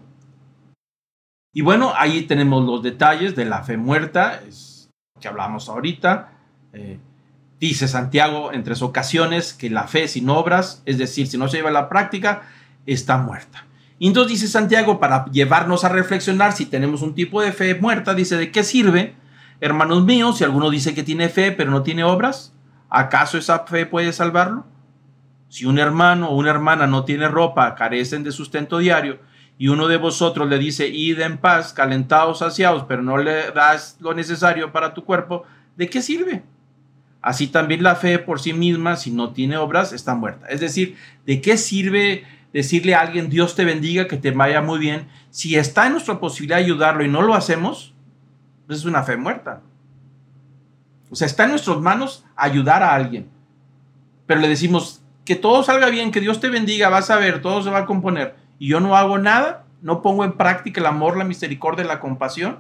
Y 1.53 1.63
bueno, 1.63 1.93
ahí 1.97 2.23
tenemos 2.23 2.65
los 2.65 2.83
detalles 2.83 3.37
de 3.37 3.45
la 3.45 3.63
fe 3.63 3.77
muerta, 3.77 4.41
es 4.49 4.91
que 5.21 5.29
hablamos 5.29 5.69
ahorita. 5.69 6.33
Eh, 6.73 6.99
dice 7.61 7.87
Santiago 7.87 8.53
en 8.53 8.65
tres 8.65 8.83
ocasiones 8.83 9.55
que 9.55 9.71
la 9.71 9.87
fe 9.87 10.09
sin 10.09 10.29
obras, 10.29 10.83
es 10.85 10.99
decir, 10.99 11.29
si 11.29 11.39
no 11.39 11.49
se 11.49 11.59
lleva 11.59 11.71
a 11.71 11.73
la 11.73 11.89
práctica, 11.89 12.43
está 12.87 13.19
muerta. 13.19 13.67
Y 14.05 14.09
entonces 14.09 14.33
dice 14.33 14.49
Santiago, 14.49 15.01
para 15.01 15.25
llevarnos 15.33 15.83
a 15.83 15.89
reflexionar 15.89 16.53
si 16.53 16.67
tenemos 16.67 17.01
un 17.01 17.15
tipo 17.15 17.41
de 17.41 17.53
fe 17.53 17.75
muerta, 17.75 18.13
dice, 18.13 18.37
¿de 18.37 18.53
qué 18.53 18.63
sirve? 18.63 19.15
Hermanos 19.63 20.05
míos, 20.05 20.37
si 20.37 20.45
alguno 20.45 20.69
dice 20.69 20.93
que 20.93 21.03
tiene 21.03 21.31
fe 21.31 21.53
pero 21.53 21.71
no 21.71 21.83
tiene 21.83 22.05
obras, 22.05 22.53
¿acaso 22.91 23.39
esa 23.39 23.61
fe 23.61 23.87
puede 23.87 24.13
salvarlo? 24.13 24.67
Si 25.49 25.65
un 25.65 25.79
hermano 25.79 26.29
o 26.29 26.37
una 26.37 26.51
hermana 26.51 26.87
no 26.87 27.07
tiene 27.07 27.29
ropa, 27.29 27.75
carecen 27.77 28.25
de 28.25 28.33
sustento 28.33 28.77
diario, 28.77 29.21
y 29.57 29.69
uno 29.69 29.89
de 29.89 29.97
vosotros 29.97 30.51
le 30.51 30.59
dice, 30.59 30.87
id 30.87 31.21
en 31.21 31.39
paz, 31.39 31.73
calentados, 31.73 32.41
saciados, 32.41 32.85
pero 32.87 33.01
no 33.01 33.17
le 33.17 33.53
das 33.53 33.97
lo 34.01 34.13
necesario 34.13 34.71
para 34.71 34.93
tu 34.93 35.07
cuerpo, 35.07 35.45
¿de 35.79 35.89
qué 35.89 36.03
sirve? 36.03 36.43
Así 37.23 37.47
también 37.47 37.83
la 37.83 37.95
fe 37.95 38.19
por 38.19 38.39
sí 38.39 38.53
misma, 38.53 38.97
si 38.97 39.11
no 39.11 39.33
tiene 39.33 39.57
obras, 39.57 39.95
está 39.95 40.15
muerta. 40.15 40.47
Es 40.49 40.61
decir, 40.61 40.95
¿de 41.25 41.41
qué 41.41 41.57
sirve 41.57 42.27
decirle 42.55 42.95
a 42.95 43.01
alguien, 43.01 43.29
Dios 43.29 43.55
te 43.55 43.67
bendiga, 43.67 44.09
que 44.09 44.17
te 44.17 44.31
vaya 44.31 44.63
muy 44.63 44.79
bien, 44.79 45.09
si 45.29 45.57
está 45.57 45.87
en 45.87 45.93
nuestra 45.93 46.19
posibilidad 46.19 46.59
ayudarlo 46.59 47.05
y 47.05 47.09
no 47.09 47.21
lo 47.21 47.35
hacemos? 47.35 47.93
Pues 48.67 48.79
es 48.79 48.85
una 48.87 49.03
fe 49.03 49.19
muerta. 49.19 49.61
O 51.11 51.17
sea, 51.17 51.27
está 51.27 51.45
en 51.45 51.51
nuestras 51.51 51.79
manos 51.81 52.25
ayudar 52.35 52.83
a 52.83 52.95
alguien. 52.95 53.29
Pero 54.27 54.41
le 54.41 54.49
decimos, 54.49 55.05
que 55.25 55.37
todo 55.37 55.63
salga 55.63 55.89
bien, 55.89 56.11
que 56.11 56.21
Dios 56.21 56.41
te 56.41 56.49
bendiga, 56.49 56.89
vas 56.89 57.11
a 57.11 57.17
ver, 57.17 57.41
todo 57.41 57.63
se 57.63 57.71
va 57.71 57.81
a 57.81 57.87
componer 57.87 58.37
y 58.59 58.69
yo 58.69 58.81
no 58.81 58.97
hago 58.97 59.19
nada, 59.19 59.65
no 59.83 60.03
pongo 60.03 60.25
en 60.25 60.33
práctica 60.33 60.81
el 60.81 60.87
amor, 60.87 61.17
la 61.17 61.25
misericordia, 61.25 61.85
la 61.85 62.01
compasión, 62.01 62.59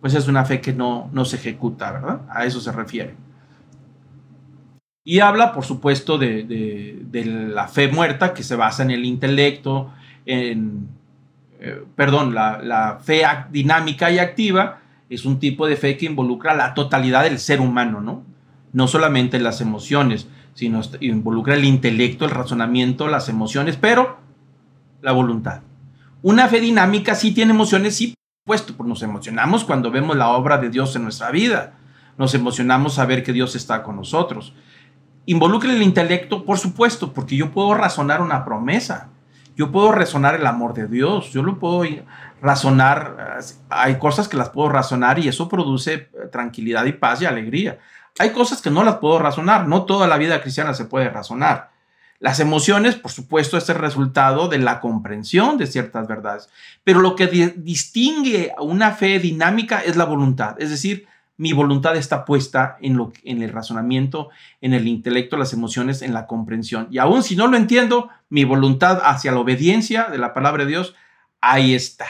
pues 0.00 0.14
es 0.14 0.26
una 0.28 0.44
fe 0.44 0.60
que 0.60 0.72
no, 0.72 1.08
no 1.12 1.24
se 1.24 1.36
ejecuta, 1.36 1.92
¿verdad? 1.92 2.22
A 2.30 2.44
eso 2.44 2.60
se 2.60 2.72
refiere. 2.72 3.14
Y 5.04 5.20
habla, 5.20 5.52
por 5.52 5.64
supuesto, 5.64 6.16
de, 6.18 7.04
la 7.12 7.68
fe 7.68 7.88
muerta 7.88 8.34
que 8.34 8.42
se 8.42 8.54
basa 8.54 8.82
en 8.82 8.92
el 8.92 9.04
intelecto, 9.04 9.92
en, 10.26 10.88
eh, 11.60 11.82
perdón, 11.96 12.34
la, 12.34 12.98
fe 13.02 13.22
dinámica 13.50 14.10
y 14.10 14.18
activa 14.18 14.80
es 15.08 15.24
un 15.24 15.38
tipo 15.38 15.66
de 15.66 15.76
fe 15.76 15.96
que 15.96 16.06
involucra 16.06 16.54
la 16.54 16.74
totalidad 16.74 17.24
del 17.24 17.38
ser 17.38 17.60
humano, 17.60 18.00
¿no? 18.00 18.22
No 18.72 18.88
solamente 18.88 19.38
las 19.38 19.60
emociones, 19.60 20.28
sino 20.54 20.80
involucra 21.00 21.54
el 21.54 21.64
intelecto, 21.64 22.24
el 22.24 22.30
razonamiento, 22.30 23.08
las 23.08 23.28
emociones, 23.28 23.76
pero 23.76 24.18
la 25.02 25.12
voluntad. 25.12 25.60
Una 26.22 26.48
fe 26.48 26.60
dinámica 26.60 27.14
sí 27.14 27.32
tiene 27.32 27.52
emociones, 27.52 27.96
sí, 27.96 28.14
puesto, 28.44 28.74
pues 28.74 28.88
nos 28.88 29.02
emocionamos 29.02 29.64
cuando 29.64 29.90
vemos 29.90 30.16
la 30.16 30.30
obra 30.30 30.58
de 30.58 30.70
Dios 30.70 30.94
en 30.96 31.02
nuestra 31.02 31.30
vida. 31.30 31.74
Nos 32.16 32.34
emocionamos 32.34 32.94
saber 32.94 33.22
que 33.22 33.32
Dios 33.32 33.56
está 33.56 33.82
con 33.82 33.96
nosotros. 33.96 34.54
Involucra 35.26 35.72
el 35.72 35.82
intelecto, 35.82 36.44
por 36.44 36.58
supuesto, 36.58 37.12
porque 37.12 37.36
yo 37.36 37.50
puedo 37.52 37.74
razonar 37.74 38.20
una 38.20 38.44
promesa. 38.44 39.08
Yo 39.54 39.70
puedo 39.70 39.92
razonar 39.92 40.34
el 40.34 40.46
amor 40.46 40.74
de 40.74 40.88
Dios. 40.88 41.30
Yo 41.30 41.42
lo 41.42 41.58
puedo 41.58 41.84
razonar. 42.40 43.38
Hay 43.68 43.98
cosas 43.98 44.28
que 44.28 44.36
las 44.36 44.50
puedo 44.50 44.68
razonar 44.68 45.18
y 45.18 45.28
eso 45.28 45.48
produce 45.48 45.94
eh, 45.94 46.08
tranquilidad 46.30 46.84
y 46.86 46.92
paz 46.92 47.22
y 47.22 47.26
alegría. 47.26 47.78
Hay 48.18 48.30
cosas 48.30 48.60
que 48.60 48.70
no 48.70 48.82
las 48.82 48.96
puedo 48.96 49.18
razonar. 49.18 49.68
No 49.68 49.84
toda 49.84 50.06
la 50.06 50.18
vida 50.18 50.40
cristiana 50.40 50.74
se 50.74 50.86
puede 50.86 51.08
razonar. 51.08 51.72
Las 52.22 52.38
emociones, 52.38 52.94
por 52.94 53.10
supuesto, 53.10 53.58
es 53.58 53.68
el 53.68 53.74
resultado 53.74 54.46
de 54.46 54.58
la 54.58 54.80
comprensión 54.80 55.58
de 55.58 55.66
ciertas 55.66 56.06
verdades, 56.06 56.48
pero 56.84 57.00
lo 57.00 57.16
que 57.16 57.26
distingue 57.26 58.52
a 58.56 58.62
una 58.62 58.92
fe 58.92 59.18
dinámica 59.18 59.80
es 59.80 59.96
la 59.96 60.04
voluntad, 60.04 60.54
es 60.60 60.70
decir, 60.70 61.08
mi 61.36 61.52
voluntad 61.52 61.96
está 61.96 62.24
puesta 62.24 62.76
en, 62.80 62.96
lo, 62.96 63.12
en 63.24 63.42
el 63.42 63.50
razonamiento, 63.50 64.30
en 64.60 64.74
el 64.74 64.86
intelecto, 64.86 65.36
las 65.36 65.52
emociones, 65.52 66.02
en 66.02 66.14
la 66.14 66.26
comprensión. 66.26 66.88
Y 66.90 66.98
aún 66.98 67.22
si 67.22 67.36
no 67.36 67.46
lo 67.46 67.56
entiendo, 67.56 68.10
mi 68.28 68.44
voluntad 68.44 69.00
hacia 69.02 69.32
la 69.32 69.40
obediencia 69.40 70.04
de 70.04 70.18
la 70.18 70.34
palabra 70.34 70.64
de 70.64 70.70
Dios, 70.70 70.94
ahí 71.40 71.74
está. 71.74 72.06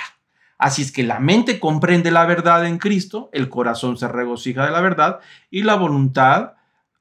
Así 0.58 0.82
es 0.82 0.92
que 0.92 1.02
la 1.02 1.18
mente 1.18 1.58
comprende 1.58 2.10
la 2.10 2.24
verdad 2.24 2.66
en 2.66 2.78
Cristo, 2.78 3.30
el 3.32 3.48
corazón 3.48 3.96
se 3.96 4.06
regocija 4.06 4.64
de 4.64 4.70
la 4.70 4.80
verdad 4.80 5.18
y 5.50 5.62
la 5.62 5.74
voluntad 5.74 6.52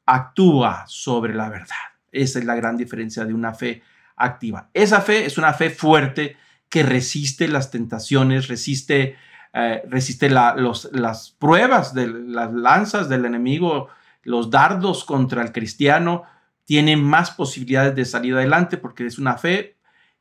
actúa 0.05 0.85
sobre 0.87 1.35
la 1.35 1.49
verdad. 1.49 1.75
Esa 2.11 2.39
es 2.39 2.45
la 2.45 2.55
gran 2.55 2.75
diferencia 2.75 3.23
de 3.23 3.33
una 3.33 3.53
fe 3.53 3.83
activa. 4.15 4.69
Esa 4.73 5.01
fe 5.01 5.25
es 5.25 5.37
una 5.37 5.53
fe 5.53 5.69
fuerte 5.69 6.37
que 6.69 6.83
resiste 6.83 7.47
las 7.47 7.69
tentaciones, 7.69 8.47
resiste, 8.47 9.15
eh, 9.53 9.83
resiste 9.89 10.29
las 10.29 11.35
pruebas 11.37 11.93
de 11.93 12.07
las 12.07 12.53
lanzas 12.53 13.09
del 13.09 13.25
enemigo, 13.25 13.87
los 14.23 14.49
dardos 14.49 15.03
contra 15.03 15.41
el 15.41 15.51
cristiano. 15.51 16.23
Tiene 16.65 16.97
más 16.97 17.31
posibilidades 17.31 17.95
de 17.95 18.05
salir 18.05 18.35
adelante 18.35 18.77
porque 18.77 19.05
es 19.05 19.17
una 19.17 19.37
fe 19.37 19.75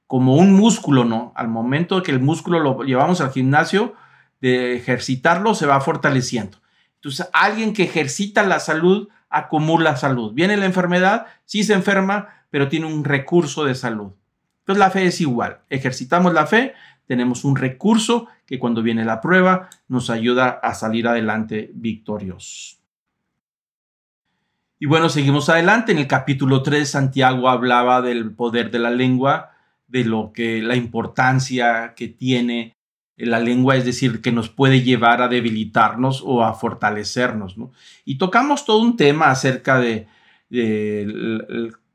como 0.07 0.35
un 0.35 0.53
músculo, 0.53 1.05
¿no? 1.05 1.33
Al 1.37 1.49
momento 1.49 2.03
que 2.03 2.11
el 2.11 2.21
músculo 2.21 2.59
lo 2.59 2.83
llevamos 2.83 3.21
al 3.21 3.31
gimnasio, 3.31 3.95
de 4.41 4.75
ejercitarlo, 4.75 5.55
se 5.55 5.67
va 5.67 5.81
fortaleciendo. 5.81 6.59
Entonces, 6.97 7.29
alguien 7.33 7.73
que 7.73 7.85
ejercita 7.85 8.43
la 8.43 8.59
salud 8.59 9.09
acumula 9.29 9.97
salud. 9.97 10.33
Viene 10.35 10.57
la 10.57 10.67
enfermedad, 10.67 11.27
sí 11.45 11.63
se 11.63 11.75
enferma, 11.75 12.29
pero 12.51 12.69
tiene 12.69 12.87
un 12.87 13.05
recurso 13.05 13.65
de 13.65 13.75
salud. 13.75 14.13
Entonces 14.61 14.81
la 14.81 14.91
fe 14.91 15.07
es 15.07 15.21
igual. 15.21 15.61
Ejercitamos 15.71 16.35
la 16.35 16.47
fe, 16.47 16.75
tenemos 17.11 17.45
un 17.45 17.57
recurso 17.57 18.29
que 18.47 18.61
cuando 18.61 18.85
viene 18.85 19.05
la 19.05 19.21
prueba 19.21 19.69
nos 19.89 20.11
ayuda 20.11 20.49
a 20.63 20.75
salir 20.75 21.09
adelante 21.09 21.73
victoriosos. 21.75 22.79
Y 24.79 24.87
bueno, 24.87 25.09
seguimos 25.09 25.49
adelante. 25.49 25.91
En 25.91 25.99
el 25.99 26.07
capítulo 26.07 26.63
3, 26.63 26.89
Santiago 26.89 27.49
hablaba 27.49 28.01
del 28.01 28.31
poder 28.31 28.71
de 28.71 28.79
la 28.79 28.93
lengua, 28.93 29.51
de 29.89 30.05
lo 30.05 30.31
que 30.33 30.63
la 30.63 30.77
importancia 30.77 31.95
que 31.97 32.07
tiene 32.07 32.77
la 33.17 33.41
lengua, 33.41 33.75
es 33.75 33.85
decir, 33.85 34.21
que 34.23 34.31
nos 34.31 34.49
puede 34.49 34.83
llevar 34.83 35.21
a 35.21 35.27
debilitarnos 35.27 36.23
o 36.25 36.45
a 36.45 36.55
fortalecernos. 36.55 37.57
Y 38.05 38.19
tocamos 38.19 38.65
todo 38.65 38.79
un 38.79 38.97
tema 38.97 39.33
acerca 39.33 39.81
de, 39.81 40.07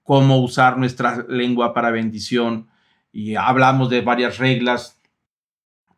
cómo 0.04 0.40
usar 0.40 0.78
nuestra 0.78 1.26
lengua 1.30 1.74
para 1.74 1.90
bendición 1.90 2.68
y 3.14 3.36
hablamos 3.36 3.90
de 3.90 4.02
varias 4.02 4.40
reglas 4.40 4.95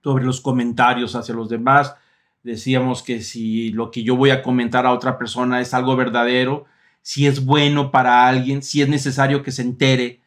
sobre 0.08 0.24
los 0.24 0.40
comentarios 0.40 1.16
hacia 1.18 1.36
los 1.36 1.50
demás. 1.50 1.94
Decíamos 2.42 3.04
que 3.04 3.20
si 3.22 3.74
lo 3.74 3.92
que 3.92 4.04
yo 4.04 4.16
voy 4.16 4.30
a 4.30 4.42
comentar 4.42 4.86
a 4.86 4.94
otra 4.94 5.18
persona 5.18 5.60
es 5.60 5.74
algo 5.74 5.98
verdadero, 5.98 6.64
si 7.02 7.28
es 7.28 7.44
bueno 7.44 7.92
para 7.92 8.26
alguien, 8.26 8.64
si 8.64 8.82
es 8.82 8.88
necesario 8.88 9.44
que 9.44 9.52
se 9.52 9.64
entere, 9.64 10.22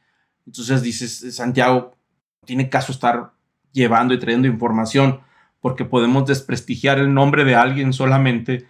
Entonces 0.47 0.83
dices, 0.83 1.35
Santiago, 1.35 1.97
tiene 2.45 2.69
caso 2.69 2.93
estar 2.93 3.33
llevando 3.73 4.13
y 4.13 4.19
trayendo 4.19 4.49
información 4.49 5.21
porque 5.61 5.87
podemos 5.87 6.27
desprestigiar 6.27 6.99
el 6.99 7.15
nombre 7.15 7.45
de 7.45 7.55
alguien 7.55 7.95
solamente 7.95 8.69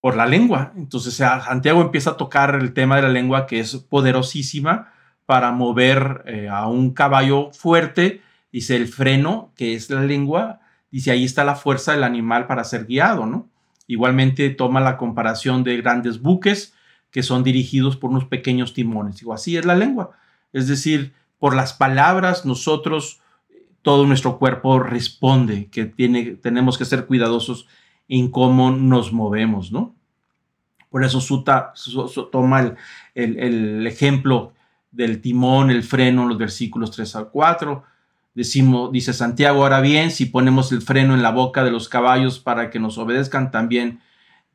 por 0.00 0.16
la 0.16 0.26
lengua. 0.26 0.72
Entonces 0.76 1.14
Santiago 1.14 1.80
empieza 1.80 2.10
a 2.10 2.16
tocar 2.16 2.56
el 2.56 2.72
tema 2.72 2.96
de 2.96 3.02
la 3.02 3.08
lengua 3.08 3.46
que 3.46 3.60
es 3.60 3.76
poderosísima 3.76 4.92
para 5.26 5.52
mover 5.52 6.24
eh, 6.26 6.48
a 6.48 6.66
un 6.66 6.92
caballo 6.92 7.52
fuerte. 7.52 8.20
Dice 8.52 8.76
el 8.76 8.88
freno, 8.88 9.52
que 9.56 9.74
es 9.74 9.90
la 9.90 10.02
lengua, 10.02 10.60
dice 10.90 11.10
ahí 11.10 11.24
está 11.24 11.44
la 11.44 11.54
fuerza 11.54 11.92
del 11.92 12.04
animal 12.04 12.46
para 12.46 12.64
ser 12.64 12.86
guiado, 12.86 13.26
¿no? 13.26 13.48
Igualmente 13.86 14.50
toma 14.50 14.80
la 14.80 14.96
comparación 14.96 15.64
de 15.64 15.76
grandes 15.78 16.20
buques 16.20 16.74
que 17.10 17.22
son 17.22 17.42
dirigidos 17.42 17.96
por 17.96 18.10
unos 18.10 18.26
pequeños 18.26 18.74
timones. 18.74 19.18
Digo, 19.18 19.32
así 19.32 19.56
es 19.56 19.64
la 19.64 19.74
lengua. 19.74 20.12
Es 20.52 20.68
decir, 20.68 21.14
por 21.38 21.54
las 21.54 21.72
palabras 21.72 22.44
nosotros, 22.44 23.20
todo 23.82 24.06
nuestro 24.06 24.38
cuerpo 24.38 24.80
responde, 24.80 25.68
que 25.70 25.86
tiene, 25.86 26.36
tenemos 26.36 26.76
que 26.76 26.84
ser 26.84 27.06
cuidadosos 27.06 27.66
en 28.08 28.30
cómo 28.30 28.70
nos 28.70 29.12
movemos, 29.12 29.72
¿no? 29.72 29.94
Por 30.90 31.04
eso 31.04 31.20
Suta 31.20 31.72
toma 32.32 32.74
el, 33.14 33.86
ejemplo 33.86 34.54
del 34.90 35.20
timón, 35.20 35.70
el 35.70 35.82
freno, 35.82 36.26
los 36.26 36.38
versículos 36.38 36.90
3 36.90 37.16
al 37.16 37.28
4. 37.28 37.84
Decimos, 38.38 38.92
dice 38.92 39.12
Santiago, 39.14 39.64
ahora 39.64 39.80
bien, 39.80 40.12
si 40.12 40.24
ponemos 40.24 40.70
el 40.70 40.80
freno 40.80 41.12
en 41.12 41.24
la 41.24 41.32
boca 41.32 41.64
de 41.64 41.72
los 41.72 41.88
caballos 41.88 42.38
para 42.38 42.70
que 42.70 42.78
nos 42.78 42.96
obedezcan, 42.96 43.50
también 43.50 43.98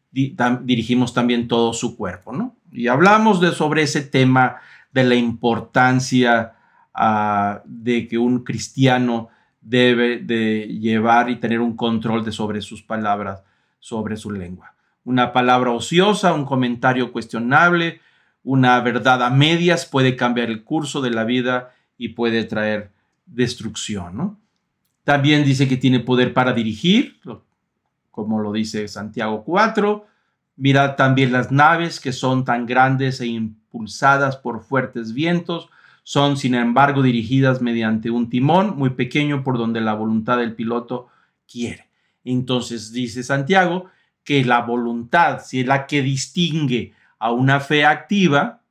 dirigimos 0.09 1.13
también 1.13 1.49
todo 1.49 1.73
su 1.73 1.97
cuerpo, 1.97 2.31
¿no? 2.31 2.55
Y 2.71 2.87
hablamos 2.87 3.41
de, 3.41 3.51
sobre 3.51 3.81
ese 3.81 4.01
tema 4.01 4.61
de 4.93 5.03
la 5.03 5.15
importancia 5.15 6.53
ah, 6.93 7.61
de 7.65 8.07
que 8.07 8.17
un 8.17 8.45
cristiano 8.45 9.27
debe 9.59 10.19
de 10.19 10.65
llevar 10.79 11.29
y 11.29 11.41
tener 11.41 11.59
un 11.59 11.75
control 11.75 12.23
de 12.23 12.31
sobre 12.31 12.61
sus 12.61 12.81
palabras, 12.81 13.43
sobre 13.79 14.15
su 14.15 14.31
lengua. 14.31 14.75
Una 15.03 15.33
palabra 15.33 15.71
ociosa, 15.71 16.31
un 16.31 16.45
comentario 16.45 17.11
cuestionable, 17.11 17.99
una 18.45 18.79
verdad 18.79 19.21
a 19.23 19.29
medias 19.29 19.85
puede 19.85 20.15
cambiar 20.15 20.49
el 20.49 20.63
curso 20.63 21.01
de 21.01 21.09
la 21.09 21.25
vida 21.25 21.73
y 21.97 22.09
puede 22.09 22.45
traer 22.45 22.93
destrucción. 23.25 24.17
¿no? 24.17 24.39
También 25.03 25.43
dice 25.43 25.67
que 25.67 25.77
tiene 25.77 25.99
poder 25.99 26.33
para 26.33 26.53
dirigir, 26.53 27.19
como 28.11 28.39
lo 28.39 28.51
dice 28.51 28.87
Santiago 28.87 29.43
4. 29.43 30.05
Mirad 30.55 30.95
también 30.95 31.31
las 31.31 31.51
naves 31.51 31.99
que 31.99 32.13
son 32.13 32.45
tan 32.45 32.65
grandes 32.65 33.19
e 33.21 33.25
impulsadas 33.25 34.37
por 34.37 34.63
fuertes 34.63 35.13
vientos, 35.13 35.69
son 36.03 36.37
sin 36.37 36.53
embargo 36.53 37.01
dirigidas 37.01 37.61
mediante 37.61 38.11
un 38.11 38.29
timón 38.29 38.77
muy 38.77 38.91
pequeño 38.91 39.43
por 39.43 39.57
donde 39.57 39.81
la 39.81 39.93
voluntad 39.93 40.37
del 40.37 40.53
piloto 40.53 41.07
quiere. 41.47 41.89
Entonces 42.23 42.91
dice 42.91 43.23
Santiago 43.23 43.89
que 44.23 44.45
la 44.45 44.61
voluntad, 44.61 45.41
si 45.43 45.61
es 45.61 45.67
la 45.67 45.87
que 45.87 46.01
distingue 46.01 46.93
a 47.19 47.31
una 47.31 47.59
fe 47.59 47.85
activa, 47.85 48.61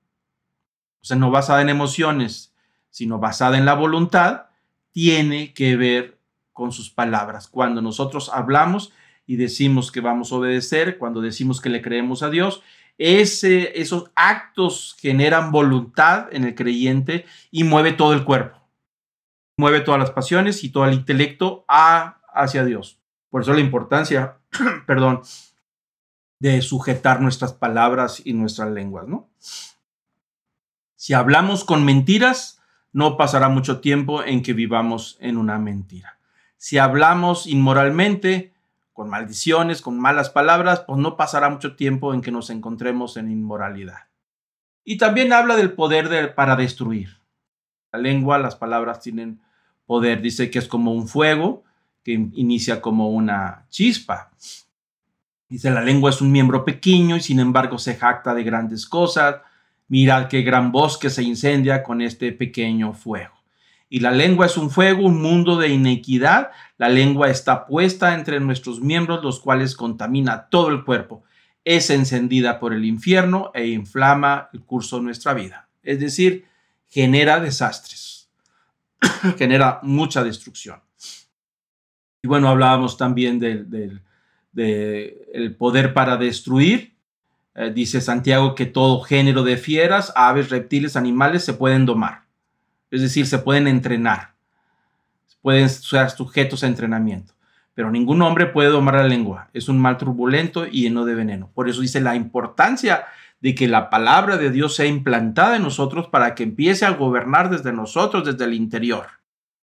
o 1.00 1.04
sea, 1.04 1.16
no 1.16 1.30
basada 1.30 1.62
en 1.62 1.68
emociones, 1.68 2.51
sino 2.92 3.18
basada 3.18 3.58
en 3.58 3.64
la 3.64 3.74
voluntad, 3.74 4.46
tiene 4.92 5.52
que 5.54 5.76
ver 5.76 6.18
con 6.52 6.70
sus 6.70 6.90
palabras. 6.90 7.48
Cuando 7.48 7.82
nosotros 7.82 8.30
hablamos 8.32 8.92
y 9.26 9.36
decimos 9.36 9.90
que 9.90 10.00
vamos 10.00 10.30
a 10.30 10.36
obedecer, 10.36 10.98
cuando 10.98 11.20
decimos 11.20 11.60
que 11.60 11.70
le 11.70 11.82
creemos 11.82 12.22
a 12.22 12.30
Dios, 12.30 12.62
ese, 12.98 13.80
esos 13.80 14.10
actos 14.14 14.94
generan 15.00 15.50
voluntad 15.50 16.28
en 16.30 16.44
el 16.44 16.54
creyente 16.54 17.24
y 17.50 17.64
mueve 17.64 17.94
todo 17.94 18.12
el 18.12 18.24
cuerpo. 18.24 18.60
Mueve 19.56 19.80
todas 19.80 19.98
las 19.98 20.10
pasiones 20.10 20.62
y 20.62 20.68
todo 20.68 20.84
el 20.84 20.94
intelecto 20.94 21.64
a, 21.68 22.20
hacia 22.32 22.64
Dios. 22.64 23.00
Por 23.30 23.42
eso 23.42 23.54
la 23.54 23.60
importancia, 23.60 24.36
perdón, 24.86 25.22
de 26.38 26.60
sujetar 26.60 27.22
nuestras 27.22 27.54
palabras 27.54 28.20
y 28.22 28.34
nuestras 28.34 28.70
lenguas, 28.70 29.08
¿no? 29.08 29.30
Si 30.96 31.14
hablamos 31.14 31.64
con 31.64 31.84
mentiras, 31.84 32.61
no 32.92 33.16
pasará 33.16 33.48
mucho 33.48 33.80
tiempo 33.80 34.22
en 34.22 34.42
que 34.42 34.52
vivamos 34.52 35.16
en 35.20 35.36
una 35.36 35.58
mentira. 35.58 36.18
Si 36.56 36.78
hablamos 36.78 37.46
inmoralmente, 37.46 38.52
con 38.92 39.08
maldiciones, 39.08 39.80
con 39.80 39.98
malas 39.98 40.30
palabras, 40.30 40.84
pues 40.86 40.98
no 40.98 41.16
pasará 41.16 41.48
mucho 41.48 41.74
tiempo 41.74 42.14
en 42.14 42.20
que 42.20 42.30
nos 42.30 42.50
encontremos 42.50 43.16
en 43.16 43.30
inmoralidad. 43.30 44.08
Y 44.84 44.98
también 44.98 45.32
habla 45.32 45.56
del 45.56 45.72
poder 45.72 46.34
para 46.34 46.56
destruir. 46.56 47.18
La 47.90 47.98
lengua, 47.98 48.38
las 48.38 48.56
palabras 48.56 49.00
tienen 49.00 49.40
poder. 49.86 50.20
Dice 50.20 50.50
que 50.50 50.58
es 50.58 50.68
como 50.68 50.92
un 50.92 51.08
fuego 51.08 51.64
que 52.02 52.12
inicia 52.12 52.80
como 52.80 53.10
una 53.10 53.66
chispa. 53.70 54.30
Dice, 55.48 55.70
la 55.70 55.82
lengua 55.82 56.10
es 56.10 56.20
un 56.20 56.32
miembro 56.32 56.64
pequeño 56.64 57.16
y 57.16 57.20
sin 57.20 57.38
embargo 57.38 57.78
se 57.78 57.94
jacta 57.94 58.34
de 58.34 58.42
grandes 58.42 58.86
cosas. 58.86 59.36
Mirad 59.92 60.28
qué 60.28 60.40
gran 60.40 60.72
bosque 60.72 61.10
se 61.10 61.22
incendia 61.22 61.82
con 61.82 62.00
este 62.00 62.32
pequeño 62.32 62.94
fuego. 62.94 63.34
Y 63.90 64.00
la 64.00 64.10
lengua 64.10 64.46
es 64.46 64.56
un 64.56 64.70
fuego, 64.70 65.04
un 65.04 65.20
mundo 65.20 65.58
de 65.58 65.68
inequidad. 65.68 66.50
La 66.78 66.88
lengua 66.88 67.28
está 67.28 67.66
puesta 67.66 68.14
entre 68.14 68.40
nuestros 68.40 68.80
miembros, 68.80 69.22
los 69.22 69.38
cuales 69.38 69.76
contamina 69.76 70.48
todo 70.48 70.68
el 70.68 70.86
cuerpo. 70.86 71.24
Es 71.62 71.90
encendida 71.90 72.58
por 72.58 72.72
el 72.72 72.86
infierno 72.86 73.50
e 73.52 73.66
inflama 73.66 74.48
el 74.54 74.62
curso 74.62 74.96
de 74.96 75.02
nuestra 75.02 75.34
vida. 75.34 75.68
Es 75.82 76.00
decir, 76.00 76.46
genera 76.88 77.38
desastres, 77.38 78.30
genera 79.36 79.80
mucha 79.82 80.24
destrucción. 80.24 80.80
Y 82.22 82.28
bueno, 82.28 82.48
hablábamos 82.48 82.96
también 82.96 83.38
del, 83.38 84.00
poder 85.58 85.92
para 85.92 86.16
destruir. 86.16 86.91
Eh, 87.54 87.70
dice 87.74 88.00
Santiago 88.00 88.54
que 88.54 88.66
todo 88.66 89.02
género 89.02 89.42
de 89.42 89.56
fieras, 89.56 90.12
aves, 90.16 90.50
reptiles, 90.50 90.96
animales 90.96 91.44
se 91.44 91.52
pueden 91.52 91.86
domar 91.86 92.22
es 92.92 93.00
decir, 93.00 93.26
se 93.26 93.38
pueden 93.38 93.66
entrenar, 93.66 94.34
pueden 95.40 95.68
ser 95.70 96.10
sujetos 96.10 96.62
a 96.62 96.66
entrenamiento. 96.66 97.32
Pero 97.74 97.90
ningún 97.90 98.20
hombre 98.20 98.44
puede 98.44 98.68
domar 98.68 98.96
la 98.96 99.08
lengua. 99.08 99.48
Es 99.54 99.70
un 99.70 99.80
mal 99.80 99.96
turbulento 99.96 100.66
y 100.66 100.82
lleno 100.82 101.06
de 101.06 101.14
veneno. 101.14 101.50
Por 101.54 101.70
eso 101.70 101.80
dice 101.80 102.02
la 102.02 102.14
importancia 102.14 103.06
de 103.40 103.54
que 103.54 103.66
la 103.66 103.88
palabra 103.88 104.36
de 104.36 104.50
Dios 104.50 104.76
sea 104.76 104.84
implantada 104.84 105.56
en 105.56 105.62
nosotros 105.62 106.06
para 106.08 106.34
que 106.34 106.42
empiece 106.42 106.84
a 106.84 106.90
gobernar 106.90 107.48
desde 107.48 107.72
nosotros, 107.72 108.26
desde 108.26 108.44
el 108.44 108.52
interior, 108.52 109.06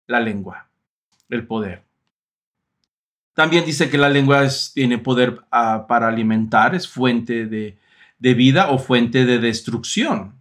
la 0.06 0.20
lengua, 0.20 0.68
el 1.28 1.46
poder. 1.46 1.84
También 3.38 3.64
dice 3.64 3.88
que 3.88 3.98
la 3.98 4.08
lengua 4.08 4.48
tiene 4.74 4.98
poder 4.98 5.44
ah, 5.52 5.86
para 5.86 6.08
alimentar, 6.08 6.74
es 6.74 6.88
fuente 6.88 7.46
de, 7.46 7.78
vida 8.18 8.70
o 8.70 8.80
fuente 8.80 9.26
de 9.26 9.38
destrucción. 9.38 10.34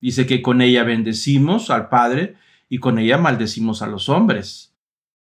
Dice 0.00 0.24
que 0.24 0.40
con 0.40 0.62
ella 0.62 0.84
bendecimos 0.84 1.68
al 1.68 1.90
Padre 1.90 2.36
y 2.70 2.78
con 2.78 2.98
ella 2.98 3.18
maldecimos 3.18 3.82
a 3.82 3.88
los 3.88 4.08
hombres, 4.08 4.74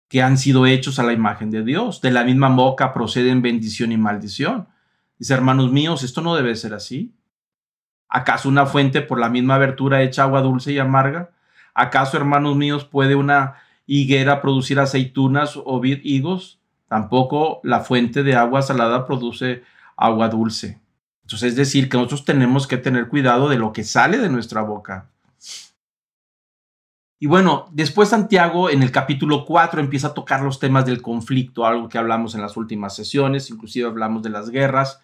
que 0.09 0.21
han 0.21 0.37
sido 0.37 0.67
hechos 0.67 0.99
a 0.99 1.05
la 1.05 1.15
imagen 1.15 1.51
de 1.51 1.65
Dios. 1.65 2.03
De 2.03 2.11
la 2.11 2.23
misma 2.23 2.51
boca 2.51 2.93
proceden 2.93 3.41
bendición 3.41 3.91
y 3.91 3.97
maldición. 3.97 4.69
Dice, 5.19 5.33
hermanos 5.33 5.73
míos, 5.73 6.03
esto 6.03 6.21
no 6.21 6.37
debe 6.37 6.55
ser 6.55 6.75
así. 6.75 7.15
¿Acaso 8.11 8.47
una 8.47 8.67
fuente 8.67 9.01
por 9.01 9.19
la 9.19 9.31
misma 9.31 9.55
abertura 9.55 10.03
echa 10.03 10.25
agua 10.25 10.43
dulce 10.43 10.75
y 10.75 10.79
amarga? 10.79 11.31
¿Acaso, 11.73 12.19
hermanos 12.19 12.57
míos, 12.57 12.85
puede 12.85 13.15
una 13.15 13.55
higuera 13.87 14.43
producir 14.43 14.79
aceitunas 14.79 15.57
o 15.57 15.81
higos? 15.83 16.61
Tampoco 16.95 17.59
la 17.65 17.81
fuente 17.81 18.23
de 18.23 18.37
agua 18.37 18.63
salada 18.63 19.05
produce 19.05 19.65
agua 19.97 20.29
dulce. 20.29 20.81
Entonces, 21.23 21.49
es 21.49 21.57
decir, 21.57 21.89
que 21.89 21.97
nosotros 21.97 22.25
tenemos 22.25 22.69
que 22.69 22.77
tener 22.77 23.09
cuidado 23.09 23.49
de 23.49 23.59
lo 23.59 23.73
que 23.73 23.83
sale 23.83 24.19
de 24.19 24.29
nuestra 24.29 24.63
boca. 24.63 25.11
Y 27.19 27.27
bueno, 27.27 27.69
después 27.73 28.11
Santiago 28.11 28.71
en 28.71 28.81
el 28.85 28.93
capítulo 28.93 29.45
4 29.45 29.81
empieza 29.81 30.07
a 30.07 30.15
tocar 30.15 30.43
los 30.43 30.61
temas 30.61 30.87
del 30.87 31.03
conflicto, 31.03 31.67
algo 31.67 31.89
que 31.89 31.99
hablamos 31.99 32.37
en 32.37 32.43
las 32.43 32.57
últimas 32.57 32.95
sesiones, 32.95 33.51
inclusive 33.51 33.89
hablamos 33.89 34.23
de 34.23 34.31
las 34.31 34.51
guerras, 34.51 35.01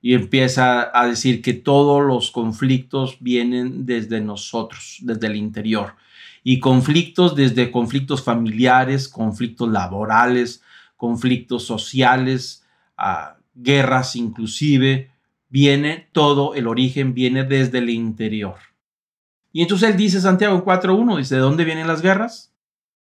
y 0.00 0.14
empieza 0.14 0.90
a 0.98 1.06
decir 1.06 1.42
que 1.42 1.52
todos 1.52 2.02
los 2.02 2.30
conflictos 2.30 3.18
vienen 3.20 3.84
desde 3.84 4.22
nosotros, 4.22 5.00
desde 5.02 5.26
el 5.26 5.36
interior. 5.36 5.96
Y 6.42 6.60
conflictos 6.60 7.36
desde 7.36 7.70
conflictos 7.70 8.24
familiares, 8.24 9.06
conflictos 9.06 9.68
laborales, 9.68 10.62
conflictos 10.96 11.64
sociales, 11.64 12.64
guerras 13.54 14.16
inclusive, 14.16 15.10
viene 15.48 16.08
todo, 16.12 16.54
el 16.54 16.66
origen 16.66 17.14
viene 17.14 17.44
desde 17.44 17.78
el 17.78 17.90
interior. 17.90 18.56
Y 19.52 19.62
entonces 19.62 19.90
él 19.90 19.96
dice, 19.96 20.20
Santiago 20.20 20.64
4.1, 20.64 21.16
dice, 21.16 21.36
¿de 21.36 21.40
dónde 21.40 21.64
vienen 21.64 21.86
las 21.86 22.02
guerras? 22.02 22.52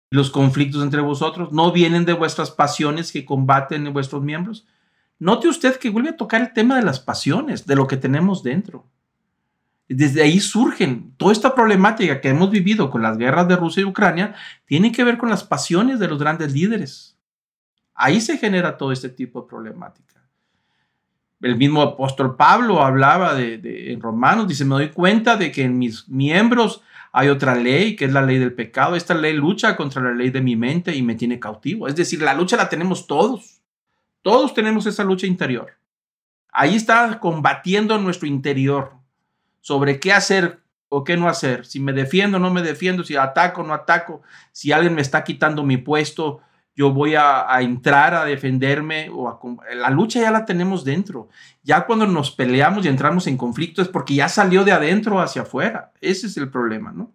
Los 0.09 0.29
conflictos 0.29 0.83
entre 0.83 1.01
vosotros 1.01 1.51
no 1.53 1.71
vienen 1.71 2.05
de 2.05 2.13
vuestras 2.13 2.51
pasiones 2.51 3.11
que 3.11 3.25
combaten 3.25 3.87
en 3.87 3.93
vuestros 3.93 4.21
miembros. 4.21 4.67
Note 5.19 5.47
usted 5.47 5.77
que 5.77 5.89
vuelve 5.89 6.09
a 6.09 6.17
tocar 6.17 6.41
el 6.41 6.53
tema 6.53 6.75
de 6.75 6.83
las 6.83 6.99
pasiones, 6.99 7.65
de 7.65 7.75
lo 7.75 7.87
que 7.87 7.97
tenemos 7.97 8.43
dentro. 8.43 8.85
Desde 9.87 10.21
ahí 10.21 10.39
surgen 10.39 11.13
toda 11.17 11.31
esta 11.31 11.55
problemática 11.55 12.19
que 12.19 12.29
hemos 12.29 12.51
vivido 12.51 12.89
con 12.89 13.01
las 13.01 13.17
guerras 13.17 13.47
de 13.47 13.55
Rusia 13.55 13.81
y 13.81 13.85
Ucrania, 13.85 14.35
tiene 14.65 14.91
que 14.91 15.03
ver 15.03 15.17
con 15.17 15.29
las 15.29 15.43
pasiones 15.43 15.99
de 15.99 16.07
los 16.07 16.19
grandes 16.19 16.51
líderes. 16.53 17.12
Ahí 17.95 18.21
se 18.21 18.37
genera 18.37 18.77
todo 18.77 18.91
este 18.91 19.09
tipo 19.09 19.41
de 19.41 19.47
problemática. 19.47 20.21
El 21.41 21.57
mismo 21.57 21.81
apóstol 21.81 22.35
Pablo 22.35 22.81
hablaba 22.81 23.35
de, 23.35 23.91
en 23.91 23.99
Romanos, 23.99 24.47
dice, 24.47 24.63
me 24.63 24.75
doy 24.75 24.89
cuenta 24.89 25.35
de 25.35 25.51
que 25.51 25.63
en 25.63 25.77
mis 25.77 26.07
miembros 26.07 26.81
hay 27.11 27.27
otra 27.27 27.53
ley, 27.55 27.95
que 27.95 28.05
es 28.05 28.13
la 28.13 28.21
ley 28.21 28.39
del 28.39 28.53
pecado. 28.53 28.95
Esta 28.95 29.13
ley 29.13 29.33
lucha 29.33 29.75
contra 29.75 30.01
la 30.01 30.13
ley 30.13 30.29
de 30.29 30.41
mi 30.41 30.55
mente 30.55 30.95
y 30.95 31.01
me 31.01 31.15
tiene 31.15 31.39
cautivo. 31.39 31.87
Es 31.87 31.95
decir, 31.95 32.21
la 32.21 32.33
lucha 32.33 32.55
la 32.55 32.69
tenemos 32.69 33.07
todos. 33.07 33.61
Todos 34.21 34.53
tenemos 34.53 34.85
esa 34.85 35.03
lucha 35.03 35.27
interior. 35.27 35.73
Ahí 36.49 36.75
está 36.75 37.19
combatiendo 37.19 37.97
nuestro 37.97 38.27
interior 38.27 38.93
sobre 39.59 39.99
qué 39.99 40.13
hacer 40.13 40.61
o 40.95 41.03
qué 41.03 41.17
no 41.17 41.27
hacer, 41.27 41.65
si 41.65 41.79
me 41.79 41.91
defiendo 41.91 42.37
o 42.37 42.39
no 42.39 42.51
me 42.51 42.61
defiendo, 42.61 43.03
si 43.03 43.15
ataco 43.15 43.61
o 43.61 43.63
no 43.63 43.73
ataco, 43.73 44.21
si 44.51 44.71
alguien 44.71 44.93
me 44.93 45.01
está 45.01 45.23
quitando 45.23 45.63
mi 45.63 45.77
puesto, 45.77 46.41
yo 46.75 46.91
voy 46.91 47.15
a, 47.15 47.45
entrar 47.61 48.15
a 48.15 48.25
defenderme 48.25 49.09
o 49.09 49.29
a, 49.29 49.39
la 49.75 49.89
lucha 49.89 50.21
ya 50.21 50.31
la 50.31 50.45
tenemos 50.45 50.83
dentro. 50.83 51.29
Ya 51.63 51.85
cuando 51.85 52.07
nos 52.07 52.31
peleamos 52.31 52.85
y 52.85 52.87
entramos 52.87 53.27
en 53.27 53.37
conflicto 53.37 53.81
es 53.81 53.87
porque 53.87 54.15
ya 54.15 54.27
salió 54.27 54.63
de 54.63 54.71
adentro 54.71 55.21
hacia 55.21 55.43
afuera. 55.43 55.91
Ese 56.01 56.27
es 56.27 56.37
el 56.37 56.49
problema, 56.49 56.91
¿no? 56.91 57.13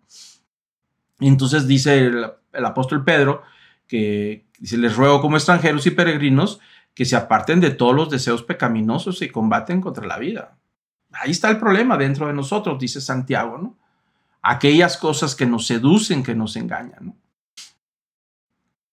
Entonces 1.21 1.67
dice 1.67 1.99
el, 1.99 2.25
apóstol 2.65 3.05
Pedro 3.05 3.43
que 3.89 4.47
dice, 4.59 4.77
les 4.79 4.95
ruego 4.95 5.21
como 5.21 5.37
extranjeros 5.37 5.87
y 5.87 5.91
peregrinos 5.91 6.61
que 6.95 7.05
se 7.05 7.17
aparten 7.17 7.61
de 7.61 7.71
todos 7.71 7.95
los 7.95 8.11
deseos 8.11 8.43
pecaminosos 8.43 9.23
y 9.23 9.29
combaten 9.29 9.81
contra 9.81 10.07
la 10.07 10.19
vida. 10.19 10.57
Ahí 11.13 11.31
está 11.31 11.51
el 11.51 11.59
problema 11.59 11.97
dentro 11.97 12.27
de 12.27 12.35
nosotros, 12.35 12.79
dice 12.79 13.01
Santiago, 13.01 13.59
¿no? 13.59 13.77
Aquellas 14.43 14.97
cosas 14.97 15.35
que 15.35 15.47
nos 15.47 15.67
seducen, 15.67 16.23
que 16.23 16.35
nos 16.35 16.55
engañan, 16.55 17.07
¿no? 17.07 17.17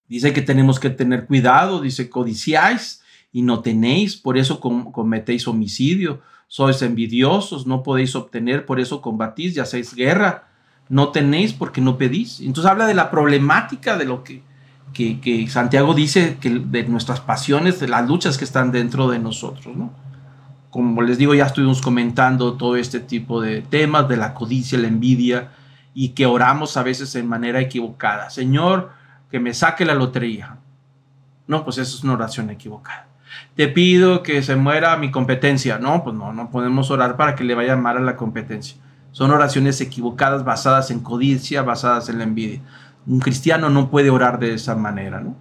Dice 0.08 0.34
que 0.34 0.42
tenemos 0.42 0.80
que 0.80 0.90
tener 0.90 1.26
cuidado, 1.26 1.82
dice, 1.82 2.10
codiciáis 2.10 3.02
y 3.32 3.42
no 3.42 3.62
tenéis, 3.62 4.16
por 4.16 4.38
eso 4.38 4.60
cometéis 4.60 5.48
homicidio, 5.48 6.22
sois 6.48 6.82
envidiosos, 6.82 7.66
no 7.66 7.84
podéis 7.84 8.16
obtener, 8.16 8.66
por 8.66 8.80
eso 8.80 9.02
combatís, 9.02 9.56
ya 9.56 9.64
hacéis 9.64 9.96
guerra, 9.96 10.48
no 10.90 11.10
tenéis 11.10 11.54
porque 11.54 11.82
no 11.82 11.98
pedís. 11.98 12.40
Entonces 12.40 12.70
habla 12.70 12.88
de 12.88 12.94
la 12.94 13.10
problemática 13.10 13.98
de 13.98 14.06
lo 14.06 14.24
que, 14.24 14.44
que, 14.94 15.20
que 15.20 15.48
Santiago 15.48 15.94
dice, 15.94 16.38
que 16.40 16.50
de 16.50 16.84
nuestras 16.84 17.20
pasiones, 17.20 17.80
de 17.80 17.88
las 17.88 18.08
luchas 18.08 18.38
que 18.38 18.46
están 18.46 18.72
dentro 18.72 19.10
de 19.10 19.20
nosotros, 19.20 19.76
¿no? 19.76 19.92
Como 20.70 21.02
les 21.02 21.18
digo, 21.18 21.34
ya 21.34 21.46
estuvimos 21.46 21.82
comentando 21.82 22.56
todo 22.56 22.76
este 22.76 23.00
tipo 23.00 23.40
de 23.42 23.62
temas, 23.62 24.10
de 24.10 24.18
la 24.18 24.34
codicia, 24.34 24.78
la 24.78 24.90
envidia, 24.90 25.52
y 25.94 26.10
que 26.10 26.26
oramos 26.26 26.76
a 26.76 26.84
veces 26.84 27.16
en 27.16 27.28
manera 27.28 27.62
equivocada. 27.62 28.30
Señor, 28.30 28.92
que 29.36 29.40
me 29.42 29.54
saque 29.54 29.84
la 29.84 29.96
lotería. 29.96 30.60
No, 31.46 31.66
pues 31.66 31.78
eso 31.78 31.98
es 31.98 32.06
una 32.06 32.14
oración 32.14 32.50
equivocada. 32.52 33.08
Te 33.54 33.68
pido 33.68 34.24
que 34.24 34.42
se 34.42 34.56
muera 34.56 34.96
mi 34.96 35.12
competencia. 35.12 35.78
No, 35.78 36.06
pues 36.06 36.16
no, 36.16 36.32
no 36.32 36.50
podemos 36.50 36.90
orar 36.90 37.18
para 37.18 37.36
que 37.36 37.44
le 37.44 37.54
vaya 37.54 37.76
mal 37.76 37.98
a 37.98 38.00
la 38.00 38.16
competencia. 38.16 38.78
Son 39.12 39.32
oraciones 39.32 39.82
equivocadas 39.82 40.46
basadas 40.46 40.90
en 40.90 41.02
codicia, 41.02 41.64
basadas 41.64 42.08
en 42.08 42.20
la 42.20 42.24
envidia. 42.24 42.62
Un 43.06 43.20
cristiano 43.20 43.70
no 43.70 43.90
puede 43.90 44.10
orar 44.10 44.40
de 44.40 44.54
esa 44.54 44.74
manera, 44.74 45.20
¿no? 45.20 45.36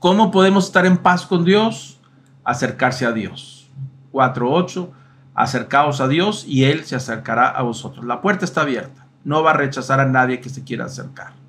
¿Cómo 0.00 0.32
podemos 0.32 0.64
estar 0.64 0.84
en 0.84 0.96
paz 0.96 1.24
con 1.24 1.44
Dios? 1.44 2.00
Acercarse 2.42 3.06
a 3.06 3.12
Dios. 3.12 3.70
4.8. 4.10 4.90
Acercaos 5.36 6.00
a 6.00 6.08
Dios 6.08 6.44
y 6.48 6.64
Él 6.64 6.86
se 6.86 6.96
acercará 6.96 7.50
a 7.50 7.62
vosotros. 7.62 8.04
La 8.04 8.20
puerta 8.20 8.44
está 8.44 8.62
abierta. 8.62 9.06
No 9.22 9.44
va 9.44 9.52
a 9.52 9.58
rechazar 9.58 10.00
a 10.00 10.06
nadie 10.06 10.40
que 10.40 10.48
se 10.48 10.64
quiera 10.64 10.86
acercar. 10.86 11.40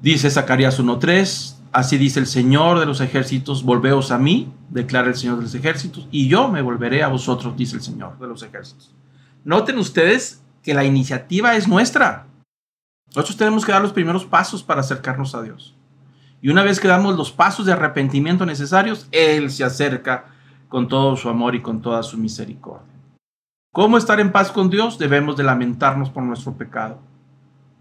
Dice 0.00 0.30
Zacarías 0.30 0.78
1.3, 0.78 1.56
así 1.72 1.98
dice 1.98 2.20
el 2.20 2.28
Señor 2.28 2.78
de 2.78 2.86
los 2.86 3.00
ejércitos, 3.00 3.64
volveos 3.64 4.12
a 4.12 4.18
mí, 4.18 4.52
declara 4.68 5.08
el 5.08 5.16
Señor 5.16 5.38
de 5.38 5.42
los 5.42 5.54
ejércitos, 5.56 6.06
y 6.12 6.28
yo 6.28 6.48
me 6.48 6.62
volveré 6.62 7.02
a 7.02 7.08
vosotros, 7.08 7.56
dice 7.56 7.74
el 7.74 7.82
Señor 7.82 8.16
de 8.20 8.28
los 8.28 8.44
ejércitos. 8.44 8.94
Noten 9.44 9.76
ustedes 9.76 10.40
que 10.62 10.72
la 10.72 10.84
iniciativa 10.84 11.56
es 11.56 11.66
nuestra. 11.66 12.26
Nosotros 13.08 13.36
tenemos 13.36 13.64
que 13.64 13.72
dar 13.72 13.82
los 13.82 13.92
primeros 13.92 14.24
pasos 14.24 14.62
para 14.62 14.82
acercarnos 14.82 15.34
a 15.34 15.42
Dios. 15.42 15.74
Y 16.40 16.48
una 16.48 16.62
vez 16.62 16.78
que 16.78 16.86
damos 16.86 17.16
los 17.16 17.32
pasos 17.32 17.66
de 17.66 17.72
arrepentimiento 17.72 18.46
necesarios, 18.46 19.08
Él 19.10 19.50
se 19.50 19.64
acerca 19.64 20.26
con 20.68 20.86
todo 20.86 21.16
su 21.16 21.28
amor 21.28 21.56
y 21.56 21.62
con 21.62 21.82
toda 21.82 22.04
su 22.04 22.18
misericordia. 22.18 22.86
¿Cómo 23.72 23.98
estar 23.98 24.20
en 24.20 24.30
paz 24.30 24.52
con 24.52 24.70
Dios? 24.70 24.96
Debemos 24.96 25.36
de 25.36 25.42
lamentarnos 25.42 26.08
por 26.08 26.22
nuestro 26.22 26.52
pecado, 26.52 27.00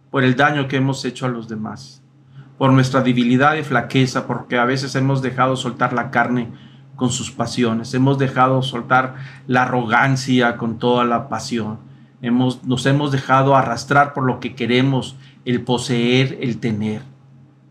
por 0.10 0.24
el 0.24 0.36
daño 0.36 0.68
que 0.68 0.78
hemos 0.78 1.06
hecho 1.06 1.28
a 1.28 1.30
los 1.30 1.48
demás 1.48 2.02
por 2.58 2.72
nuestra 2.74 3.02
debilidad 3.02 3.56
y 3.56 3.64
flaqueza, 3.64 4.28
porque 4.28 4.58
a 4.58 4.66
veces 4.66 4.96
hemos 4.96 5.22
dejado 5.22 5.56
soltar 5.56 5.94
la 5.94 6.12
carne 6.12 6.50
con 6.96 7.12
sus 7.12 7.32
pasiones, 7.32 7.94
hemos 7.94 8.18
dejado 8.18 8.64
soltar 8.64 9.16
la 9.46 9.64
arrogancia 9.64 10.58
con 10.58 10.80
toda 10.80 11.06
la 11.06 11.30
pasión, 11.30 11.78
hemos, 12.22 12.64
nos 12.64 12.86
hemos 12.86 13.12
dejado 13.12 13.56
arrastrar 13.56 14.14
por 14.14 14.24
lo 14.24 14.40
que 14.40 14.56
queremos, 14.56 15.16
el 15.46 15.62
poseer, 15.62 16.40
el 16.42 16.60
tener. 16.60 17.02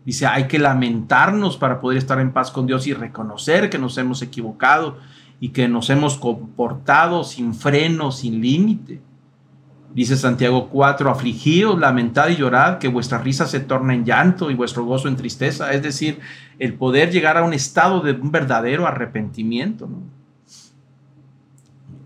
Dice, 0.05 0.25
hay 0.25 0.47
que 0.47 0.57
lamentarnos 0.57 1.57
para 1.57 1.81
poder 1.81 1.97
estar 1.97 2.19
en 2.21 2.31
paz 2.31 2.49
con 2.49 2.65
Dios 2.65 2.87
y 2.87 2.93
reconocer 2.93 3.69
que 3.69 3.77
nos 3.77 3.97
hemos 3.97 4.21
equivocado 4.21 4.97
y 5.41 5.49
que 5.49 5.67
nos 5.67 5.89
hemos 5.89 6.15
comportado 6.17 7.25
sin 7.25 7.53
freno, 7.53 8.13
sin 8.13 8.41
límite. 8.41 9.01
Dice 9.93 10.15
Santiago 10.15 10.69
4, 10.69 11.09
afligíos, 11.09 11.79
lamentad 11.79 12.27
y 12.29 12.35
llorad, 12.35 12.77
que 12.77 12.87
vuestra 12.87 13.17
risa 13.17 13.47
se 13.47 13.59
torne 13.59 13.95
en 13.95 14.05
llanto 14.05 14.51
y 14.51 14.53
vuestro 14.53 14.85
gozo 14.85 15.07
en 15.07 15.15
tristeza. 15.15 15.71
Es 15.71 15.81
decir, 15.81 16.19
el 16.59 16.73
poder 16.73 17.11
llegar 17.11 17.37
a 17.37 17.43
un 17.43 17.53
estado 17.53 18.01
de 18.01 18.11
un 18.11 18.31
verdadero 18.31 18.85
arrepentimiento. 18.85 19.89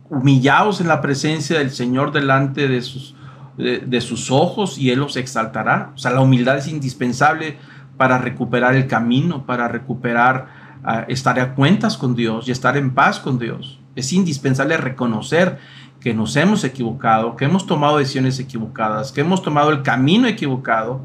Humillaos 0.10 0.80
en 0.80 0.88
la 0.88 1.02
presencia 1.02 1.60
del 1.60 1.72
Señor 1.72 2.12
delante 2.12 2.68
de 2.68 2.82
sus, 2.82 3.16
de, 3.58 4.02
sus 4.02 4.32
ojos 4.32 4.78
y 4.78 4.92
Él 4.92 5.02
os 5.02 5.18
exaltará. 5.18 5.92
O 5.96 5.98
sea, 5.98 6.12
la 6.12 6.22
humildad 6.22 6.58
es 6.58 6.68
indispensable 6.68 7.58
para 7.98 8.18
recuperar 8.18 8.76
el 8.76 8.88
camino, 8.88 9.46
para 9.46 9.68
recuperar, 9.68 10.48
ah, 10.84 11.06
estar 11.08 11.40
a 11.40 11.56
cuentas 11.56 11.98
con 11.98 12.16
Dios 12.16 12.48
y 12.48 12.52
estar 12.52 12.78
en 12.78 12.94
paz 12.94 13.20
con 13.20 13.40
Dios. 13.40 13.80
Es 13.96 14.14
indispensable 14.14 14.78
reconocer 14.78 15.60
que 16.02 16.16
nos 16.16 16.36
hemos 16.36 16.64
equivocado, 16.64 17.36
que 17.36 17.46
hemos 17.46 17.68
tomado 17.68 18.00
decisiones 18.00 18.40
equivocadas, 18.40 19.12
que 19.12 19.22
hemos 19.22 19.44
tomado 19.44 19.70
el 19.70 19.84
camino 19.84 20.28
equivocado, 20.28 21.02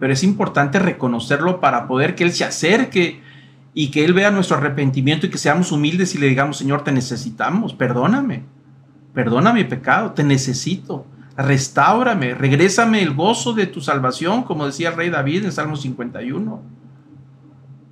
pero 0.00 0.12
es 0.12 0.24
importante 0.24 0.78
reconocerlo 0.78 1.60
para 1.60 1.86
poder 1.86 2.14
que 2.14 2.24
Él 2.24 2.32
se 2.32 2.44
acerque 2.44 3.20
y 3.74 3.90
que 3.90 4.06
Él 4.06 4.14
vea 4.14 4.30
nuestro 4.30 4.56
arrepentimiento 4.56 5.26
y 5.26 5.30
que 5.30 5.38
seamos 5.38 5.70
humildes 5.70 6.14
y 6.14 6.18
le 6.18 6.28
digamos, 6.28 6.56
Señor, 6.56 6.82
te 6.82 6.92
necesitamos, 6.92 7.74
perdóname, 7.74 8.44
perdona 9.12 9.52
mi 9.52 9.64
pecado, 9.64 10.12
te 10.12 10.24
necesito, 10.24 11.06
restáurame, 11.36 12.34
regrésame 12.34 13.02
el 13.02 13.14
gozo 13.14 13.52
de 13.52 13.66
tu 13.66 13.82
salvación, 13.82 14.44
como 14.44 14.64
decía 14.64 14.88
el 14.88 14.96
rey 14.96 15.10
David 15.10 15.44
en 15.44 15.52
Salmo 15.52 15.76
51. 15.76 16.62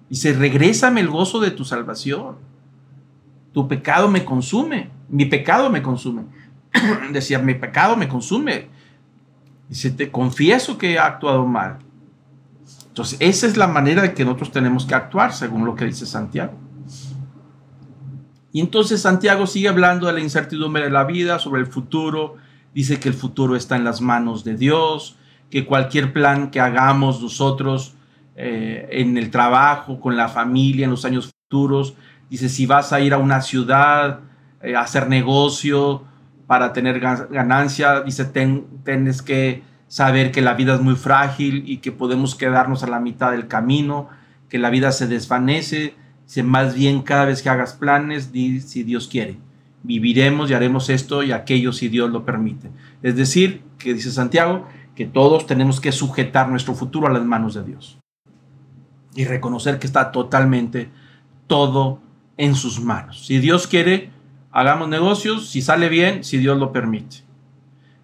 Dice, 0.08 0.32
regrésame 0.32 1.00
el 1.00 1.08
gozo 1.08 1.38
de 1.38 1.50
tu 1.50 1.64
salvación. 1.64 2.36
Tu 3.52 3.68
pecado 3.68 4.08
me 4.08 4.24
consume, 4.24 4.90
mi 5.08 5.26
pecado 5.26 5.68
me 5.68 5.82
consume. 5.82 6.22
decía, 7.12 7.38
mi 7.38 7.54
pecado 7.54 7.96
me 7.96 8.08
consume. 8.08 8.68
Dice, 9.68 9.90
te 9.90 10.10
confieso 10.10 10.78
que 10.78 10.92
he 10.92 10.98
actuado 10.98 11.46
mal. 11.46 11.78
Entonces, 12.88 13.18
esa 13.20 13.46
es 13.46 13.56
la 13.56 13.66
manera 13.66 14.02
de 14.02 14.14
que 14.14 14.24
nosotros 14.24 14.52
tenemos 14.52 14.86
que 14.86 14.94
actuar, 14.94 15.32
según 15.32 15.64
lo 15.64 15.74
que 15.74 15.84
dice 15.84 16.06
Santiago. 16.06 16.54
Y 18.52 18.60
entonces 18.60 19.02
Santiago 19.02 19.46
sigue 19.46 19.68
hablando 19.68 20.06
de 20.06 20.14
la 20.14 20.20
incertidumbre 20.20 20.84
de 20.84 20.90
la 20.90 21.04
vida, 21.04 21.38
sobre 21.38 21.60
el 21.60 21.66
futuro. 21.66 22.36
Dice 22.72 22.98
que 22.98 23.10
el 23.10 23.14
futuro 23.14 23.54
está 23.54 23.76
en 23.76 23.84
las 23.84 24.00
manos 24.00 24.44
de 24.44 24.56
Dios, 24.56 25.18
que 25.50 25.66
cualquier 25.66 26.14
plan 26.14 26.50
que 26.50 26.58
hagamos 26.58 27.20
nosotros 27.20 27.94
eh, 28.34 28.88
en 28.92 29.18
el 29.18 29.30
trabajo, 29.30 30.00
con 30.00 30.16
la 30.16 30.28
familia, 30.28 30.84
en 30.84 30.90
los 30.90 31.04
años 31.04 31.34
futuros, 31.42 31.94
dice, 32.30 32.48
si 32.48 32.64
vas 32.64 32.94
a 32.94 33.00
ir 33.00 33.12
a 33.12 33.18
una 33.18 33.42
ciudad, 33.42 34.20
eh, 34.62 34.74
a 34.74 34.80
hacer 34.80 35.08
negocio, 35.08 36.04
para 36.46 36.72
tener 36.72 37.00
ganancia. 37.00 38.00
Dice, 38.02 38.24
tienes 38.24 39.22
que 39.22 39.62
saber 39.88 40.32
que 40.32 40.42
la 40.42 40.54
vida 40.54 40.74
es 40.74 40.80
muy 40.80 40.96
frágil 40.96 41.64
y 41.66 41.78
que 41.78 41.92
podemos 41.92 42.34
quedarnos 42.34 42.82
a 42.82 42.88
la 42.88 43.00
mitad 43.00 43.32
del 43.32 43.48
camino, 43.48 44.08
que 44.48 44.58
la 44.58 44.70
vida 44.70 44.92
se 44.92 45.06
desvanece. 45.06 45.94
Dice, 46.24 46.42
más 46.42 46.74
bien 46.74 47.02
cada 47.02 47.24
vez 47.24 47.42
que 47.42 47.48
hagas 47.48 47.74
planes, 47.74 48.32
di 48.32 48.60
si 48.60 48.82
Dios 48.82 49.08
quiere. 49.08 49.38
Viviremos 49.82 50.50
y 50.50 50.54
haremos 50.54 50.88
esto 50.90 51.22
y 51.22 51.32
aquello 51.32 51.72
si 51.72 51.88
Dios 51.88 52.10
lo 52.10 52.24
permite. 52.24 52.70
Es 53.02 53.16
decir, 53.16 53.62
que 53.78 53.94
dice 53.94 54.10
Santiago, 54.10 54.66
que 54.96 55.06
todos 55.06 55.46
tenemos 55.46 55.80
que 55.80 55.92
sujetar 55.92 56.48
nuestro 56.48 56.74
futuro 56.74 57.06
a 57.06 57.12
las 57.12 57.24
manos 57.24 57.54
de 57.54 57.62
Dios. 57.62 57.98
Y 59.14 59.24
reconocer 59.24 59.78
que 59.78 59.86
está 59.86 60.10
totalmente 60.10 60.90
todo 61.46 62.00
en 62.36 62.54
sus 62.54 62.80
manos. 62.80 63.26
Si 63.26 63.38
Dios 63.38 63.66
quiere, 63.66 64.10
Hagamos 64.58 64.88
negocios, 64.88 65.50
si 65.50 65.60
sale 65.60 65.90
bien, 65.90 66.24
si 66.24 66.38
Dios 66.38 66.56
lo 66.56 66.72
permite. 66.72 67.18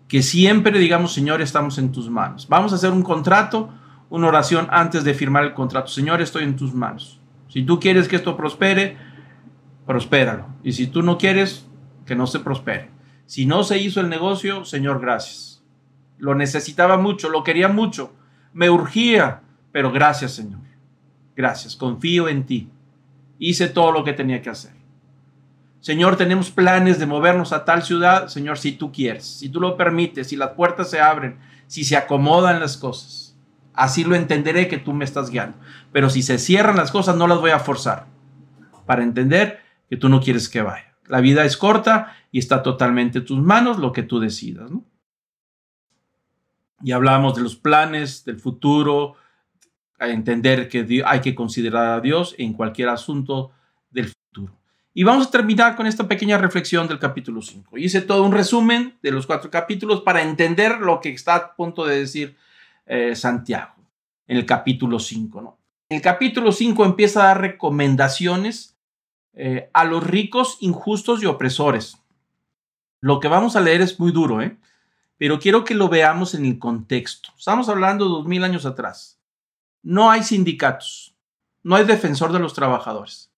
Que 0.06 0.20
siempre 0.22 0.78
digamos, 0.78 1.14
Señor, 1.14 1.40
estamos 1.40 1.78
en 1.78 1.92
tus 1.92 2.10
manos. 2.10 2.46
Vamos 2.46 2.72
a 2.72 2.74
hacer 2.74 2.90
un 2.90 3.02
contrato, 3.02 3.70
una 4.10 4.26
oración 4.26 4.68
antes 4.70 5.02
de 5.02 5.14
firmar 5.14 5.44
el 5.44 5.54
contrato. 5.54 5.88
Señor, 5.88 6.20
estoy 6.20 6.44
en 6.44 6.54
tus 6.54 6.74
manos. 6.74 7.18
Si 7.48 7.62
tú 7.62 7.80
quieres 7.80 8.06
que 8.06 8.16
esto 8.16 8.36
prospere, 8.36 8.98
prospéralo. 9.86 10.44
Y 10.62 10.72
si 10.72 10.88
tú 10.88 11.00
no 11.00 11.16
quieres, 11.16 11.66
que 12.04 12.14
no 12.14 12.26
se 12.26 12.40
prospere. 12.40 12.90
Si 13.24 13.46
no 13.46 13.64
se 13.64 13.78
hizo 13.78 14.02
el 14.02 14.10
negocio, 14.10 14.66
Señor, 14.66 15.00
gracias. 15.00 15.64
Lo 16.18 16.34
necesitaba 16.34 16.98
mucho, 16.98 17.30
lo 17.30 17.44
quería 17.44 17.68
mucho, 17.68 18.12
me 18.52 18.68
urgía, 18.68 19.40
pero 19.72 19.90
gracias, 19.90 20.32
Señor. 20.32 20.60
Gracias, 21.34 21.76
confío 21.76 22.28
en 22.28 22.44
ti. 22.44 22.68
Hice 23.38 23.68
todo 23.68 23.90
lo 23.90 24.04
que 24.04 24.12
tenía 24.12 24.42
que 24.42 24.50
hacer. 24.50 24.81
Señor, 25.82 26.14
tenemos 26.14 26.52
planes 26.52 27.00
de 27.00 27.06
movernos 27.06 27.52
a 27.52 27.64
tal 27.64 27.82
ciudad, 27.82 28.28
Señor, 28.28 28.56
si 28.56 28.70
tú 28.70 28.92
quieres, 28.92 29.26
si 29.26 29.48
tú 29.48 29.60
lo 29.60 29.76
permites, 29.76 30.28
si 30.28 30.36
las 30.36 30.50
puertas 30.50 30.88
se 30.88 31.00
abren, 31.00 31.40
si 31.66 31.82
se 31.82 31.96
acomodan 31.96 32.60
las 32.60 32.76
cosas. 32.76 33.36
Así 33.74 34.04
lo 34.04 34.14
entenderé 34.14 34.68
que 34.68 34.78
tú 34.78 34.92
me 34.92 35.04
estás 35.04 35.28
guiando. 35.28 35.58
Pero 35.90 36.08
si 36.08 36.22
se 36.22 36.38
cierran 36.38 36.76
las 36.76 36.92
cosas, 36.92 37.16
no 37.16 37.26
las 37.26 37.40
voy 37.40 37.50
a 37.50 37.58
forzar 37.58 38.06
para 38.86 39.02
entender 39.02 39.58
que 39.90 39.96
tú 39.96 40.08
no 40.08 40.20
quieres 40.20 40.48
que 40.48 40.62
vaya. 40.62 40.94
La 41.08 41.20
vida 41.20 41.44
es 41.44 41.56
corta 41.56 42.14
y 42.30 42.38
está 42.38 42.62
totalmente 42.62 43.18
en 43.18 43.24
tus 43.24 43.40
manos 43.40 43.78
lo 43.78 43.92
que 43.92 44.04
tú 44.04 44.20
decidas. 44.20 44.70
Y 46.80 46.92
hablamos 46.92 47.34
de 47.34 47.42
los 47.42 47.56
planes, 47.56 48.24
del 48.24 48.38
futuro, 48.38 49.16
a 49.98 50.06
entender 50.06 50.68
que 50.68 51.02
hay 51.04 51.20
que 51.20 51.34
considerar 51.34 51.88
a 51.88 52.00
Dios 52.00 52.36
en 52.38 52.52
cualquier 52.52 52.88
asunto. 52.88 53.50
Y 54.94 55.04
vamos 55.04 55.28
a 55.28 55.30
terminar 55.30 55.74
con 55.74 55.86
esta 55.86 56.06
pequeña 56.06 56.36
reflexión 56.36 56.86
del 56.86 56.98
capítulo 56.98 57.40
5. 57.40 57.78
Hice 57.78 58.02
todo 58.02 58.24
un 58.24 58.32
resumen 58.32 58.98
de 59.02 59.10
los 59.10 59.26
cuatro 59.26 59.50
capítulos 59.50 60.02
para 60.02 60.22
entender 60.22 60.80
lo 60.80 61.00
que 61.00 61.08
está 61.10 61.34
a 61.34 61.56
punto 61.56 61.86
de 61.86 62.00
decir 62.00 62.36
eh, 62.84 63.16
Santiago 63.16 63.72
en 64.26 64.36
el 64.36 64.44
capítulo 64.44 64.98
5. 64.98 65.40
¿no? 65.40 65.58
El 65.88 66.02
capítulo 66.02 66.52
5 66.52 66.84
empieza 66.84 67.22
a 67.22 67.26
dar 67.28 67.40
recomendaciones 67.40 68.76
eh, 69.32 69.70
a 69.72 69.84
los 69.84 70.06
ricos, 70.06 70.58
injustos 70.60 71.22
y 71.22 71.26
opresores. 71.26 71.96
Lo 73.00 73.18
que 73.18 73.28
vamos 73.28 73.56
a 73.56 73.62
leer 73.62 73.80
es 73.80 73.98
muy 73.98 74.12
duro, 74.12 74.42
¿eh? 74.42 74.58
pero 75.16 75.38
quiero 75.38 75.64
que 75.64 75.74
lo 75.74 75.88
veamos 75.88 76.34
en 76.34 76.44
el 76.44 76.58
contexto. 76.58 77.30
Estamos 77.38 77.70
hablando 77.70 78.04
de 78.04 78.10
dos 78.10 78.26
mil 78.26 78.44
años 78.44 78.66
atrás. 78.66 79.18
No 79.82 80.10
hay 80.10 80.22
sindicatos, 80.22 81.14
no 81.62 81.76
hay 81.76 81.84
defensor 81.84 82.30
de 82.32 82.40
los 82.40 82.52
trabajadores. 82.52 83.31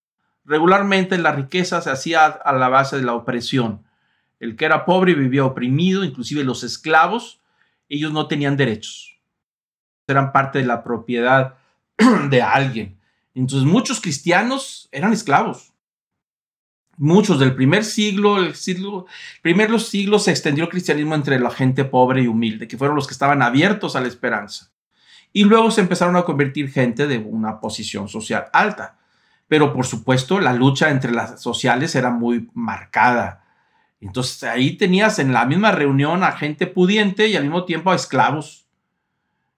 Regularmente 0.45 1.17
la 1.19 1.33
riqueza 1.33 1.81
se 1.81 1.91
hacía 1.91 2.27
a 2.27 2.53
la 2.53 2.69
base 2.69 2.97
de 2.97 3.03
la 3.03 3.15
opresión. 3.15 3.83
El 4.41 4.57
que 4.57 4.67
era 4.67 4.85
pobre 4.85 5.15
vivía 5.15 5.45
oprimido, 5.45 6.05
inclusive 6.05 6.45
los 6.45 6.65
esclavos, 6.65 7.41
ellos 7.89 8.13
no 8.13 8.27
tenían 8.29 8.57
derechos. 8.57 9.19
Eran 10.07 10.33
parte 10.33 10.59
de 10.59 10.67
la 10.67 10.85
propiedad 10.85 11.55
de 12.29 12.43
alguien. 12.43 12.99
Entonces 13.35 13.67
muchos 13.67 14.01
cristianos 14.01 14.89
eran 14.93 15.13
esclavos. 15.13 15.73
Muchos 16.97 17.41
del 17.41 17.57
primer 17.57 17.85
siglo, 17.85 18.39
el 18.39 18.55
siglo, 18.55 19.07
primeros 19.43 19.89
siglos 19.89 20.25
se 20.25 20.31
extendió 20.31 20.65
el 20.65 20.71
cristianismo 20.71 21.17
entre 21.17 21.41
la 21.41 21.51
gente 21.51 21.85
pobre 21.85 22.23
y 22.23 22.29
humilde, 22.29 22.69
que 22.69 22.79
fueron 22.79 22.95
los 22.95 23.09
que 23.09 23.15
estaban 23.15 23.43
abiertos 23.43 23.97
a 23.97 24.01
la 24.01 24.07
esperanza. 24.07 24.71
Y 25.33 25.43
luego 25.43 25.73
se 25.73 25.81
empezaron 25.81 26.15
a 26.17 26.23
convertir 26.23 26.71
gente 26.71 27.09
de 27.09 27.19
una 27.19 27.61
posición 27.61 28.09
social 28.09 28.47
alta. 28.53 28.99
Pero 29.49 29.73
por 29.73 29.87
supuesto 29.87 30.41
la 30.41 30.53
lucha 30.53 30.91
entre 30.91 31.13
las 31.13 31.43
sociales 31.43 31.95
era 31.95 32.11
muy 32.11 32.49
marcada. 32.55 33.45
Entonces 34.01 34.43
ahí 34.45 34.77
tenías 34.77 35.19
en 35.19 35.33
la 35.33 35.47
misma 35.47 35.73
reunión 35.73 36.25
a 36.25 36.33
gente 36.33 36.67
pudiente 36.67 37.29
y 37.29 37.37
al 37.37 37.45
mismo 37.45 37.65
tiempo 37.65 37.91
a 37.91 37.95
esclavos. 37.95 38.67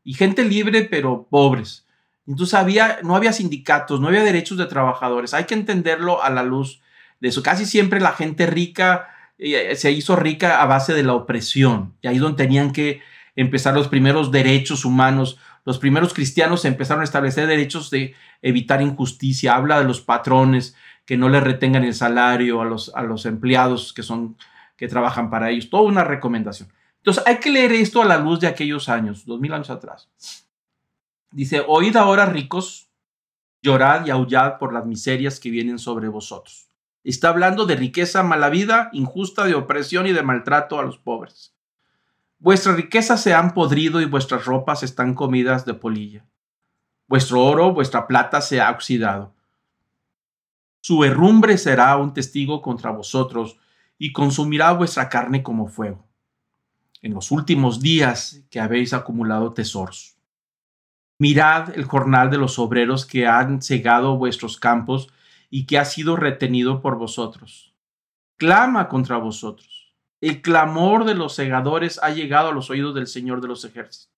Y 0.05 0.15
gente 0.15 0.45
libre 0.45 0.83
pero 0.83 1.27
pobres. 1.29 1.87
Entonces 2.27 2.55
había, 2.55 2.99
no 3.03 3.17
había 3.17 3.33
sindicatos, 3.33 4.01
no 4.01 4.09
había 4.09 4.23
derechos 4.23 4.59
de 4.59 4.67
trabajadores. 4.67 5.35
Hay 5.35 5.45
que 5.45 5.55
entenderlo 5.55 6.23
a 6.23 6.31
la 6.31 6.43
luz 6.43 6.83
de 7.21 7.29
eso. 7.29 7.43
Casi 7.43 7.67
siempre 7.67 8.01
la 8.01 8.13
gente 8.13 8.47
rica 8.47 9.09
eh, 9.39 9.75
se 9.77 9.93
hizo 9.93 10.17
rica 10.17 10.63
a 10.63 10.67
base 10.67 10.95
de 10.95 11.03
la 11.03 11.15
opresión. 11.15 11.95
Y 12.03 12.09
ahí 12.09 12.17
es 12.17 12.23
donde 12.23 12.43
tenían 12.43 12.73
que 12.73 13.03
empezar 13.37 13.75
los 13.75 13.89
primeros 13.89 14.33
derechos 14.33 14.85
humanos 14.85 15.39
los 15.67 15.81
primeros 15.81 16.15
cristianos 16.15 16.65
empezaron 16.65 17.01
a 17.01 17.05
establecer 17.05 17.49
derechos 17.49 17.91
de 17.91 18.15
evitar 18.41 18.81
injusticia. 18.81 19.57
Habla 19.57 19.81
de 19.81 19.85
los 19.85 20.01
patrones 20.01 20.77
que 21.05 21.17
no 21.17 21.29
le 21.29 21.41
retengan 21.41 21.83
el 21.83 21.93
salario 21.93 22.61
a 22.61 22.65
los, 22.65 22.93
a 22.95 23.03
los 23.03 23.27
empleados 23.27 23.93
que, 23.93 24.05
son, 24.05 24.37
que 24.77 24.87
trabajan 24.87 25.29
para 25.29 25.51
ellos. 25.51 25.69
Toda 25.69 25.83
una 25.83 26.05
recomendación. 26.05 26.73
Entonces 26.99 27.25
hay 27.27 27.39
que 27.39 27.51
leer 27.51 27.73
esto 27.73 28.01
a 28.01 28.05
la 28.05 28.17
luz 28.17 28.39
de 28.39 28.47
aquellos 28.47 28.89
años, 28.89 29.27
dos 29.27 29.41
mil 29.41 29.53
años 29.53 29.69
atrás. 29.69 30.09
Dice, 31.33 31.65
oíd 31.67 31.97
ahora 31.97 32.27
ricos, 32.27 32.89
llorad 33.61 34.07
y 34.07 34.11
aullad 34.11 34.59
por 34.59 34.73
las 34.73 34.87
miserias 34.87 35.41
que 35.41 35.51
vienen 35.51 35.81
sobre 35.81 36.07
vosotros. 36.07 36.69
Está 37.03 37.31
hablando 37.31 37.67
de 37.67 37.75
riqueza 37.75 38.23
mala 38.23 38.51
vida, 38.51 38.89
injusta, 38.93 39.45
de 39.45 39.57
opresión 39.57 40.07
y 40.07 40.13
de 40.13 40.23
maltrato 40.23 40.79
a 40.79 40.85
los 40.85 40.99
pobres. 40.99 41.56
Vuestras 42.39 42.77
riquezas 42.77 43.23
se 43.23 43.33
han 43.33 43.55
podrido 43.55 44.01
y 44.01 44.05
vuestras 44.05 44.45
ropas 44.45 44.83
están 44.83 45.15
comidas 45.15 45.65
de 45.65 45.73
polilla. 45.73 46.27
Vuestro 47.09 47.43
oro, 47.43 47.73
vuestra 47.73 48.07
plata 48.07 48.43
se 48.43 48.61
ha 48.61 48.71
oxidado. 48.71 49.35
Su 50.83 51.03
herrumbre 51.05 51.57
será 51.57 51.97
un 51.97 52.13
testigo 52.13 52.61
contra 52.61 52.91
vosotros 52.91 53.59
y 53.97 54.13
consumirá 54.13 54.73
vuestra 54.73 55.09
carne 55.09 55.43
como 55.43 55.67
fuego. 55.67 56.07
En 57.01 57.15
los 57.15 57.31
últimos 57.31 57.81
días 57.81 58.43
que 58.51 58.61
habéis 58.61 58.93
acumulado 58.93 59.55
tesoros. 59.55 60.19
Mirad 61.19 61.75
el 61.75 61.87
jornal 61.87 62.31
de 62.31 62.37
los 62.37 62.59
obreros 62.59 63.07
que 63.07 63.27
han 63.27 63.63
cegado 63.63 64.19
vuestros 64.19 64.59
campos 64.59 65.09
y 65.49 65.65
que 65.65 65.79
ha 65.79 65.87
sido 65.87 66.17
retenido 66.17 66.83
por 66.83 66.99
vosotros. 66.99 67.75
Clama 68.37 68.89
contra 68.89 69.17
vosotros 69.17 69.76
el 70.21 70.41
clamor 70.41 71.05
de 71.05 71.15
los 71.15 71.35
segadores 71.35 72.01
ha 72.03 72.11
llegado 72.11 72.49
a 72.49 72.53
los 72.53 72.71
oídos 72.71 72.95
del 72.95 73.07
Señor 73.07 73.41
de 73.41 73.49
los 73.49 73.65
ejércitos. 73.65 74.11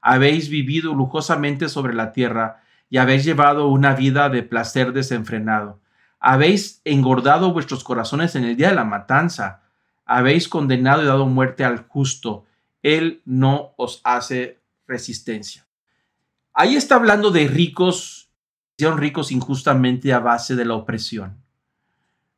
Habéis 0.00 0.48
vivido 0.48 0.94
lujosamente 0.94 1.68
sobre 1.68 1.94
la 1.94 2.12
tierra 2.12 2.62
y 2.88 2.98
habéis 2.98 3.24
llevado 3.24 3.68
una 3.68 3.94
vida 3.94 4.28
de 4.28 4.42
placer 4.42 4.92
desenfrenado. 4.92 5.80
Habéis 6.18 6.80
engordado 6.84 7.52
vuestros 7.52 7.84
corazones 7.84 8.34
en 8.34 8.44
el 8.44 8.56
día 8.56 8.68
de 8.68 8.74
la 8.74 8.84
matanza. 8.84 9.62
Habéis 10.04 10.48
condenado 10.48 11.02
y 11.02 11.06
dado 11.06 11.26
muerte 11.26 11.64
al 11.64 11.86
justo. 11.88 12.44
Él 12.82 13.22
no 13.24 13.74
os 13.76 14.00
hace 14.04 14.60
resistencia. 14.86 15.66
Ahí 16.52 16.76
está 16.76 16.94
hablando 16.94 17.30
de 17.30 17.48
ricos, 17.48 18.30
son 18.78 18.98
ricos 18.98 19.32
injustamente 19.32 20.12
a 20.12 20.20
base 20.20 20.54
de 20.54 20.64
la 20.64 20.74
opresión 20.74 21.45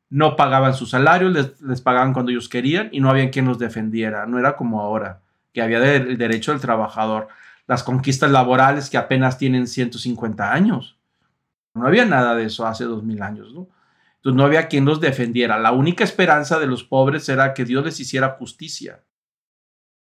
no 0.09 0.35
pagaban 0.35 0.73
su 0.73 0.85
salario, 0.85 1.29
les, 1.29 1.81
pagaban 1.81 2.13
cuando 2.13 2.31
ellos 2.31 2.49
querían 2.49 2.89
y 2.91 2.99
no 2.99 3.09
había 3.09 3.29
quien 3.29 3.45
los 3.45 3.59
defendiera. 3.59 4.25
No 4.25 4.39
era 4.39 4.55
como 4.55 4.81
ahora, 4.81 5.21
que 5.53 5.61
había 5.61 5.95
el 5.95 6.17
derecho 6.17 6.51
del 6.51 6.61
trabajador. 6.61 7.27
Las 7.67 7.83
conquistas 7.83 8.31
laborales 8.31 8.89
que 8.89 8.97
apenas 8.97 9.37
tienen 9.37 9.67
150 9.67 10.51
años. 10.51 10.97
No 11.75 11.85
había 11.85 12.05
nada 12.05 12.35
de 12.35 12.45
eso 12.45 12.65
hace 12.65 12.85
2000 12.85 13.21
años, 13.21 13.53
¿no? 13.53 13.67
Entonces 14.15 14.35
no 14.35 14.43
había 14.43 14.67
quien 14.67 14.83
los 14.83 14.99
defendiera. 14.99 15.59
La 15.59 15.71
única 15.71 16.03
esperanza 16.03 16.59
de 16.59 16.67
los 16.67 16.83
pobres 16.83 17.29
era 17.29 17.53
que 17.53 17.63
Dios 17.63 17.85
les 17.85 17.99
hiciera 17.99 18.35
justicia. 18.37 19.03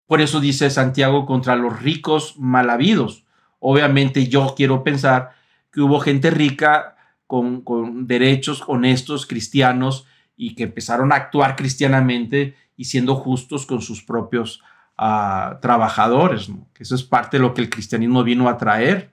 Por 0.06 0.20
eso 0.20 0.38
dice 0.38 0.70
Santiago 0.70 1.26
contra 1.26 1.56
los 1.56 1.82
ricos 1.82 2.38
mal 2.38 2.70
habidos. 2.70 3.24
Obviamente 3.58 4.28
yo 4.28 4.54
quiero 4.56 4.84
pensar 4.84 5.32
que 5.72 5.80
hubo 5.80 5.98
gente 5.98 6.30
rica 6.30 6.93
con, 7.26 8.06
derechos 8.06 8.62
honestos 8.66 9.26
cristianos 9.26 10.06
y 10.36 10.54
que 10.54 10.64
empezaron 10.64 11.12
a 11.12 11.16
actuar 11.16 11.56
cristianamente 11.56 12.56
y 12.76 12.86
siendo 12.86 13.14
justos 13.14 13.66
con 13.66 13.80
sus 13.80 14.02
propios 14.02 14.62
ah, 14.96 15.58
trabajadores, 15.62 16.50
eso 16.78 16.94
es 16.94 17.02
parte 17.02 17.36
de 17.36 17.42
lo 17.42 17.54
que 17.54 17.62
el 17.62 17.70
cristianismo 17.70 18.24
vino 18.24 18.48
a 18.48 18.58
traer. 18.58 19.12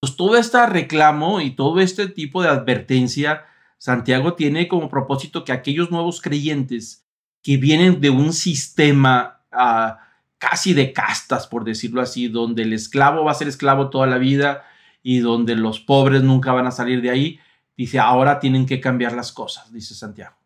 Pues 0.00 0.16
todo 0.16 0.36
este 0.36 0.64
reclamo 0.66 1.40
y 1.40 1.50
todo 1.50 1.80
este 1.80 2.08
tipo 2.08 2.42
de 2.42 2.48
advertencia, 2.48 3.44
Santiago 3.78 4.34
tiene 4.34 4.66
como 4.66 4.88
propósito 4.88 5.44
que 5.44 5.52
aquellos 5.52 5.90
nuevos 5.92 6.20
creyentes 6.20 7.06
que 7.42 7.56
vienen 7.56 8.00
de 8.00 8.10
un 8.10 8.32
sistema 8.32 9.42
ah, 9.52 10.00
casi 10.38 10.74
de 10.74 10.92
castas, 10.92 11.46
por 11.46 11.62
decirlo 11.62 12.00
así, 12.00 12.26
donde 12.26 12.62
el 12.62 12.72
esclavo 12.72 13.24
va 13.24 13.30
a 13.30 13.34
ser 13.34 13.46
esclavo 13.46 13.90
toda 13.90 14.08
la 14.08 14.18
vida, 14.18 14.64
y 15.02 15.18
donde 15.20 15.56
los 15.56 15.80
pobres 15.80 16.22
nunca 16.22 16.52
van 16.52 16.66
a 16.66 16.70
salir 16.70 17.02
de 17.02 17.10
ahí, 17.10 17.40
dice, 17.76 17.98
ahora 17.98 18.38
tienen 18.38 18.66
que 18.66 18.80
cambiar 18.80 19.12
las 19.12 19.32
cosas, 19.32 19.72
dice 19.72 19.94
Santiago. 19.94 20.36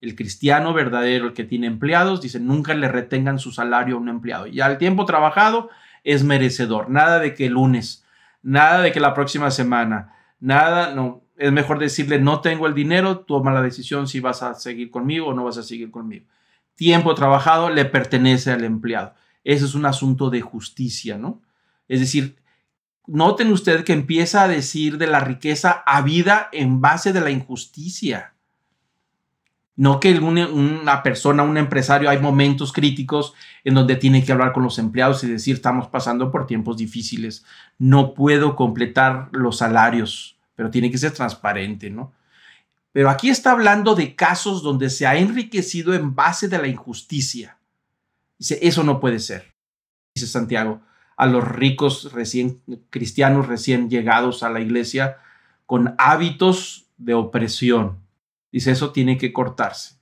El 0.00 0.16
cristiano 0.16 0.74
verdadero, 0.74 1.26
el 1.26 1.32
que 1.32 1.44
tiene 1.44 1.68
empleados, 1.68 2.20
dice, 2.20 2.40
nunca 2.40 2.74
le 2.74 2.88
retengan 2.88 3.38
su 3.38 3.52
salario 3.52 3.96
a 3.96 4.00
un 4.00 4.08
empleado. 4.08 4.46
Ya 4.48 4.66
el 4.66 4.78
tiempo 4.78 5.04
trabajado 5.04 5.70
es 6.02 6.24
merecedor. 6.24 6.90
Nada 6.90 7.20
de 7.20 7.34
que 7.34 7.46
el 7.46 7.52
lunes, 7.52 8.04
nada 8.42 8.82
de 8.82 8.90
que 8.90 8.98
la 8.98 9.14
próxima 9.14 9.50
semana, 9.50 10.14
nada, 10.40 10.94
no. 10.94 11.22
Es 11.36 11.52
mejor 11.52 11.78
decirle, 11.78 12.20
no 12.20 12.40
tengo 12.40 12.66
el 12.66 12.74
dinero, 12.74 13.20
toma 13.20 13.52
la 13.52 13.62
decisión 13.62 14.06
si 14.06 14.20
vas 14.20 14.42
a 14.42 14.54
seguir 14.54 14.90
conmigo 14.90 15.28
o 15.28 15.34
no 15.34 15.44
vas 15.44 15.56
a 15.56 15.62
seguir 15.62 15.90
conmigo. 15.90 16.26
Tiempo 16.74 17.14
trabajado 17.14 17.70
le 17.70 17.84
pertenece 17.84 18.50
al 18.50 18.64
empleado. 18.64 19.14
Ese 19.44 19.64
es 19.64 19.74
un 19.74 19.86
asunto 19.86 20.30
de 20.30 20.40
justicia, 20.40 21.16
¿no? 21.16 21.42
Es 21.88 22.00
decir, 22.00 22.36
noten 23.06 23.52
usted 23.52 23.84
que 23.84 23.92
empieza 23.92 24.42
a 24.42 24.48
decir 24.48 24.98
de 24.98 25.06
la 25.06 25.20
riqueza 25.20 25.82
a 25.86 26.02
vida 26.02 26.48
en 26.52 26.80
base 26.80 27.12
de 27.12 27.20
la 27.20 27.30
injusticia. 27.30 28.34
No 29.74 30.00
que 30.00 30.12
una 30.18 31.02
persona, 31.02 31.42
un 31.42 31.56
empresario, 31.56 32.10
hay 32.10 32.18
momentos 32.18 32.72
críticos 32.72 33.34
en 33.64 33.74
donde 33.74 33.96
tiene 33.96 34.22
que 34.22 34.30
hablar 34.30 34.52
con 34.52 34.62
los 34.62 34.78
empleados 34.78 35.24
y 35.24 35.28
decir, 35.28 35.56
estamos 35.56 35.88
pasando 35.88 36.30
por 36.30 36.46
tiempos 36.46 36.76
difíciles, 36.76 37.44
no 37.78 38.12
puedo 38.12 38.54
completar 38.54 39.30
los 39.32 39.58
salarios, 39.58 40.38
pero 40.54 40.70
tiene 40.70 40.90
que 40.90 40.98
ser 40.98 41.12
transparente, 41.12 41.90
¿no? 41.90 42.12
Pero 42.92 43.08
aquí 43.08 43.30
está 43.30 43.52
hablando 43.52 43.94
de 43.94 44.14
casos 44.14 44.62
donde 44.62 44.90
se 44.90 45.06
ha 45.06 45.16
enriquecido 45.16 45.94
en 45.94 46.14
base 46.14 46.48
de 46.48 46.58
la 46.58 46.68
injusticia. 46.68 47.58
Dice, 48.38 48.58
eso 48.60 48.84
no 48.84 49.00
puede 49.00 49.18
ser, 49.18 49.54
dice 50.14 50.26
Santiago, 50.26 50.82
a 51.16 51.26
los 51.26 51.46
ricos 51.46 52.12
recién 52.12 52.60
cristianos 52.90 53.46
recién 53.46 53.90
llegados 53.90 54.42
a 54.42 54.50
la 54.50 54.60
iglesia 54.60 55.18
con 55.66 55.94
hábitos 55.98 56.86
de 56.96 57.14
opresión 57.14 58.02
Dice, 58.52 58.70
eso 58.70 58.92
tiene 58.92 59.16
que 59.16 59.32
cortarse. 59.32 59.96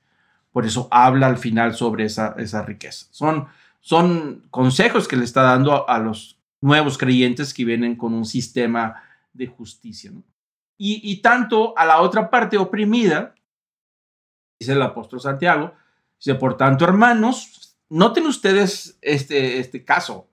Por 0.50 0.66
eso 0.66 0.88
habla 0.90 1.28
al 1.28 1.38
final 1.38 1.74
sobre 1.76 2.04
esa, 2.04 2.34
esa 2.36 2.62
riqueza. 2.62 3.06
Son, 3.12 3.46
son 3.80 4.48
consejos 4.50 5.06
que 5.06 5.16
le 5.16 5.24
está 5.24 5.42
dando 5.42 5.88
a, 5.88 5.98
los 6.00 6.36
nuevos 6.60 6.98
creyentes 6.98 7.54
que 7.54 7.64
vienen 7.64 7.94
con 7.94 8.12
un 8.12 8.26
sistema 8.26 9.04
de 9.32 9.46
justicia. 9.46 10.10
Y, 10.76 11.00
y, 11.04 11.22
tanto 11.22 11.78
a 11.78 11.84
la 11.84 12.00
otra 12.00 12.28
parte 12.28 12.58
oprimida, 12.58 13.34
dice 14.58 14.72
el 14.72 14.82
apóstol 14.82 15.20
Santiago, 15.20 15.72
dice, 16.18 16.34
por 16.34 16.56
tanto, 16.56 16.84
hermanos, 16.84 17.76
noten 17.88 18.26
ustedes 18.26 18.98
este, 19.00 19.60
este 19.60 19.84
caso. 19.84 20.26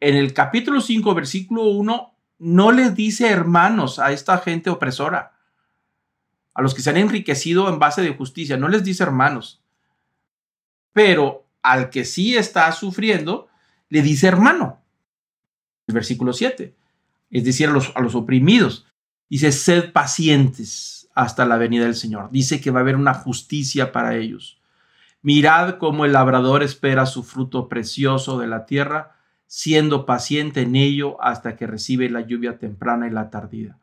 En 0.00 0.16
el 0.16 0.34
capítulo 0.34 0.80
5, 0.80 1.14
versículo 1.14 1.64
1, 1.64 2.14
no 2.38 2.72
les 2.72 2.94
dice 2.94 3.28
hermanos 3.28 3.98
a 3.98 4.12
esta 4.12 4.38
gente 4.38 4.70
opresora 4.70 5.32
a 6.54 6.62
los 6.62 6.74
que 6.74 6.82
se 6.82 6.90
han 6.90 6.96
enriquecido 6.96 7.68
en 7.68 7.78
base 7.78 8.02
de 8.02 8.14
justicia, 8.14 8.56
no 8.56 8.68
les 8.68 8.82
dice 8.82 9.02
hermanos, 9.02 9.62
pero 10.92 11.46
al 11.60 11.90
que 11.90 12.04
sí 12.06 12.36
está 12.36 12.70
sufriendo, 12.72 13.48
le 13.90 14.00
dice 14.00 14.26
hermano. 14.26 14.80
El 15.86 15.94
versículo 15.94 16.32
7, 16.32 16.74
es 17.30 17.44
decir, 17.44 17.68
a 17.68 17.72
los, 17.72 17.92
a 17.94 18.00
los 18.00 18.14
oprimidos, 18.14 18.86
dice, 19.28 19.52
sed 19.52 19.92
pacientes 19.92 21.08
hasta 21.14 21.44
la 21.44 21.58
venida 21.58 21.84
del 21.84 21.94
Señor. 21.94 22.30
Dice 22.30 22.60
que 22.60 22.70
va 22.70 22.80
a 22.80 22.82
haber 22.82 22.96
una 22.96 23.14
justicia 23.14 23.92
para 23.92 24.16
ellos. 24.16 24.60
Mirad 25.22 25.78
cómo 25.78 26.04
el 26.04 26.12
labrador 26.12 26.62
espera 26.62 27.04
su 27.04 27.22
fruto 27.22 27.68
precioso 27.68 28.38
de 28.38 28.46
la 28.46 28.64
tierra, 28.64 29.15
siendo 29.46 30.06
paciente 30.06 30.62
en 30.62 30.76
ello 30.76 31.22
hasta 31.22 31.56
que 31.56 31.66
recibe 31.66 32.10
la 32.10 32.20
lluvia 32.20 32.58
temprana 32.58 33.06
y 33.06 33.10
la 33.10 33.30
tardía. 33.30 33.78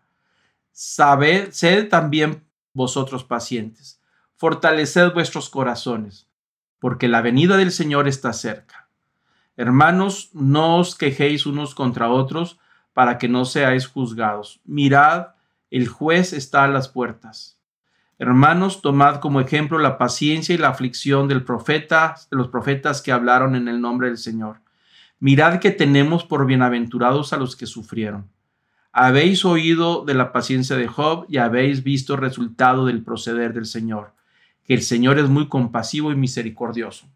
Sabed, 0.72 1.52
sed 1.52 1.90
también 1.90 2.44
vosotros 2.74 3.24
pacientes. 3.24 4.02
Fortaleced 4.36 5.14
vuestros 5.14 5.50
corazones, 5.50 6.28
porque 6.80 7.08
la 7.08 7.22
venida 7.22 7.58
del 7.58 7.72
Señor 7.72 8.08
está 8.08 8.34
cerca. 8.34 8.90
Hermanos, 9.56 10.32
no 10.34 10.78
os 10.78 10.96
quejéis 10.96 11.46
unos 11.46 11.76
contra 11.76 12.10
otros 12.10 12.60
para 12.94 13.18
que 13.18 13.30
no 13.30 13.46
seáis 13.46 13.88
juzgados. 13.88 14.62
Mirad, 14.66 15.28
el 15.70 15.88
juez 15.88 16.34
está 16.34 16.64
a 16.64 16.68
las 16.68 16.90
puertas. 16.90 17.60
Hermanos, 18.20 18.82
tomad 18.82 19.20
como 19.20 19.42
ejemplo 19.42 19.80
la 19.80 19.98
paciencia 19.98 20.54
y 20.54 20.58
la 20.58 20.70
aflicción 20.70 21.28
del 21.28 21.44
profeta, 21.44 22.16
de 22.30 22.38
los 22.38 22.48
profetas 22.48 23.02
que 23.02 23.12
hablaron 23.12 23.56
en 23.56 23.68
el 23.68 23.82
nombre 23.82 24.08
del 24.08 24.18
Señor. 24.18 24.62
Mirad 25.24 25.62
que 25.62 25.72
tenemos 25.72 26.26
por 26.26 26.46
bienaventurados 26.46 27.32
a 27.32 27.38
los 27.38 27.56
que 27.56 27.66
sufrieron. 27.66 28.30
Habéis 28.92 29.46
oído 29.46 30.04
de 30.04 30.16
la 30.16 30.34
paciencia 30.34 30.76
de 30.76 30.90
Job 30.90 31.28
y 31.30 31.38
habéis 31.38 31.82
visto 31.82 32.16
el 32.16 32.20
resultado 32.20 32.88
del 32.88 33.04
proceder 33.04 33.54
del 33.54 33.66
Señor, 33.66 34.16
que 34.66 34.74
el 34.74 34.82
Señor 34.82 35.20
es 35.20 35.30
muy 35.30 35.48
compasivo 35.48 36.12
y 36.12 36.18
misericordioso. 36.18 37.08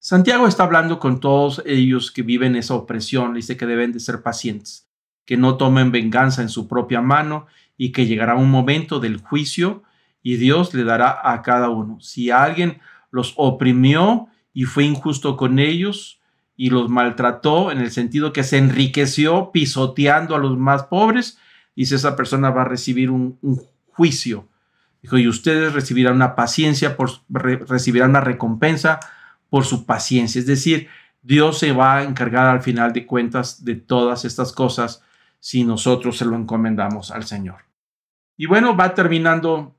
Santiago 0.00 0.48
está 0.48 0.64
hablando 0.64 0.98
con 0.98 1.20
todos 1.20 1.62
ellos 1.66 2.10
que 2.10 2.22
viven 2.22 2.56
esa 2.56 2.74
opresión, 2.74 3.34
dice 3.34 3.56
que 3.56 3.66
deben 3.66 3.92
de 3.92 4.00
ser 4.00 4.22
pacientes, 4.22 4.88
que 5.24 5.36
no 5.36 5.56
tomen 5.56 5.92
venganza 5.92 6.42
en 6.42 6.48
su 6.48 6.66
propia 6.66 7.00
mano 7.00 7.46
y 7.76 7.92
que 7.92 8.06
llegará 8.06 8.34
un 8.34 8.50
momento 8.50 8.98
del 8.98 9.18
juicio 9.18 9.84
y 10.20 10.34
Dios 10.34 10.74
le 10.74 10.82
dará 10.82 11.20
a 11.22 11.42
cada 11.42 11.68
uno. 11.68 12.00
Si 12.00 12.32
alguien 12.32 12.80
los 13.12 13.34
oprimió 13.36 14.26
y 14.52 14.64
fue 14.64 14.82
injusto 14.82 15.36
con 15.36 15.60
ellos, 15.60 16.20
y 16.56 16.70
los 16.70 16.88
maltrató 16.88 17.70
en 17.70 17.78
el 17.78 17.90
sentido 17.90 18.32
que 18.32 18.42
se 18.42 18.58
enriqueció 18.58 19.50
pisoteando 19.52 20.34
a 20.34 20.38
los 20.38 20.56
más 20.56 20.84
pobres, 20.84 21.38
dice 21.74 21.96
esa 21.96 22.16
persona 22.16 22.50
va 22.50 22.62
a 22.62 22.66
recibir 22.66 23.10
un, 23.10 23.38
juicio. 23.88 24.48
Dijo, 25.00 25.16
y 25.16 25.28
ustedes 25.28 25.72
recibirán 25.72 26.16
una 26.16 26.34
paciencia, 26.34 26.96
recibirán 27.28 28.10
una 28.10 28.20
recompensa 28.20 29.00
por 29.48 29.64
su 29.64 29.86
paciencia. 29.86 30.38
Es 30.38 30.46
decir, 30.46 30.88
Dios 31.22 31.58
se 31.58 31.72
va 31.72 31.96
a 31.96 32.02
encargar 32.02 32.46
al 32.46 32.62
final 32.62 32.92
de 32.92 33.06
cuentas 33.06 33.64
de 33.64 33.76
todas 33.76 34.24
estas 34.24 34.52
cosas 34.52 35.02
si 35.40 35.64
nosotros 35.64 36.18
se 36.18 36.24
lo 36.24 36.36
encomendamos 36.36 37.10
al 37.10 37.24
Señor. 37.24 37.64
Y 38.36 38.46
bueno, 38.46 38.76
va 38.76 38.94
terminando 38.94 39.74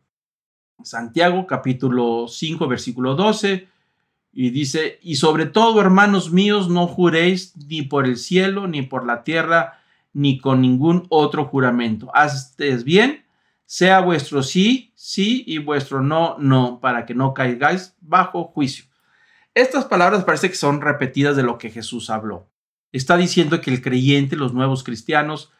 Santiago 0.84 1.46
capítulo 1.46 2.28
5, 2.28 2.68
versículo 2.68 3.16
12 3.16 3.68
y 4.40 4.52
dice, 4.52 5.00
y 5.02 5.16
sobre 5.16 5.48
todo, 5.48 5.82
hermanos 5.82 6.32
míos, 6.32 6.70
no 6.70 6.86
juréis 6.86 7.58
ni 7.58 7.82
por 7.82 8.06
el 8.06 8.18
cielo, 8.18 8.68
ni 8.68 8.84
por 8.84 9.04
la 9.04 9.24
tierra, 9.24 9.80
ni 10.14 10.38
con 10.38 10.62
ningún 10.62 11.08
otro 11.10 11.46
juramento. 11.46 12.12
Haztes 12.14 12.84
bien, 12.84 13.26
sea 13.66 14.00
vuestro 14.00 14.44
sí, 14.44 14.94
sí, 14.94 15.44
y 15.48 15.58
vuestro 15.58 16.04
no, 16.04 16.36
no, 16.38 16.80
para 16.80 17.08
que 17.08 17.16
no 17.16 17.34
caigáis 17.34 17.96
bajo 18.00 18.44
juicio. 18.44 18.86
Estas 19.56 19.86
palabras 19.86 20.24
parece 20.24 20.52
que 20.52 20.56
son 20.56 20.82
repetidas 20.82 21.36
de 21.36 21.42
lo 21.42 21.58
que 21.58 21.72
Jesús 21.72 22.12
habló. 22.12 22.48
Está 22.92 23.18
diciendo 23.18 23.60
que 23.60 23.72
el 23.72 23.82
creyente, 23.82 24.36
los 24.36 24.54
nuevos 24.54 24.84
cristianos, 24.84 25.52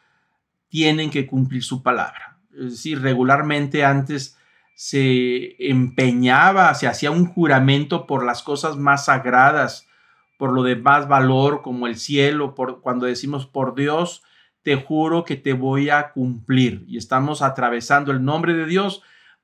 tienen 0.68 1.10
que 1.10 1.26
cumplir 1.26 1.64
su 1.64 1.82
palabra. 1.82 2.38
Es 2.52 2.70
decir, 2.70 3.00
regularmente 3.00 3.84
antes 3.84 4.37
se 4.80 5.56
empeñaba, 5.70 6.72
se 6.74 6.86
hacía 6.86 7.10
un 7.10 7.26
juramento 7.26 8.06
por 8.06 8.24
las 8.24 8.44
cosas 8.44 8.76
más 8.76 9.06
sagradas, 9.06 9.88
por 10.36 10.52
lo 10.52 10.62
de 10.62 10.76
más 10.76 11.08
valor 11.08 11.62
como 11.62 11.88
el 11.88 11.96
cielo, 11.96 12.54
por 12.54 12.80
cuando 12.80 13.06
decimos 13.06 13.44
por 13.44 13.74
Dios, 13.74 14.22
te 14.62 14.76
juro 14.76 15.24
que 15.24 15.34
te 15.34 15.52
voy 15.52 15.90
a 15.90 16.12
cumplir. 16.12 16.84
Y 16.86 16.96
estamos 16.96 17.42
atravesando 17.42 18.12
el 18.12 18.24
nombre 18.24 18.54
de 18.54 18.66
Dios 18.66 19.02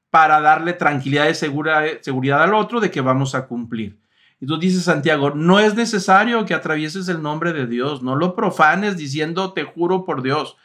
para 0.08 0.40
darle 0.40 0.72
tranquilidad 0.72 1.28
y 1.28 1.34
seguridad 1.34 2.40
al 2.40 2.54
otro 2.54 2.78
de 2.78 2.92
que 2.92 3.00
vamos 3.00 3.34
a 3.34 3.48
cumplir. 3.48 3.98
Tú 4.46 4.56
dices, 4.56 4.84
Santiago, 4.84 5.30
no 5.30 5.58
es 5.58 5.74
necesario 5.74 6.46
que 6.46 6.54
atravieses 6.54 7.08
el 7.08 7.22
nombre 7.22 7.52
de 7.52 7.66
Dios, 7.66 8.04
no 8.04 8.14
lo 8.14 8.36
profanes 8.36 8.96
diciendo 8.96 9.52
te 9.52 9.64
juro 9.64 10.04
por 10.04 10.22
Dios 10.22 10.56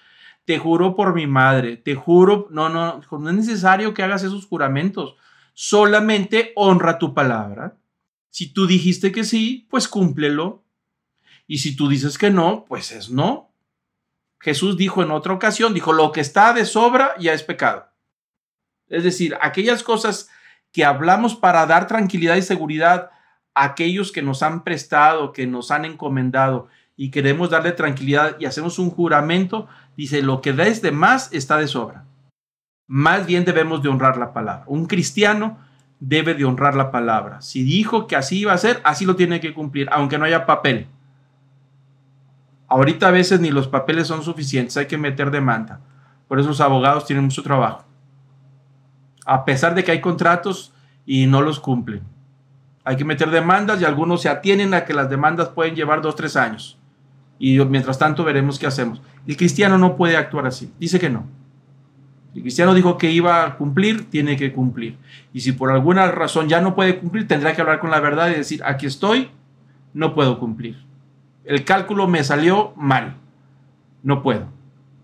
te 0.50 0.58
juro 0.58 0.96
por 0.96 1.14
mi 1.14 1.28
madre, 1.28 1.78
te 1.78 1.94
juro, 1.94 2.48
no, 2.50 2.70
no, 2.70 3.02
no 3.12 3.30
es 3.30 3.36
necesario 3.36 3.94
que 3.94 4.02
hagas 4.02 4.24
esos 4.24 4.48
juramentos, 4.48 5.16
solamente 5.54 6.54
honra 6.56 6.98
tu 6.98 7.14
palabra. 7.14 7.78
Si 8.32 8.52
tú 8.52 8.66
dijiste 8.66 9.12
que 9.12 9.24
sí, 9.24 9.68
pues 9.70 9.88
cúmplelo. 9.88 10.66
Y 11.46 11.60
si 11.60 11.76
tú 11.76 11.88
dices 11.88 12.18
que 12.18 12.32
no, 12.32 12.66
pues 12.68 12.92
es 12.92 13.12
no. 13.12 13.54
Jesús 14.40 14.76
dijo 14.76 15.04
en 15.04 15.12
otra 15.12 15.34
ocasión, 15.34 15.76
dijo, 15.76 15.94
lo 15.94 16.12
que 16.12 16.22
está 16.22 16.52
de 16.52 16.66
sobra 16.66 17.14
ya 17.20 17.34
es 17.34 17.44
pecado. 17.44 17.88
Es 18.88 19.04
decir, 19.04 19.38
aquellas 19.42 19.84
cosas 19.84 20.32
que 20.72 20.84
hablamos 20.84 21.36
para 21.36 21.64
dar 21.68 21.86
tranquilidad 21.86 22.38
y 22.38 22.42
seguridad 22.42 23.12
a 23.54 23.66
aquellos 23.66 24.12
que 24.12 24.24
nos 24.24 24.42
han 24.42 24.64
prestado, 24.64 25.32
que 25.32 25.46
nos 25.46 25.70
han 25.70 25.86
encomendado 25.86 26.70
y 27.02 27.12
queremos 27.12 27.50
darle 27.50 27.72
tranquilidad 27.72 28.36
y 28.40 28.46
hacemos 28.46 28.78
un 28.78 28.90
juramento, 28.90 29.70
Dice, 30.00 30.22
lo 30.22 30.40
que 30.40 30.54
des 30.54 30.82
de 30.82 30.94
más 30.94 31.28
está 31.34 31.58
de 31.58 31.68
sobra. 31.68 32.06
Más 32.88 33.26
bien 33.26 33.44
debemos 33.44 33.84
de 33.84 33.90
honrar 33.90 34.16
la 34.16 34.32
palabra. 34.32 34.64
Un 34.66 34.86
cristiano 34.86 35.58
debe 36.00 36.36
de 36.36 36.46
honrar 36.46 36.74
la 36.74 36.90
palabra. 36.90 37.42
Si 37.42 37.64
dijo 37.64 38.08
que 38.08 38.16
así 38.16 38.40
iba 38.40 38.54
a 38.54 38.58
ser, 38.58 38.80
así 38.86 39.04
lo 39.04 39.18
tiene 39.18 39.42
que 39.42 39.54
cumplir, 39.54 39.90
aunque 39.92 40.18
no 40.18 40.24
haya 40.24 40.46
papel. 40.46 40.88
Ahorita 42.70 43.10
a 43.10 43.12
veces 43.12 43.42
ni 43.42 43.52
los 43.52 43.68
papeles 43.68 44.08
son 44.08 44.24
suficientes, 44.24 44.78
hay 44.78 44.86
que 44.86 44.98
meter 44.98 45.32
demanda. 45.32 45.82
Por 46.30 46.40
eso 46.40 46.48
los 46.48 46.62
abogados 46.62 47.06
tienen 47.06 47.26
mucho 47.26 47.44
trabajo. 47.44 47.84
A 49.26 49.44
pesar 49.44 49.76
de 49.76 49.84
que 49.84 49.92
hay 49.92 50.00
contratos 50.00 50.72
y 51.06 51.28
no 51.28 51.42
los 51.42 51.60
cumplen. 51.60 52.04
Hay 52.86 52.96
que 52.96 53.04
meter 53.04 53.32
demandas 53.32 53.82
y 53.82 53.84
algunos 53.84 54.22
se 54.22 54.30
atienen 54.30 54.74
a 54.74 54.86
que 54.86 54.94
las 54.94 55.10
demandas 55.10 55.50
pueden 55.50 55.76
llevar 55.76 56.02
dos, 56.02 56.16
tres 56.16 56.38
años. 56.38 56.79
Y 57.40 57.58
mientras 57.66 57.98
tanto 57.98 58.26
veremos 58.26 58.60
qué 58.60 58.68
hacemos. 58.68 59.02
El 59.26 59.38
cristiano 59.38 59.78
no 59.78 59.96
puede 59.96 60.18
actuar 60.18 60.46
así. 60.46 60.72
Dice 60.78 61.00
que 61.00 61.10
no. 61.10 61.26
El 62.36 62.42
cristiano 62.42 62.74
dijo 62.74 62.98
que 62.98 63.12
iba 63.12 63.44
a 63.44 63.58
cumplir, 63.58 64.10
tiene 64.10 64.38
que 64.38 64.54
cumplir. 64.54 64.98
Y 65.34 65.40
si 65.40 65.54
por 65.54 65.72
alguna 65.72 66.12
razón 66.12 66.48
ya 66.48 66.62
no 66.62 66.76
puede 66.76 67.00
cumplir, 67.00 67.28
tendrá 67.28 67.56
que 67.56 67.62
hablar 67.62 67.80
con 67.80 67.90
la 67.90 68.00
verdad 68.00 68.30
y 68.30 68.36
decir, 68.36 68.62
aquí 68.64 68.86
estoy, 68.86 69.30
no 69.94 70.14
puedo 70.14 70.38
cumplir. 70.38 70.78
El 71.46 71.64
cálculo 71.64 72.08
me 72.08 72.24
salió 72.24 72.74
mal, 72.76 73.16
no 74.04 74.22
puedo. 74.22 74.48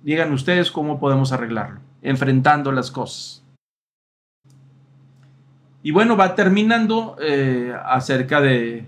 Digan 0.03 0.31
ustedes 0.33 0.69
cómo 0.69 0.99
podemos 0.99 1.31
arreglarlo, 1.31 1.79
enfrentando 2.03 2.71
las 2.71 2.91
cosas. 2.91 3.43
Y 5.81 5.91
bueno, 5.91 6.15
va 6.15 6.35
terminando 6.35 7.15
eh, 7.19 7.73
acerca 7.85 8.41
de, 8.41 8.85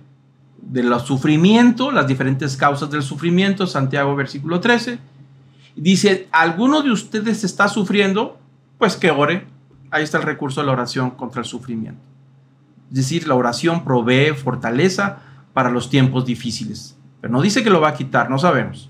de 0.70 0.84
los 0.84 1.04
sufrimientos, 1.04 1.94
las 1.94 2.08
diferentes 2.08 2.58
causas 2.58 2.90
del 2.92 3.02
sufrimiento, 3.02 3.66
Santiago 3.68 4.16
versículo 4.16 4.60
13. 4.60 5.00
Dice, 5.76 6.28
¿alguno 6.32 6.82
de 6.82 6.92
ustedes 6.92 7.44
está 7.44 7.70
sufriendo? 7.70 8.38
Pues 8.78 8.98
que 8.98 9.12
ore. 9.12 9.48
Ahí 9.92 10.04
está 10.04 10.18
el 10.18 10.24
recurso 10.24 10.60
de 10.60 10.68
la 10.68 10.74
oración 10.74 11.12
contra 11.12 11.42
el 11.42 11.46
sufrimiento. 11.46 12.02
Es 12.90 12.98
decir, 12.98 13.28
la 13.28 13.36
oración 13.36 13.86
provee 13.86 14.34
fortaleza 14.34 15.20
para 15.54 15.70
los 15.70 15.90
tiempos 15.90 16.26
difíciles. 16.26 16.98
Pero 17.22 17.32
no 17.32 17.42
dice 17.42 17.64
que 17.64 17.70
lo 17.70 17.80
va 17.80 17.90
a 17.90 17.94
quitar, 17.94 18.30
no 18.30 18.38
sabemos, 18.38 18.90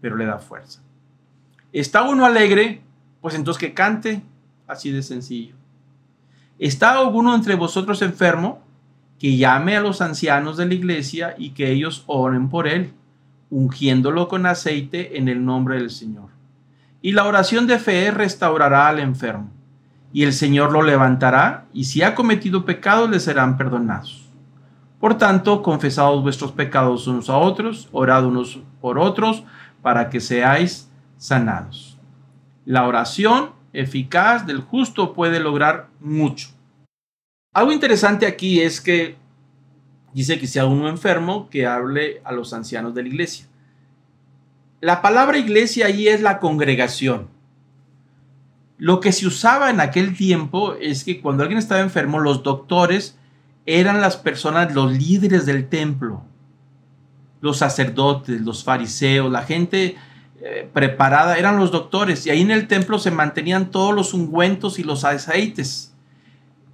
pero 0.00 0.16
le 0.16 0.26
da 0.26 0.38
fuerza. 0.38 0.80
¿Está 1.72 2.02
uno 2.02 2.24
alegre? 2.24 2.82
Pues 3.20 3.34
entonces 3.34 3.60
que 3.60 3.74
cante, 3.74 4.22
así 4.68 4.92
de 4.92 5.02
sencillo. 5.02 5.56
¿Está 6.58 6.92
alguno 6.92 7.34
entre 7.34 7.56
vosotros 7.56 8.00
enfermo? 8.02 8.62
Que 9.18 9.36
llame 9.36 9.76
a 9.76 9.80
los 9.80 10.00
ancianos 10.00 10.56
de 10.56 10.66
la 10.66 10.74
iglesia 10.74 11.34
y 11.38 11.50
que 11.50 11.70
ellos 11.70 12.04
oren 12.06 12.48
por 12.48 12.68
él, 12.68 12.92
ungiéndolo 13.50 14.28
con 14.28 14.46
aceite 14.46 15.18
en 15.18 15.28
el 15.28 15.44
nombre 15.44 15.76
del 15.76 15.90
Señor. 15.90 16.28
Y 17.02 17.12
la 17.12 17.24
oración 17.24 17.66
de 17.66 17.78
fe 17.78 18.10
restaurará 18.10 18.88
al 18.88 18.98
enfermo, 18.98 19.50
y 20.12 20.24
el 20.24 20.32
Señor 20.32 20.72
lo 20.72 20.82
levantará, 20.82 21.66
y 21.72 21.84
si 21.84 22.02
ha 22.02 22.14
cometido 22.14 22.64
pecados 22.64 23.08
le 23.08 23.20
serán 23.20 23.56
perdonados. 23.56 24.28
Por 24.98 25.18
tanto, 25.18 25.62
confesados 25.62 26.22
vuestros 26.22 26.52
pecados 26.52 27.06
unos 27.06 27.30
a 27.30 27.36
otros, 27.36 27.88
orad 27.92 28.26
unos 28.26 28.58
por 28.80 28.98
otros, 28.98 29.44
para 29.82 30.08
que 30.10 30.20
seáis 30.20 30.90
sanados. 31.16 31.98
La 32.64 32.86
oración 32.86 33.50
eficaz 33.72 34.46
del 34.46 34.60
justo 34.60 35.12
puede 35.12 35.38
lograr 35.38 35.88
mucho. 36.00 36.48
Algo 37.56 37.72
interesante 37.72 38.26
aquí 38.26 38.60
es 38.60 38.82
que 38.82 39.16
dice 40.12 40.38
que 40.38 40.46
sea 40.46 40.66
uno 40.66 40.90
enfermo, 40.90 41.48
que 41.48 41.64
hable 41.64 42.20
a 42.22 42.32
los 42.32 42.52
ancianos 42.52 42.94
de 42.94 43.00
la 43.00 43.08
iglesia. 43.08 43.46
La 44.82 45.00
palabra 45.00 45.38
iglesia 45.38 45.86
ahí 45.86 46.06
es 46.06 46.20
la 46.20 46.38
congregación. 46.38 47.28
Lo 48.76 49.00
que 49.00 49.10
se 49.10 49.26
usaba 49.26 49.70
en 49.70 49.80
aquel 49.80 50.14
tiempo 50.14 50.74
es 50.74 51.02
que 51.02 51.22
cuando 51.22 51.44
alguien 51.44 51.58
estaba 51.58 51.80
enfermo, 51.80 52.18
los 52.18 52.42
doctores 52.42 53.16
eran 53.64 54.02
las 54.02 54.18
personas, 54.18 54.74
los 54.74 54.92
líderes 54.92 55.46
del 55.46 55.66
templo, 55.66 56.24
los 57.40 57.56
sacerdotes, 57.56 58.42
los 58.42 58.64
fariseos, 58.64 59.32
la 59.32 59.44
gente 59.44 59.96
eh, 60.42 60.68
preparada, 60.74 61.38
eran 61.38 61.56
los 61.56 61.72
doctores. 61.72 62.26
Y 62.26 62.28
ahí 62.28 62.42
en 62.42 62.50
el 62.50 62.68
templo 62.68 62.98
se 62.98 63.12
mantenían 63.12 63.70
todos 63.70 63.94
los 63.94 64.12
ungüentos 64.12 64.78
y 64.78 64.82
los 64.82 65.04
aceites. 65.06 65.95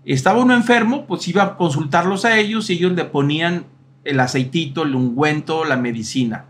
Estaba 0.05 0.43
uno 0.43 0.55
enfermo, 0.55 1.07
pues 1.07 1.29
iba 1.29 1.43
a 1.43 1.57
consultarlos 1.57 2.25
a 2.25 2.37
ellos 2.39 2.69
y 2.71 2.75
ellos 2.75 2.93
le 2.93 3.05
ponían 3.05 3.67
el 4.05 4.19
aceitito, 4.21 4.83
el 4.83 4.95
ungüento, 4.95 5.65
la 5.65 5.77
medicina. 5.77 6.47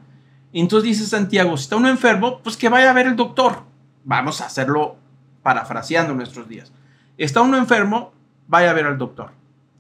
Entonces 0.53 0.88
dice 0.88 1.07
Santiago, 1.07 1.57
si 1.57 1.64
está 1.64 1.76
uno 1.76 1.88
enfermo, 1.88 2.40
pues 2.42 2.57
que 2.57 2.68
vaya 2.68 2.90
a 2.90 2.94
ver 2.94 3.07
el 3.07 3.16
doctor. 3.16 3.64
Vamos 4.05 4.40
a 4.40 4.46
hacerlo 4.46 4.96
parafraseando 5.42 6.14
nuestros 6.14 6.48
días. 6.48 6.72
Está 7.18 7.42
uno 7.42 7.59
enfermo, 7.59 8.12
vaya 8.48 8.70
a 8.70 8.74
ver 8.74 8.86
al 8.86 8.98
doctor. 8.98 9.32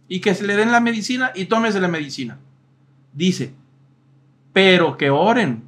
Y 0.08 0.20
que 0.20 0.34
se 0.34 0.46
le 0.46 0.56
den 0.56 0.72
la 0.72 0.80
medicina 0.80 1.32
y 1.34 1.46
tómese 1.46 1.80
la 1.80 1.88
medicina. 1.88 2.38
Dice, 3.12 3.54
pero 4.52 4.96
que 4.96 5.10
oren. 5.10 5.62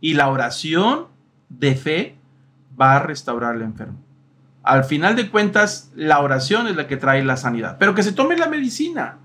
Y 0.00 0.14
la 0.14 0.28
oración 0.28 1.06
de 1.50 1.74
fe 1.74 2.16
va 2.80 2.96
a 2.96 3.00
restaurar 3.00 3.54
al 3.54 3.62
enfermo. 3.62 3.98
Al 4.70 4.84
final 4.84 5.16
de 5.16 5.28
cuentas, 5.28 5.90
la 5.96 6.20
oración 6.20 6.68
es 6.68 6.76
la 6.76 6.86
que 6.86 6.96
trae 6.96 7.24
la 7.24 7.36
sanidad. 7.36 7.76
Pero 7.80 7.92
que 7.92 8.04
se 8.04 8.12
tome 8.12 8.36
la 8.36 8.46
medicina. 8.46 9.18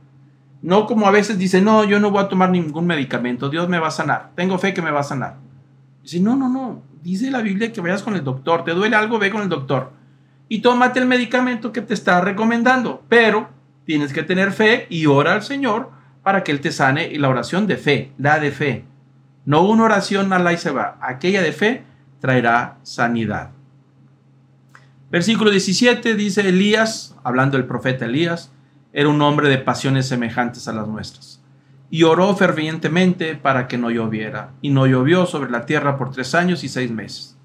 No 0.63 0.87
como 0.87 1.07
a 1.07 1.11
veces 1.11 1.37
dice, 1.37 1.61
no, 1.61 1.83
yo 1.83 1.99
no 1.99 2.09
voy 2.09 2.23
a 2.23 2.29
tomar 2.29 2.49
ningún 2.49 2.87
medicamento, 2.87 3.47
Dios 3.49 3.69
me 3.69 3.77
va 3.77 3.89
a 3.89 3.91
sanar, 3.91 4.31
tengo 4.33 4.57
fe 4.57 4.73
que 4.73 4.81
me 4.81 4.89
va 4.89 5.01
a 5.01 5.03
sanar. 5.03 5.35
Dice, 6.01 6.19
no, 6.19 6.35
no, 6.35 6.49
no, 6.49 6.81
dice 7.03 7.29
la 7.29 7.43
Biblia 7.43 7.71
que 7.71 7.79
vayas 7.79 8.01
con 8.01 8.15
el 8.15 8.23
doctor, 8.23 8.63
te 8.63 8.71
duele 8.71 8.95
algo, 8.95 9.19
ve 9.19 9.29
con 9.29 9.43
el 9.43 9.49
doctor. 9.49 9.91
Y 10.49 10.61
tómate 10.63 10.99
el 10.99 11.05
medicamento 11.05 11.71
que 11.71 11.81
te 11.81 11.93
está 11.93 12.21
recomendando, 12.21 13.03
pero 13.07 13.49
tienes 13.83 14.13
que 14.13 14.23
tener 14.23 14.51
fe 14.51 14.87
y 14.89 15.05
ora 15.05 15.33
al 15.33 15.43
Señor 15.43 15.91
para 16.23 16.43
que 16.43 16.53
Él 16.53 16.59
te 16.59 16.71
sane. 16.71 17.09
Y 17.09 17.19
la 17.19 17.29
oración 17.29 17.67
de 17.67 17.77
fe, 17.77 18.13
la 18.17 18.39
de 18.39 18.49
fe. 18.49 18.85
No 19.45 19.61
una 19.61 19.83
oración 19.83 20.27
la 20.27 20.53
y 20.53 20.57
se 20.57 20.71
va, 20.71 20.97
aquella 21.01 21.43
de 21.43 21.51
fe 21.51 21.83
traerá 22.19 22.79
sanidad. 22.81 23.54
Versículo 25.11 25.51
17 25.51 26.15
dice 26.15 26.47
Elías, 26.47 27.15
hablando 27.23 27.57
del 27.57 27.67
profeta 27.67 28.05
Elías, 28.05 28.51
era 28.91 29.09
un 29.09 29.21
hombre 29.21 29.49
de 29.49 29.57
pasiones 29.57 30.07
semejantes 30.07 30.67
a 30.67 30.73
las 30.73 30.87
nuestras. 30.87 31.41
Y 31.89 32.03
oró 32.03 32.35
fervientemente 32.35 33.35
para 33.35 33.67
que 33.67 33.77
no 33.77 33.91
lloviera, 33.91 34.53
y 34.61 34.69
no 34.69 34.87
llovió 34.87 35.25
sobre 35.25 35.51
la 35.51 35.65
tierra 35.65 35.97
por 35.97 36.11
tres 36.11 36.33
años 36.33 36.63
y 36.63 36.69
seis 36.69 36.89
meses. 36.91 37.37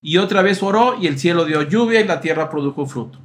Y 0.00 0.18
otra 0.18 0.42
vez 0.42 0.62
oró, 0.62 0.96
y 1.00 1.08
el 1.08 1.18
cielo 1.18 1.44
dio 1.44 1.62
lluvia, 1.62 2.00
y 2.00 2.06
la 2.06 2.20
tierra 2.20 2.48
produjo 2.48 2.86
fruto. 2.86 3.18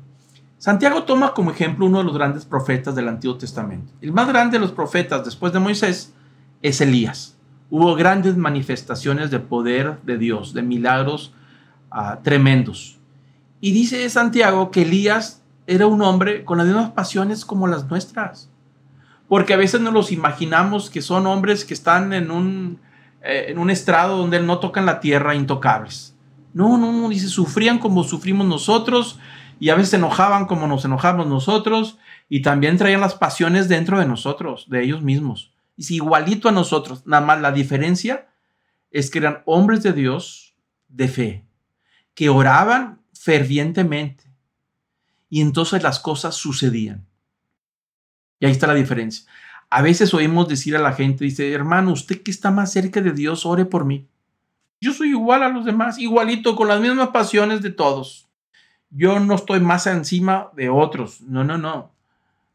Santiago 0.57 1.03
toma 1.03 1.33
como 1.33 1.51
ejemplo 1.51 1.85
uno 1.85 1.99
de 1.99 2.05
los 2.05 2.15
grandes 2.15 2.45
profetas 2.45 2.95
del 2.95 3.07
Antiguo 3.07 3.37
Testamento. 3.37 3.93
El 4.01 4.13
más 4.13 4.27
grande 4.27 4.57
de 4.57 4.61
los 4.61 4.71
profetas 4.71 5.23
después 5.23 5.53
de 5.53 5.59
Moisés 5.59 6.13
es 6.61 6.81
Elías. 6.81 7.37
Hubo 7.69 7.93
grandes 7.95 8.35
manifestaciones 8.35 9.31
de 9.31 9.39
poder 9.39 10.01
de 10.03 10.17
Dios, 10.17 10.53
de 10.53 10.63
milagros 10.63 11.33
ah, 11.91 12.19
tremendos. 12.23 12.94
Y 13.61 13.71
dice 13.71 14.09
Santiago 14.09 14.71
que 14.71 14.83
Elías 14.83 15.43
era 15.67 15.87
un 15.87 16.01
hombre 16.01 16.45
con 16.45 16.57
las 16.57 16.67
mismas 16.67 16.91
pasiones 16.91 17.45
como 17.45 17.67
las 17.67 17.89
nuestras. 17.89 18.49
Porque 19.27 19.53
a 19.53 19.57
veces 19.57 19.81
nos 19.81 19.93
los 19.93 20.11
imaginamos 20.11 20.89
que 20.89 21.01
son 21.01 21.25
hombres 21.25 21.65
que 21.65 21.73
están 21.73 22.13
en 22.13 22.29
un, 22.29 22.79
eh, 23.23 23.45
en 23.49 23.57
un 23.57 23.69
estrado 23.69 24.17
donde 24.17 24.39
no 24.39 24.59
tocan 24.59 24.85
la 24.85 24.99
tierra, 24.99 25.35
intocables. 25.35 26.15
No, 26.53 26.77
no, 26.77 26.91
no, 26.91 27.09
dice, 27.09 27.27
sufrían 27.27 27.79
como 27.79 28.03
sufrimos 28.03 28.45
nosotros 28.47 29.19
y 29.59 29.69
a 29.69 29.75
veces 29.75 29.91
se 29.91 29.95
enojaban 29.95 30.45
como 30.45 30.67
nos 30.67 30.85
enojamos 30.85 31.27
nosotros 31.27 31.97
y 32.29 32.41
también 32.41 32.77
traían 32.77 33.01
las 33.01 33.15
pasiones 33.15 33.67
dentro 33.67 33.99
de 33.99 34.05
nosotros, 34.05 34.69
de 34.69 34.83
ellos 34.83 35.01
mismos. 35.01 35.51
Y 35.75 35.83
si 35.83 35.95
igualito 35.95 36.47
a 36.47 36.53
nosotros, 36.53 37.05
nada 37.05 37.25
más 37.25 37.41
la 37.41 37.51
diferencia 37.51 38.27
es 38.91 39.09
que 39.09 39.19
eran 39.19 39.41
hombres 39.45 39.83
de 39.83 39.93
Dios 39.93 40.55
de 40.87 41.07
fe, 41.07 41.45
que 42.13 42.29
oraban 42.29 43.01
fervientemente. 43.19 44.23
Y 45.29 45.41
entonces 45.41 45.81
las 45.83 45.99
cosas 45.99 46.35
sucedían. 46.35 47.05
Y 48.39 48.45
ahí 48.45 48.51
está 48.51 48.67
la 48.67 48.73
diferencia. 48.73 49.25
A 49.69 49.81
veces 49.81 50.13
oímos 50.13 50.47
decir 50.47 50.75
a 50.75 50.81
la 50.81 50.93
gente, 50.93 51.25
dice, 51.25 51.51
hermano, 51.51 51.91
usted 51.91 52.21
que 52.21 52.31
está 52.31 52.51
más 52.51 52.71
cerca 52.71 53.01
de 53.01 53.11
Dios, 53.11 53.45
ore 53.45 53.65
por 53.65 53.85
mí. 53.85 54.07
Yo 54.79 54.93
soy 54.93 55.09
igual 55.09 55.43
a 55.43 55.49
los 55.49 55.65
demás, 55.65 55.97
igualito, 55.97 56.55
con 56.55 56.67
las 56.67 56.79
mismas 56.79 57.09
pasiones 57.09 57.61
de 57.61 57.71
todos. 57.71 58.27
Yo 58.89 59.19
no 59.19 59.35
estoy 59.35 59.59
más 59.59 59.87
encima 59.87 60.49
de 60.55 60.69
otros. 60.69 61.21
No, 61.21 61.43
no, 61.43 61.57
no. 61.57 61.91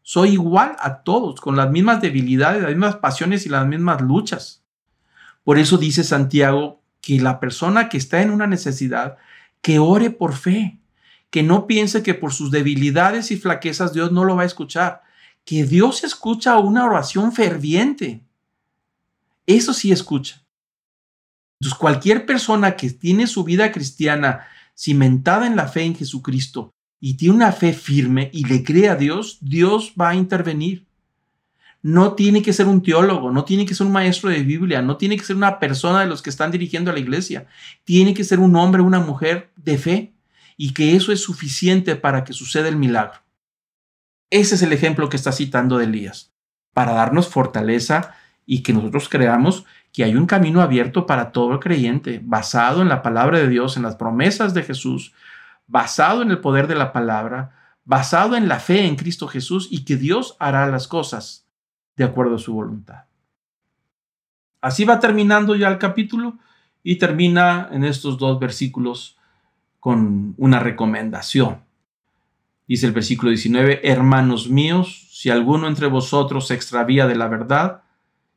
Soy 0.02 0.30
igual 0.30 0.76
a 0.78 1.02
todos, 1.02 1.40
con 1.40 1.56
las 1.56 1.70
mismas 1.70 2.00
debilidades, 2.00 2.62
las 2.62 2.70
mismas 2.70 2.96
pasiones 2.96 3.46
y 3.46 3.48
las 3.48 3.66
mismas 3.66 4.00
luchas. 4.00 4.62
Por 5.44 5.58
eso 5.58 5.76
dice 5.76 6.04
Santiago 6.04 6.80
que 7.00 7.20
la 7.20 7.40
persona 7.40 7.88
que 7.88 7.96
está 7.96 8.22
en 8.22 8.30
una 8.30 8.46
necesidad 8.46 9.18
que 9.62 9.78
ore 9.78 10.10
por 10.10 10.34
fe, 10.34 10.78
que 11.30 11.42
no 11.42 11.66
piense 11.66 12.02
que 12.02 12.14
por 12.14 12.32
sus 12.32 12.50
debilidades 12.50 13.30
y 13.30 13.36
flaquezas 13.36 13.92
Dios 13.92 14.12
no 14.12 14.24
lo 14.24 14.36
va 14.36 14.42
a 14.42 14.46
escuchar, 14.46 15.02
que 15.44 15.64
Dios 15.64 16.04
escucha 16.04 16.58
una 16.58 16.84
oración 16.84 17.32
ferviente. 17.32 18.22
Eso 19.46 19.72
sí 19.72 19.92
escucha. 19.92 20.44
Entonces, 21.60 21.78
cualquier 21.78 22.24
persona 22.24 22.76
que 22.76 22.90
tiene 22.90 23.26
su 23.26 23.44
vida 23.44 23.70
cristiana 23.70 24.46
cimentada 24.76 25.46
en 25.46 25.56
la 25.56 25.68
fe 25.68 25.82
en 25.82 25.94
Jesucristo 25.94 26.72
y 26.98 27.14
tiene 27.14 27.34
una 27.34 27.52
fe 27.52 27.72
firme 27.72 28.30
y 28.32 28.44
le 28.44 28.64
cree 28.64 28.88
a 28.88 28.96
Dios, 28.96 29.38
Dios 29.40 29.92
va 30.00 30.10
a 30.10 30.14
intervenir. 30.14 30.86
No 31.82 32.14
tiene 32.14 32.42
que 32.42 32.52
ser 32.52 32.66
un 32.66 32.82
teólogo, 32.82 33.30
no 33.30 33.44
tiene 33.44 33.64
que 33.64 33.74
ser 33.74 33.86
un 33.86 33.92
maestro 33.92 34.28
de 34.28 34.42
Biblia, 34.42 34.82
no 34.82 34.98
tiene 34.98 35.16
que 35.16 35.24
ser 35.24 35.36
una 35.36 35.58
persona 35.58 36.00
de 36.00 36.06
los 36.06 36.20
que 36.20 36.28
están 36.28 36.50
dirigiendo 36.50 36.90
a 36.90 36.94
la 36.94 37.00
iglesia. 37.00 37.46
Tiene 37.84 38.12
que 38.12 38.24
ser 38.24 38.38
un 38.38 38.54
hombre, 38.56 38.82
una 38.82 39.00
mujer 39.00 39.50
de 39.56 39.78
fe 39.78 40.12
y 40.58 40.74
que 40.74 40.94
eso 40.94 41.10
es 41.10 41.22
suficiente 41.22 41.96
para 41.96 42.22
que 42.24 42.34
suceda 42.34 42.68
el 42.68 42.76
milagro. 42.76 43.20
Ese 44.28 44.56
es 44.56 44.62
el 44.62 44.72
ejemplo 44.72 45.08
que 45.08 45.16
está 45.16 45.32
citando 45.32 45.78
de 45.78 45.84
Elías, 45.84 46.32
para 46.74 46.92
darnos 46.92 47.28
fortaleza 47.28 48.14
y 48.44 48.62
que 48.62 48.74
nosotros 48.74 49.08
creamos 49.08 49.64
que 49.92 50.04
hay 50.04 50.14
un 50.14 50.26
camino 50.26 50.60
abierto 50.60 51.06
para 51.06 51.32
todo 51.32 51.58
creyente, 51.60 52.20
basado 52.22 52.82
en 52.82 52.88
la 52.88 53.02
palabra 53.02 53.38
de 53.38 53.48
Dios, 53.48 53.76
en 53.76 53.82
las 53.82 53.96
promesas 53.96 54.54
de 54.54 54.62
Jesús, 54.62 55.14
basado 55.66 56.22
en 56.22 56.30
el 56.30 56.38
poder 56.38 56.66
de 56.66 56.74
la 56.74 56.92
palabra, 56.92 57.76
basado 57.84 58.36
en 58.36 58.46
la 58.46 58.60
fe 58.60 58.84
en 58.84 58.96
Cristo 58.96 59.26
Jesús 59.26 59.66
y 59.70 59.84
que 59.84 59.96
Dios 59.96 60.36
hará 60.38 60.66
las 60.66 60.86
cosas 60.86 61.49
de 62.00 62.06
acuerdo 62.06 62.36
a 62.36 62.38
su 62.38 62.54
voluntad. 62.54 63.04
Así 64.62 64.86
va 64.86 65.00
terminando 65.00 65.54
ya 65.54 65.68
el 65.68 65.76
capítulo 65.76 66.38
y 66.82 66.96
termina 66.96 67.68
en 67.72 67.84
estos 67.84 68.16
dos 68.16 68.40
versículos 68.40 69.18
con 69.80 70.34
una 70.38 70.60
recomendación. 70.60 71.60
Dice 72.66 72.86
el 72.86 72.92
versículo 72.92 73.28
19, 73.28 73.86
hermanos 73.86 74.48
míos, 74.48 75.08
si 75.12 75.28
alguno 75.28 75.68
entre 75.68 75.88
vosotros 75.88 76.46
se 76.46 76.54
extravía 76.54 77.06
de 77.06 77.16
la 77.16 77.28
verdad 77.28 77.82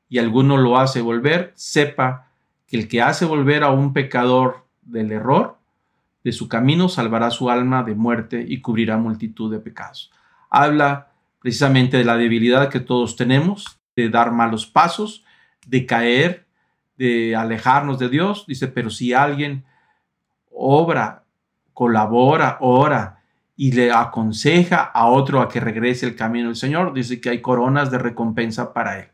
y 0.10 0.20
alguno 0.20 0.58
lo 0.58 0.78
hace 0.78 1.00
volver, 1.00 1.54
sepa 1.56 2.28
que 2.68 2.76
el 2.76 2.90
que 2.90 3.02
hace 3.02 3.24
volver 3.24 3.64
a 3.64 3.70
un 3.70 3.94
pecador 3.94 4.66
del 4.82 5.14
error, 5.14 5.58
de 6.26 6.34
su 6.34 6.50
camino, 6.50 6.90
salvará 6.90 7.32
su 7.32 7.50
alma 7.50 7.84
de 7.84 7.96
muerte 7.96 8.46
y 8.46 8.60
cubrirá 8.60 8.98
multitud 8.98 9.50
de 9.50 9.60
pecados. 9.60 10.12
Habla 10.50 11.13
precisamente 11.44 11.98
de 11.98 12.06
la 12.06 12.16
debilidad 12.16 12.70
que 12.70 12.80
todos 12.80 13.18
tenemos, 13.18 13.78
de 13.98 14.10
dar 14.10 14.32
malos 14.32 14.66
pasos, 14.66 15.26
de 15.68 15.86
caer, 15.86 16.46
de 16.98 17.36
alejarnos 17.36 18.00
de 18.00 18.08
Dios. 18.08 18.46
Dice, 18.48 18.70
pero 18.70 18.90
si 18.90 19.14
alguien 19.14 19.66
obra, 20.50 21.26
colabora, 21.74 22.58
ora 22.62 23.20
y 23.58 23.74
le 23.74 23.92
aconseja 23.92 24.84
a 24.84 25.08
otro 25.08 25.42
a 25.42 25.50
que 25.50 25.60
regrese 25.60 26.06
el 26.06 26.16
camino 26.16 26.48
del 26.48 26.56
Señor, 26.56 26.94
dice 26.94 27.20
que 27.20 27.30
hay 27.30 27.42
coronas 27.42 27.92
de 27.92 27.98
recompensa 27.98 28.72
para 28.72 29.00
él. 29.00 29.08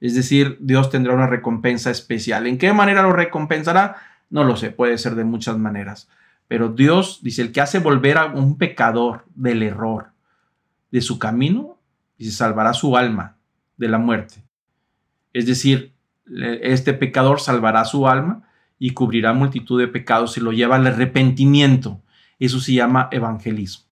Es 0.00 0.14
decir, 0.14 0.56
Dios 0.60 0.88
tendrá 0.88 1.14
una 1.14 1.26
recompensa 1.26 1.90
especial. 1.90 2.46
¿En 2.46 2.58
qué 2.58 2.72
manera 2.72 3.02
lo 3.02 3.12
recompensará? 3.12 3.96
No 4.30 4.44
lo 4.44 4.56
sé, 4.56 4.70
puede 4.70 4.98
ser 4.98 5.16
de 5.16 5.24
muchas 5.24 5.58
maneras. 5.58 6.08
Pero 6.46 6.68
Dios 6.68 7.18
dice, 7.24 7.42
el 7.42 7.50
que 7.50 7.60
hace 7.60 7.80
volver 7.80 8.18
a 8.18 8.26
un 8.26 8.56
pecador 8.56 9.24
del 9.34 9.64
error, 9.64 10.12
de 10.90 11.00
su 11.00 11.18
camino, 11.18 11.78
y 12.16 12.26
se 12.26 12.32
salvará 12.32 12.74
su 12.74 12.96
alma 12.96 13.38
de 13.76 13.88
la 13.88 13.98
muerte. 13.98 14.44
Es 15.32 15.46
decir, 15.46 15.94
este 16.62 16.92
pecador 16.92 17.40
salvará 17.40 17.84
su 17.84 18.06
alma 18.06 18.42
y 18.78 18.90
cubrirá 18.90 19.32
multitud 19.32 19.80
de 19.80 19.88
pecados 19.88 20.36
y 20.36 20.40
lo 20.40 20.52
lleva 20.52 20.76
al 20.76 20.86
arrepentimiento. 20.86 22.02
Eso 22.38 22.60
se 22.60 22.74
llama 22.74 23.08
evangelismo. 23.10 23.86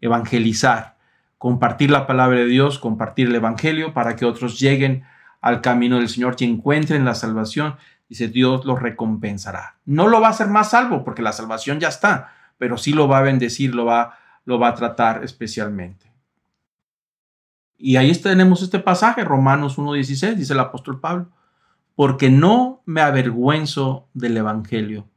Evangelizar, 0.00 0.96
compartir 1.38 1.90
la 1.90 2.06
palabra 2.06 2.38
de 2.38 2.46
Dios, 2.46 2.78
compartir 2.78 3.28
el 3.28 3.34
evangelio 3.34 3.94
para 3.94 4.16
que 4.16 4.24
otros 4.24 4.58
lleguen 4.58 5.04
al 5.40 5.60
camino 5.60 5.98
del 5.98 6.08
Señor 6.08 6.36
y 6.38 6.44
encuentren 6.44 7.04
la 7.04 7.14
salvación. 7.14 7.76
Dice, 8.08 8.28
Dios 8.28 8.64
los 8.64 8.80
recompensará. 8.80 9.76
No 9.84 10.08
lo 10.08 10.20
va 10.20 10.28
a 10.28 10.30
hacer 10.30 10.48
más 10.48 10.70
salvo 10.70 11.04
porque 11.04 11.22
la 11.22 11.32
salvación 11.32 11.80
ya 11.80 11.88
está, 11.88 12.32
pero 12.58 12.76
sí 12.76 12.92
lo 12.92 13.08
va 13.08 13.18
a 13.18 13.22
bendecir, 13.22 13.74
lo 13.74 13.84
va, 13.84 14.18
lo 14.44 14.58
va 14.58 14.68
a 14.68 14.74
tratar 14.74 15.22
especialmente. 15.24 16.09
Y 17.82 17.96
ahí 17.96 18.12
tenemos 18.14 18.60
este 18.62 18.78
pasaje, 18.78 19.24
Romanos 19.24 19.78
1.16, 19.78 20.34
dice 20.34 20.52
el 20.52 20.60
apóstol 20.60 21.00
Pablo, 21.00 21.30
porque 21.94 22.28
no 22.28 22.82
me 22.84 23.00
avergüenzo 23.00 24.08
del 24.12 24.36
Evangelio, 24.36 25.08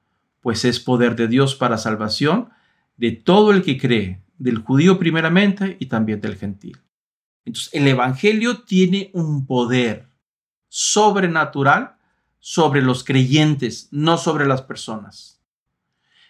pues 0.41 0.63
es 0.63 0.79
poder 0.79 1.17
de 1.17 1.27
Dios 1.27 1.55
para 1.55 1.77
salvación 1.77 2.49
de 2.95 3.11
todo 3.11 3.51
el 3.51 3.63
que 3.63 3.77
cree, 3.77 4.21
del 4.37 4.59
judío 4.59 4.97
primeramente 4.97 5.75
y 5.79 5.87
también 5.87 6.21
del 6.21 6.37
gentil. 6.37 6.79
Entonces, 7.43 7.73
el 7.73 7.85
Evangelio 7.85 8.63
tiene 8.63 9.11
un 9.13 9.45
poder 9.45 10.07
sobrenatural 10.69 11.97
sobre 12.39 12.81
los 12.81 13.03
creyentes, 13.03 13.89
no 13.91 14.17
sobre 14.17 14.47
las 14.47 14.61
personas. 14.61 15.41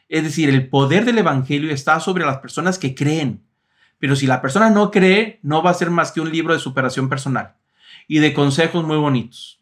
Es 0.10 0.24
decir, 0.24 0.50
el 0.50 0.68
poder 0.68 1.06
del 1.06 1.20
Evangelio 1.20 1.72
está 1.72 2.00
sobre 2.00 2.26
las 2.26 2.40
personas 2.40 2.80
que 2.80 2.96
creen, 2.96 3.44
pero 4.04 4.18
si 4.18 4.28
la 4.28 4.42
persona 4.42 4.70
no 4.70 4.92
cree, 4.92 5.40
no 5.44 5.64
va 5.64 5.70
a 5.70 5.76
ser 5.76 5.90
más 5.90 6.12
que 6.12 6.20
un 6.20 6.30
libro 6.30 6.54
de 6.54 6.60
superación 6.60 7.08
personal 7.08 7.56
y 8.06 8.20
de 8.20 8.34
consejos 8.34 8.84
muy 8.84 8.98
bonitos. 8.98 9.62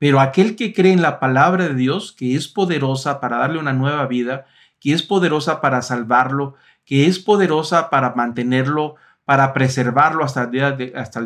Pero 0.00 0.18
aquel 0.18 0.56
que 0.56 0.74
cree 0.74 0.92
en 0.92 1.02
la 1.02 1.20
palabra 1.20 1.68
de 1.68 1.74
Dios, 1.76 2.10
que 2.10 2.34
es 2.34 2.48
poderosa 2.48 3.20
para 3.20 3.36
darle 3.36 3.60
una 3.60 3.72
nueva 3.72 4.08
vida, 4.08 4.46
que 4.80 4.92
es 4.92 5.04
poderosa 5.04 5.60
para 5.60 5.82
salvarlo, 5.82 6.56
que 6.84 7.06
es 7.06 7.20
poderosa 7.20 7.90
para 7.90 8.16
mantenerlo, 8.16 8.96
para 9.24 9.52
preservarlo 9.52 10.24
hasta 10.24 10.42
el 10.42 10.50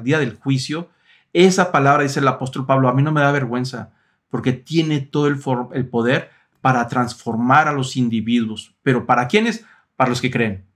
día, 0.05 0.18
del 0.18 0.37
juicio, 0.37 0.91
esa 1.33 1.72
palabra, 1.72 2.03
dice 2.03 2.20
el 2.20 2.29
apóstol 2.29 2.66
Pablo, 2.66 2.91
a 2.91 2.93
mí 2.93 3.03
no 3.03 3.11
me 3.11 3.22
da 3.22 3.33
vergüenza, 3.33 3.95
porque 4.29 4.53
tiene 4.53 5.01
todo 5.01 5.29
el 5.29 5.89
poder 5.89 6.31
para 6.61 6.87
transformar 6.89 7.68
a 7.68 7.72
los 7.72 7.97
individuos. 7.97 8.74
Pero 8.83 9.07
¿para 9.07 9.29
quiénes? 9.29 9.64
Para 9.97 10.11
los 10.11 10.20
que 10.20 10.31
creen. 10.31 10.68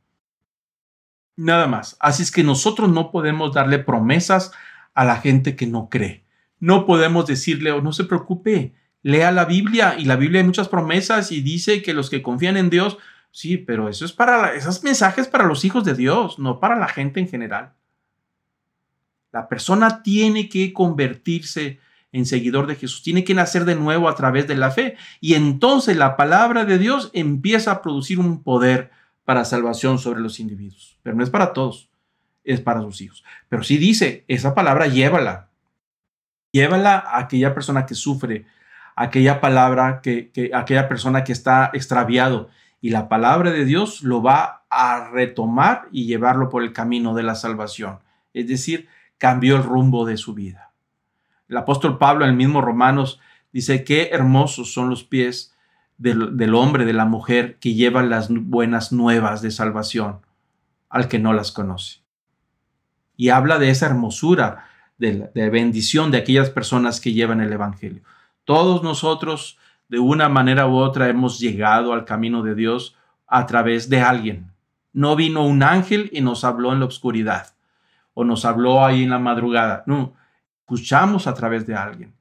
Nada 1.36 1.66
más. 1.66 1.96
Así 2.00 2.22
es 2.22 2.30
que 2.30 2.44
nosotros 2.44 2.90
no 2.90 3.10
podemos 3.10 3.54
darle 3.54 3.78
promesas 3.78 4.52
a 4.94 5.04
la 5.04 5.16
gente 5.16 5.56
que 5.56 5.66
no 5.66 5.88
cree. 5.88 6.24
No 6.60 6.86
podemos 6.86 7.26
decirle, 7.26 7.72
oh, 7.72 7.80
no 7.80 7.92
se 7.92 8.04
preocupe, 8.04 8.74
lea 9.02 9.32
la 9.32 9.44
Biblia 9.44 9.96
y 9.98 10.04
la 10.04 10.16
Biblia 10.16 10.40
hay 10.40 10.46
muchas 10.46 10.68
promesas 10.68 11.32
y 11.32 11.40
dice 11.40 11.82
que 11.82 11.94
los 11.94 12.10
que 12.10 12.22
confían 12.22 12.56
en 12.56 12.70
Dios, 12.70 12.98
sí, 13.30 13.56
pero 13.56 13.88
eso 13.88 14.04
es 14.04 14.12
para 14.12 14.54
esos 14.54 14.82
mensajes 14.84 15.26
para 15.26 15.44
los 15.44 15.64
hijos 15.64 15.84
de 15.84 15.94
Dios, 15.94 16.38
no 16.38 16.60
para 16.60 16.76
la 16.76 16.88
gente 16.88 17.20
en 17.20 17.28
general. 17.28 17.72
La 19.32 19.48
persona 19.48 20.02
tiene 20.02 20.48
que 20.48 20.72
convertirse 20.72 21.80
en 22.12 22.26
seguidor 22.26 22.66
de 22.66 22.76
Jesús, 22.76 23.02
tiene 23.02 23.24
que 23.24 23.34
nacer 23.34 23.64
de 23.64 23.74
nuevo 23.74 24.08
a 24.08 24.14
través 24.14 24.46
de 24.46 24.54
la 24.54 24.70
fe 24.70 24.96
y 25.20 25.34
entonces 25.34 25.96
la 25.96 26.16
palabra 26.16 26.66
de 26.66 26.78
Dios 26.78 27.10
empieza 27.14 27.72
a 27.72 27.82
producir 27.82 28.18
un 28.18 28.42
poder 28.42 28.90
para 29.24 29.44
salvación 29.44 29.98
sobre 29.98 30.20
los 30.20 30.40
individuos. 30.40 30.98
Pero 31.02 31.16
no 31.16 31.24
es 31.24 31.30
para 31.30 31.52
todos, 31.52 31.90
es 32.44 32.60
para 32.60 32.80
sus 32.80 33.00
hijos. 33.00 33.24
Pero 33.48 33.62
sí 33.62 33.76
dice, 33.76 34.24
esa 34.28 34.54
palabra 34.54 34.86
llévala. 34.86 35.48
Llévala 36.52 36.96
a 36.98 37.18
aquella 37.18 37.54
persona 37.54 37.86
que 37.86 37.94
sufre, 37.94 38.46
aquella 38.96 39.40
palabra 39.40 40.00
que, 40.02 40.30
que 40.30 40.50
aquella 40.54 40.88
persona 40.88 41.24
que 41.24 41.32
está 41.32 41.70
extraviado. 41.72 42.50
Y 42.80 42.90
la 42.90 43.08
palabra 43.08 43.52
de 43.52 43.64
Dios 43.64 44.02
lo 44.02 44.22
va 44.22 44.64
a 44.68 45.08
retomar 45.10 45.88
y 45.92 46.06
llevarlo 46.06 46.48
por 46.48 46.62
el 46.62 46.72
camino 46.72 47.14
de 47.14 47.22
la 47.22 47.34
salvación. 47.34 48.00
Es 48.34 48.48
decir, 48.48 48.88
cambió 49.18 49.56
el 49.56 49.62
rumbo 49.62 50.04
de 50.04 50.16
su 50.16 50.34
vida. 50.34 50.72
El 51.48 51.56
apóstol 51.56 51.98
Pablo, 51.98 52.24
en 52.24 52.30
el 52.30 52.36
mismo 52.36 52.60
Romanos, 52.60 53.20
dice, 53.52 53.84
qué 53.84 54.08
hermosos 54.10 54.72
son 54.72 54.88
los 54.88 55.04
pies 55.04 55.51
del, 55.98 56.54
hombre, 56.54 56.84
de 56.84 56.92
la 56.92 57.04
mujer 57.04 57.58
que 57.58 57.74
lleva 57.74 58.02
las 58.02 58.28
buenas 58.28 58.92
nuevas 58.92 59.42
de 59.42 59.50
salvación 59.50 60.20
al 60.88 61.08
que 61.08 61.18
no 61.18 61.32
las 61.32 61.52
conoce. 61.52 62.00
Y 63.16 63.28
habla 63.28 63.58
de 63.58 63.70
esa 63.70 63.86
hermosura, 63.86 64.66
de, 64.98 65.30
de 65.34 65.50
bendición 65.50 66.10
de 66.10 66.18
aquellas 66.18 66.50
personas 66.50 67.00
que 67.00 67.12
llevan 67.12 67.40
el 67.40 67.52
Evangelio. 67.52 68.02
Todos 68.44 68.82
nosotros, 68.82 69.58
de 69.88 69.98
una 69.98 70.28
manera 70.28 70.66
u 70.66 70.76
otra, 70.76 71.08
hemos 71.08 71.38
llegado 71.38 71.92
al 71.92 72.04
camino 72.04 72.42
de 72.42 72.54
Dios 72.54 72.96
a 73.26 73.46
través 73.46 73.88
de 73.88 74.00
alguien. 74.00 74.50
No 74.92 75.16
vino 75.16 75.44
un 75.44 75.62
ángel 75.62 76.10
y 76.12 76.20
nos 76.20 76.44
habló 76.44 76.72
en 76.72 76.80
la 76.80 76.86
oscuridad 76.86 77.54
o 78.14 78.24
nos 78.24 78.44
habló 78.44 78.84
ahí 78.84 79.04
en 79.04 79.10
la 79.10 79.18
madrugada. 79.18 79.84
No, 79.86 80.14
escuchamos 80.60 81.26
a 81.26 81.34
través 81.34 81.66
de 81.66 81.74
alguien. 81.74 82.12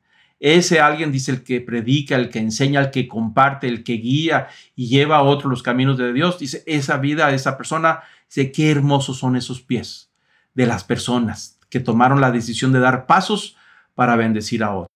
Ese 0.42 0.80
alguien 0.80 1.12
dice 1.12 1.32
el 1.32 1.44
que 1.44 1.62
predica, 1.62 2.16
el 2.16 2.32
que 2.32 2.40
enseña, 2.40 2.80
el 2.80 2.90
que 2.90 3.08
comparte, 3.08 3.68
el 3.68 3.84
que 3.84 3.94
guía 3.94 4.48
y 4.76 4.88
lleva 4.88 5.18
a 5.18 5.22
otros 5.22 5.52
los 5.52 5.62
caminos 5.62 6.00
de 6.00 6.12
Dios. 6.14 6.40
Dice, 6.40 6.64
esa 6.66 6.98
vida, 6.98 7.30
esa 7.30 7.58
persona, 7.58 8.02
dice, 8.28 8.52
qué 8.52 8.72
hermosos 8.72 9.20
son 9.20 9.36
esos 9.36 9.62
pies 9.62 10.10
de 10.56 10.66
las 10.66 10.84
personas 10.84 11.60
que 11.70 11.80
tomaron 11.80 12.22
la 12.22 12.32
decisión 12.32 12.72
de 12.72 12.80
dar 12.80 13.06
pasos 13.06 13.56
para 13.94 14.16
bendecir 14.16 14.64
a 14.64 14.74
otros. 14.74 14.90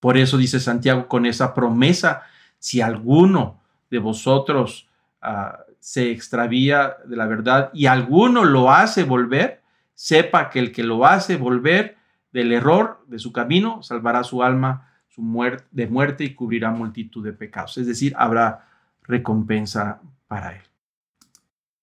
Por 0.00 0.18
eso 0.18 0.36
dice 0.36 0.58
Santiago 0.58 1.06
con 1.06 1.26
esa 1.26 1.54
promesa, 1.54 2.22
si 2.58 2.80
alguno 2.80 3.60
de 3.88 4.00
vosotros 4.00 4.88
ah, 5.22 5.60
se 5.78 6.10
extravía 6.10 6.96
de 7.06 7.14
la 7.14 7.26
verdad 7.26 7.70
y 7.72 7.86
alguno 7.86 8.44
lo 8.44 8.72
hace 8.72 9.04
volver, 9.04 9.62
sepa 9.94 10.50
que 10.50 10.58
el 10.58 10.72
que 10.72 10.82
lo 10.82 11.06
hace 11.06 11.36
volver 11.36 11.99
del 12.32 12.52
error 12.52 13.04
de 13.06 13.18
su 13.18 13.32
camino, 13.32 13.82
salvará 13.82 14.24
su 14.24 14.42
alma 14.42 14.86
su 15.08 15.22
muerte, 15.22 15.66
de 15.72 15.86
muerte 15.88 16.24
y 16.24 16.34
cubrirá 16.34 16.70
multitud 16.70 17.24
de 17.24 17.32
pecados. 17.32 17.76
Es 17.78 17.86
decir, 17.86 18.14
habrá 18.16 18.68
recompensa 19.02 20.00
para 20.28 20.54
él. 20.54 20.62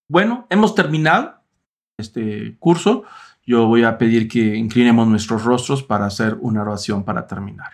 Bueno, 0.08 0.48
hemos 0.50 0.74
terminado 0.74 1.42
este 1.98 2.56
curso. 2.60 3.04
Yo 3.46 3.68
voy 3.68 3.84
a 3.84 3.98
pedir 3.98 4.28
que 4.30 4.56
inclinemos 4.56 5.08
nuestros 5.08 5.44
rostros 5.44 5.84
para 5.84 6.06
hacer 6.06 6.38
una 6.40 6.62
oración 6.62 7.04
para 7.04 7.28
terminar. 7.28 7.72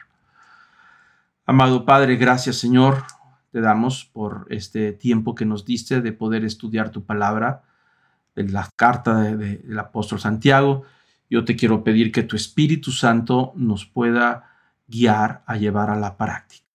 Amado 1.46 1.86
Padre, 1.86 2.16
gracias 2.16 2.56
Señor, 2.56 3.04
te 3.52 3.62
damos 3.62 4.06
por 4.06 4.48
este 4.50 4.94
tiempo 4.94 5.36
que 5.36 5.46
nos 5.46 5.66
diste 5.66 6.02
de 6.02 6.14
poder 6.14 6.46
estudiar 6.46 6.90
tu 6.90 7.04
palabra, 7.04 7.64
de 8.34 8.50
la 8.50 8.68
carta 8.76 9.22
del 9.22 9.78
apóstol 9.78 10.20
Santiago 10.20 10.84
yo 11.34 11.46
te 11.46 11.56
quiero 11.56 11.84
pedir 11.84 12.12
que 12.12 12.22
tu 12.22 12.36
Espíritu 12.36 12.92
Santo 12.92 13.54
nos 13.56 13.88
pueda 13.88 14.52
guiar 14.88 15.42
a 15.48 15.58
llevar 15.58 15.90
a 15.90 15.96
la 15.96 16.16
práctica, 16.16 16.68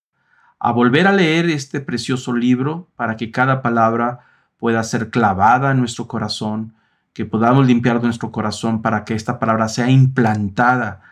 a 0.59 0.73
volver 0.73 1.07
a 1.07 1.13
leer 1.13 1.49
este 1.49 1.81
precioso 1.81 2.33
libro 2.33 2.89
para 2.97 3.17
que 3.17 3.31
cada 3.31 3.63
palabra 3.63 4.19
pueda 4.57 4.83
ser 4.83 5.11
clavada 5.11 5.71
en 5.71 5.79
nuestro 5.79 6.09
corazón, 6.09 6.75
que 7.13 7.25
podamos 7.25 7.69
limpiar 7.69 8.03
nuestro 8.03 8.33
corazón 8.33 8.83
para 8.83 9.05
que 9.05 9.15
esta 9.15 9.39
palabra 9.39 9.69
sea 9.69 9.91
implantada 9.91 11.03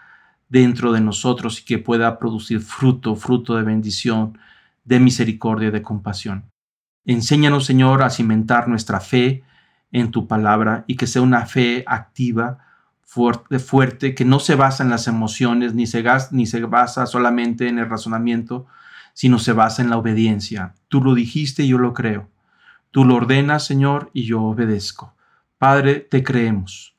dentro 0.49 0.90
de 0.90 1.01
nosotros 1.01 1.61
y 1.61 1.64
que 1.64 1.78
pueda 1.78 2.18
producir 2.18 2.59
fruto, 2.59 3.14
fruto 3.14 3.55
de 3.55 3.62
bendición, 3.62 4.40
de 4.84 4.99
misericordia 4.99 5.68
y 5.68 5.70
de 5.70 5.82
compasión. 5.82 6.51
Enséñanos, 7.05 7.64
Señor, 7.64 8.03
a 8.03 8.11
cimentar 8.11 8.66
nuestra 8.66 8.99
fe 8.99 9.44
en 9.92 10.11
tu 10.11 10.26
palabra 10.26 10.82
y 10.88 10.97
que 10.97 11.07
sea 11.07 11.22
una 11.22 11.47
fe 11.47 11.84
activa, 11.86 12.65
fuerte, 13.07 13.59
fuerte 13.59 14.14
que 14.14 14.26
no 14.26 14.40
se 14.40 14.57
basa 14.57 14.84
en 14.84 14.90
las 14.90 15.07
emociones 15.07 15.74
ni 15.74 15.86
se, 15.86 16.04
ni 16.32 16.44
se 16.44 16.61
basa 16.64 17.07
solamente 17.07 17.68
en 17.68 17.78
el 17.78 17.88
razonamiento, 17.88 18.66
sino 19.14 19.38
se 19.38 19.54
basa 19.54 19.80
en 19.80 19.88
la 19.88 19.96
obediencia. 19.96 20.74
Tú 20.88 21.02
lo 21.02 21.14
dijiste 21.14 21.62
y 21.62 21.68
yo 21.68 21.78
lo 21.78 21.94
creo. 21.94 22.28
Tú 22.90 23.04
lo 23.04 23.14
ordenas, 23.14 23.64
Señor, 23.64 24.11
y 24.12 24.24
yo 24.24 24.42
obedezco. 24.42 25.14
Padre, 25.57 26.00
te 26.00 26.22
creemos. 26.22 26.94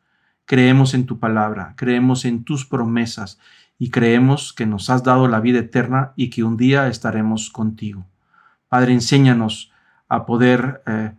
Creemos 0.45 0.93
en 0.93 1.05
tu 1.05 1.19
palabra, 1.19 1.73
creemos 1.75 2.23
en 2.25 2.43
tus 2.45 2.65
promesas 2.65 3.37
y 3.77 3.89
creemos 3.89 4.53
que 4.53 4.65
nos 4.65 4.89
has 4.89 5.03
dado 5.03 5.27
la 5.27 5.41
vida 5.41 5.59
eterna 5.59 6.13
y 6.15 6.29
que 6.29 6.43
un 6.43 6.55
día 6.55 6.87
estaremos 6.87 7.49
contigo. 7.49 8.07
Padre, 8.69 8.93
enséñanos 8.93 9.71
a 10.07 10.25
poder 10.25 10.81
eh, 10.87 11.11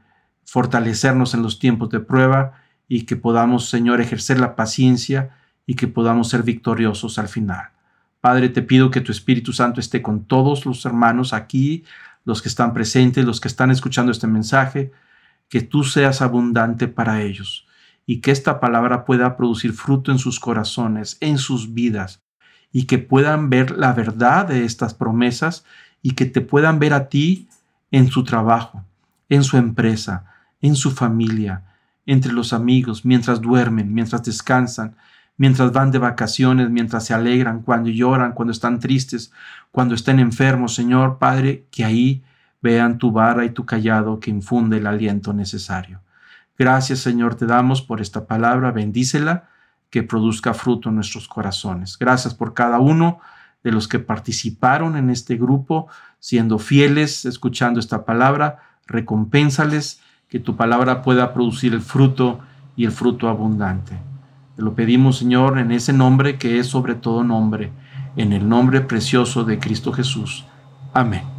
fortalecernos 0.45 1.35
en 1.35 1.43
los 1.43 1.59
tiempos 1.59 1.91
de 1.91 2.01
prueba 2.01 2.55
y 2.89 3.03
que 3.03 3.17
podamos, 3.17 3.69
Señor, 3.69 4.01
ejercer 4.01 4.41
la 4.41 4.57
paciencia 4.57 5.37
y 5.67 5.75
que 5.75 5.87
podamos 5.87 6.29
ser 6.29 6.43
victoriosos 6.43 7.19
al 7.19 7.29
final. 7.29 7.69
Padre, 8.21 8.49
te 8.49 8.63
pido 8.63 8.91
que 8.91 9.03
tu 9.03 9.13
Espíritu 9.13 9.53
Santo 9.53 9.79
esté 9.79 10.03
con 10.03 10.25
todos 10.25 10.67
los 10.67 10.85
hermanos 10.85 11.33
aquí, 11.33 11.85
los 12.25 12.43
que 12.43 12.49
están 12.49 12.73
presentes, 12.73 13.25
los 13.25 13.41
que 13.41 13.49
están 13.49 13.71
escuchando 13.71 14.11
este 14.11 14.27
mensaje, 14.27 14.91
que 15.49 15.61
tú 15.61 15.85
seas 15.85 16.21
abundante 16.21 16.89
para 16.89 17.23
ellos 17.23 17.67
y 18.07 18.21
que 18.21 18.31
esta 18.31 18.59
palabra 18.59 19.05
pueda 19.05 19.37
producir 19.37 19.75
fruto 19.75 20.11
en 20.11 20.19
sus 20.19 20.41
corazones, 20.41 21.19
en 21.21 21.37
sus 21.37 21.75
vidas, 21.75 22.23
y 22.73 22.85
que 22.85 22.99
puedan 22.99 23.51
ver 23.51 23.73
la 23.73 23.93
verdad 23.93 24.47
de 24.47 24.65
estas 24.65 24.95
promesas 24.95 25.65
y 26.03 26.13
que 26.13 26.25
te 26.25 26.41
puedan 26.41 26.79
ver 26.79 26.95
a 26.95 27.09
ti 27.09 27.49
en 27.91 28.09
su 28.09 28.25
trabajo, 28.25 28.85
en 29.29 29.45
su 29.45 29.59
empresa, 29.59 30.25
en 30.61 30.75
su 30.75 30.91
familia, 30.91 31.68
entre 32.09 32.33
los 32.33 32.55
amigos, 32.55 33.05
mientras 33.05 33.43
duermen, 33.43 33.93
mientras 33.93 34.23
descansan, 34.23 34.97
mientras 35.37 35.73
van 35.73 35.91
de 35.91 35.99
vacaciones, 35.99 36.71
mientras 36.71 37.05
se 37.05 37.13
alegran, 37.13 37.61
cuando 37.61 37.91
lloran, 37.91 38.33
cuando 38.33 38.51
están 38.51 38.81
tristes, 38.81 39.31
cuando 39.71 39.95
estén 39.95 40.19
enfermos, 40.19 40.75
Señor 40.75 41.19
Padre, 41.19 41.67
que 41.71 41.85
ahí 41.85 42.25
vean 42.63 42.97
tu 42.97 43.13
vara 43.13 43.45
y 43.45 43.51
tu 43.51 43.67
callado 43.67 44.21
que 44.21 44.31
infunde 44.31 44.79
el 44.79 44.87
aliento 44.87 45.35
necesario. 45.35 46.01
Gracias 46.59 47.01
Señor 47.01 47.35
te 47.35 47.45
damos 47.45 47.83
por 47.83 48.01
esta 48.01 48.27
palabra, 48.27 48.71
bendícela, 48.71 49.51
que 49.91 50.03
produzca 50.03 50.55
fruto 50.55 50.89
en 50.89 50.95
nuestros 50.95 51.29
corazones. 51.29 51.99
Gracias 51.99 52.33
por 52.33 52.55
cada 52.55 52.79
uno 52.79 53.21
de 53.63 53.71
los 53.71 53.87
que 53.87 53.99
participaron 53.99 54.97
en 54.97 55.11
este 55.11 55.37
grupo, 55.37 55.89
siendo 56.21 56.59
fieles, 56.59 57.27
escuchando 57.27 57.79
esta 57.81 58.07
palabra, 58.07 58.63
recompénsales, 58.87 60.01
que 60.29 60.39
tu 60.39 60.57
palabra 60.57 61.03
pueda 61.03 61.33
producir 61.33 61.73
el 61.73 61.81
fruto 61.81 62.41
y 62.77 62.85
el 62.85 62.93
fruto 62.93 63.29
abundante. 63.29 63.97
Te 64.57 64.63
lo 64.63 64.75
pedimos, 64.75 65.19
Señor, 65.19 65.59
en 65.59 65.73
ese 65.73 65.93
nombre 65.93 66.37
que 66.37 66.59
es 66.59 66.67
sobre 66.67 66.95
todo 66.95 67.25
nombre, 67.25 67.71
en 68.17 68.33
el 68.33 68.49
nombre 68.49 68.81
precioso 68.81 69.45
de 69.45 69.59
Cristo 69.59 69.93
Jesús. 69.93 70.45
Amén. 70.93 71.38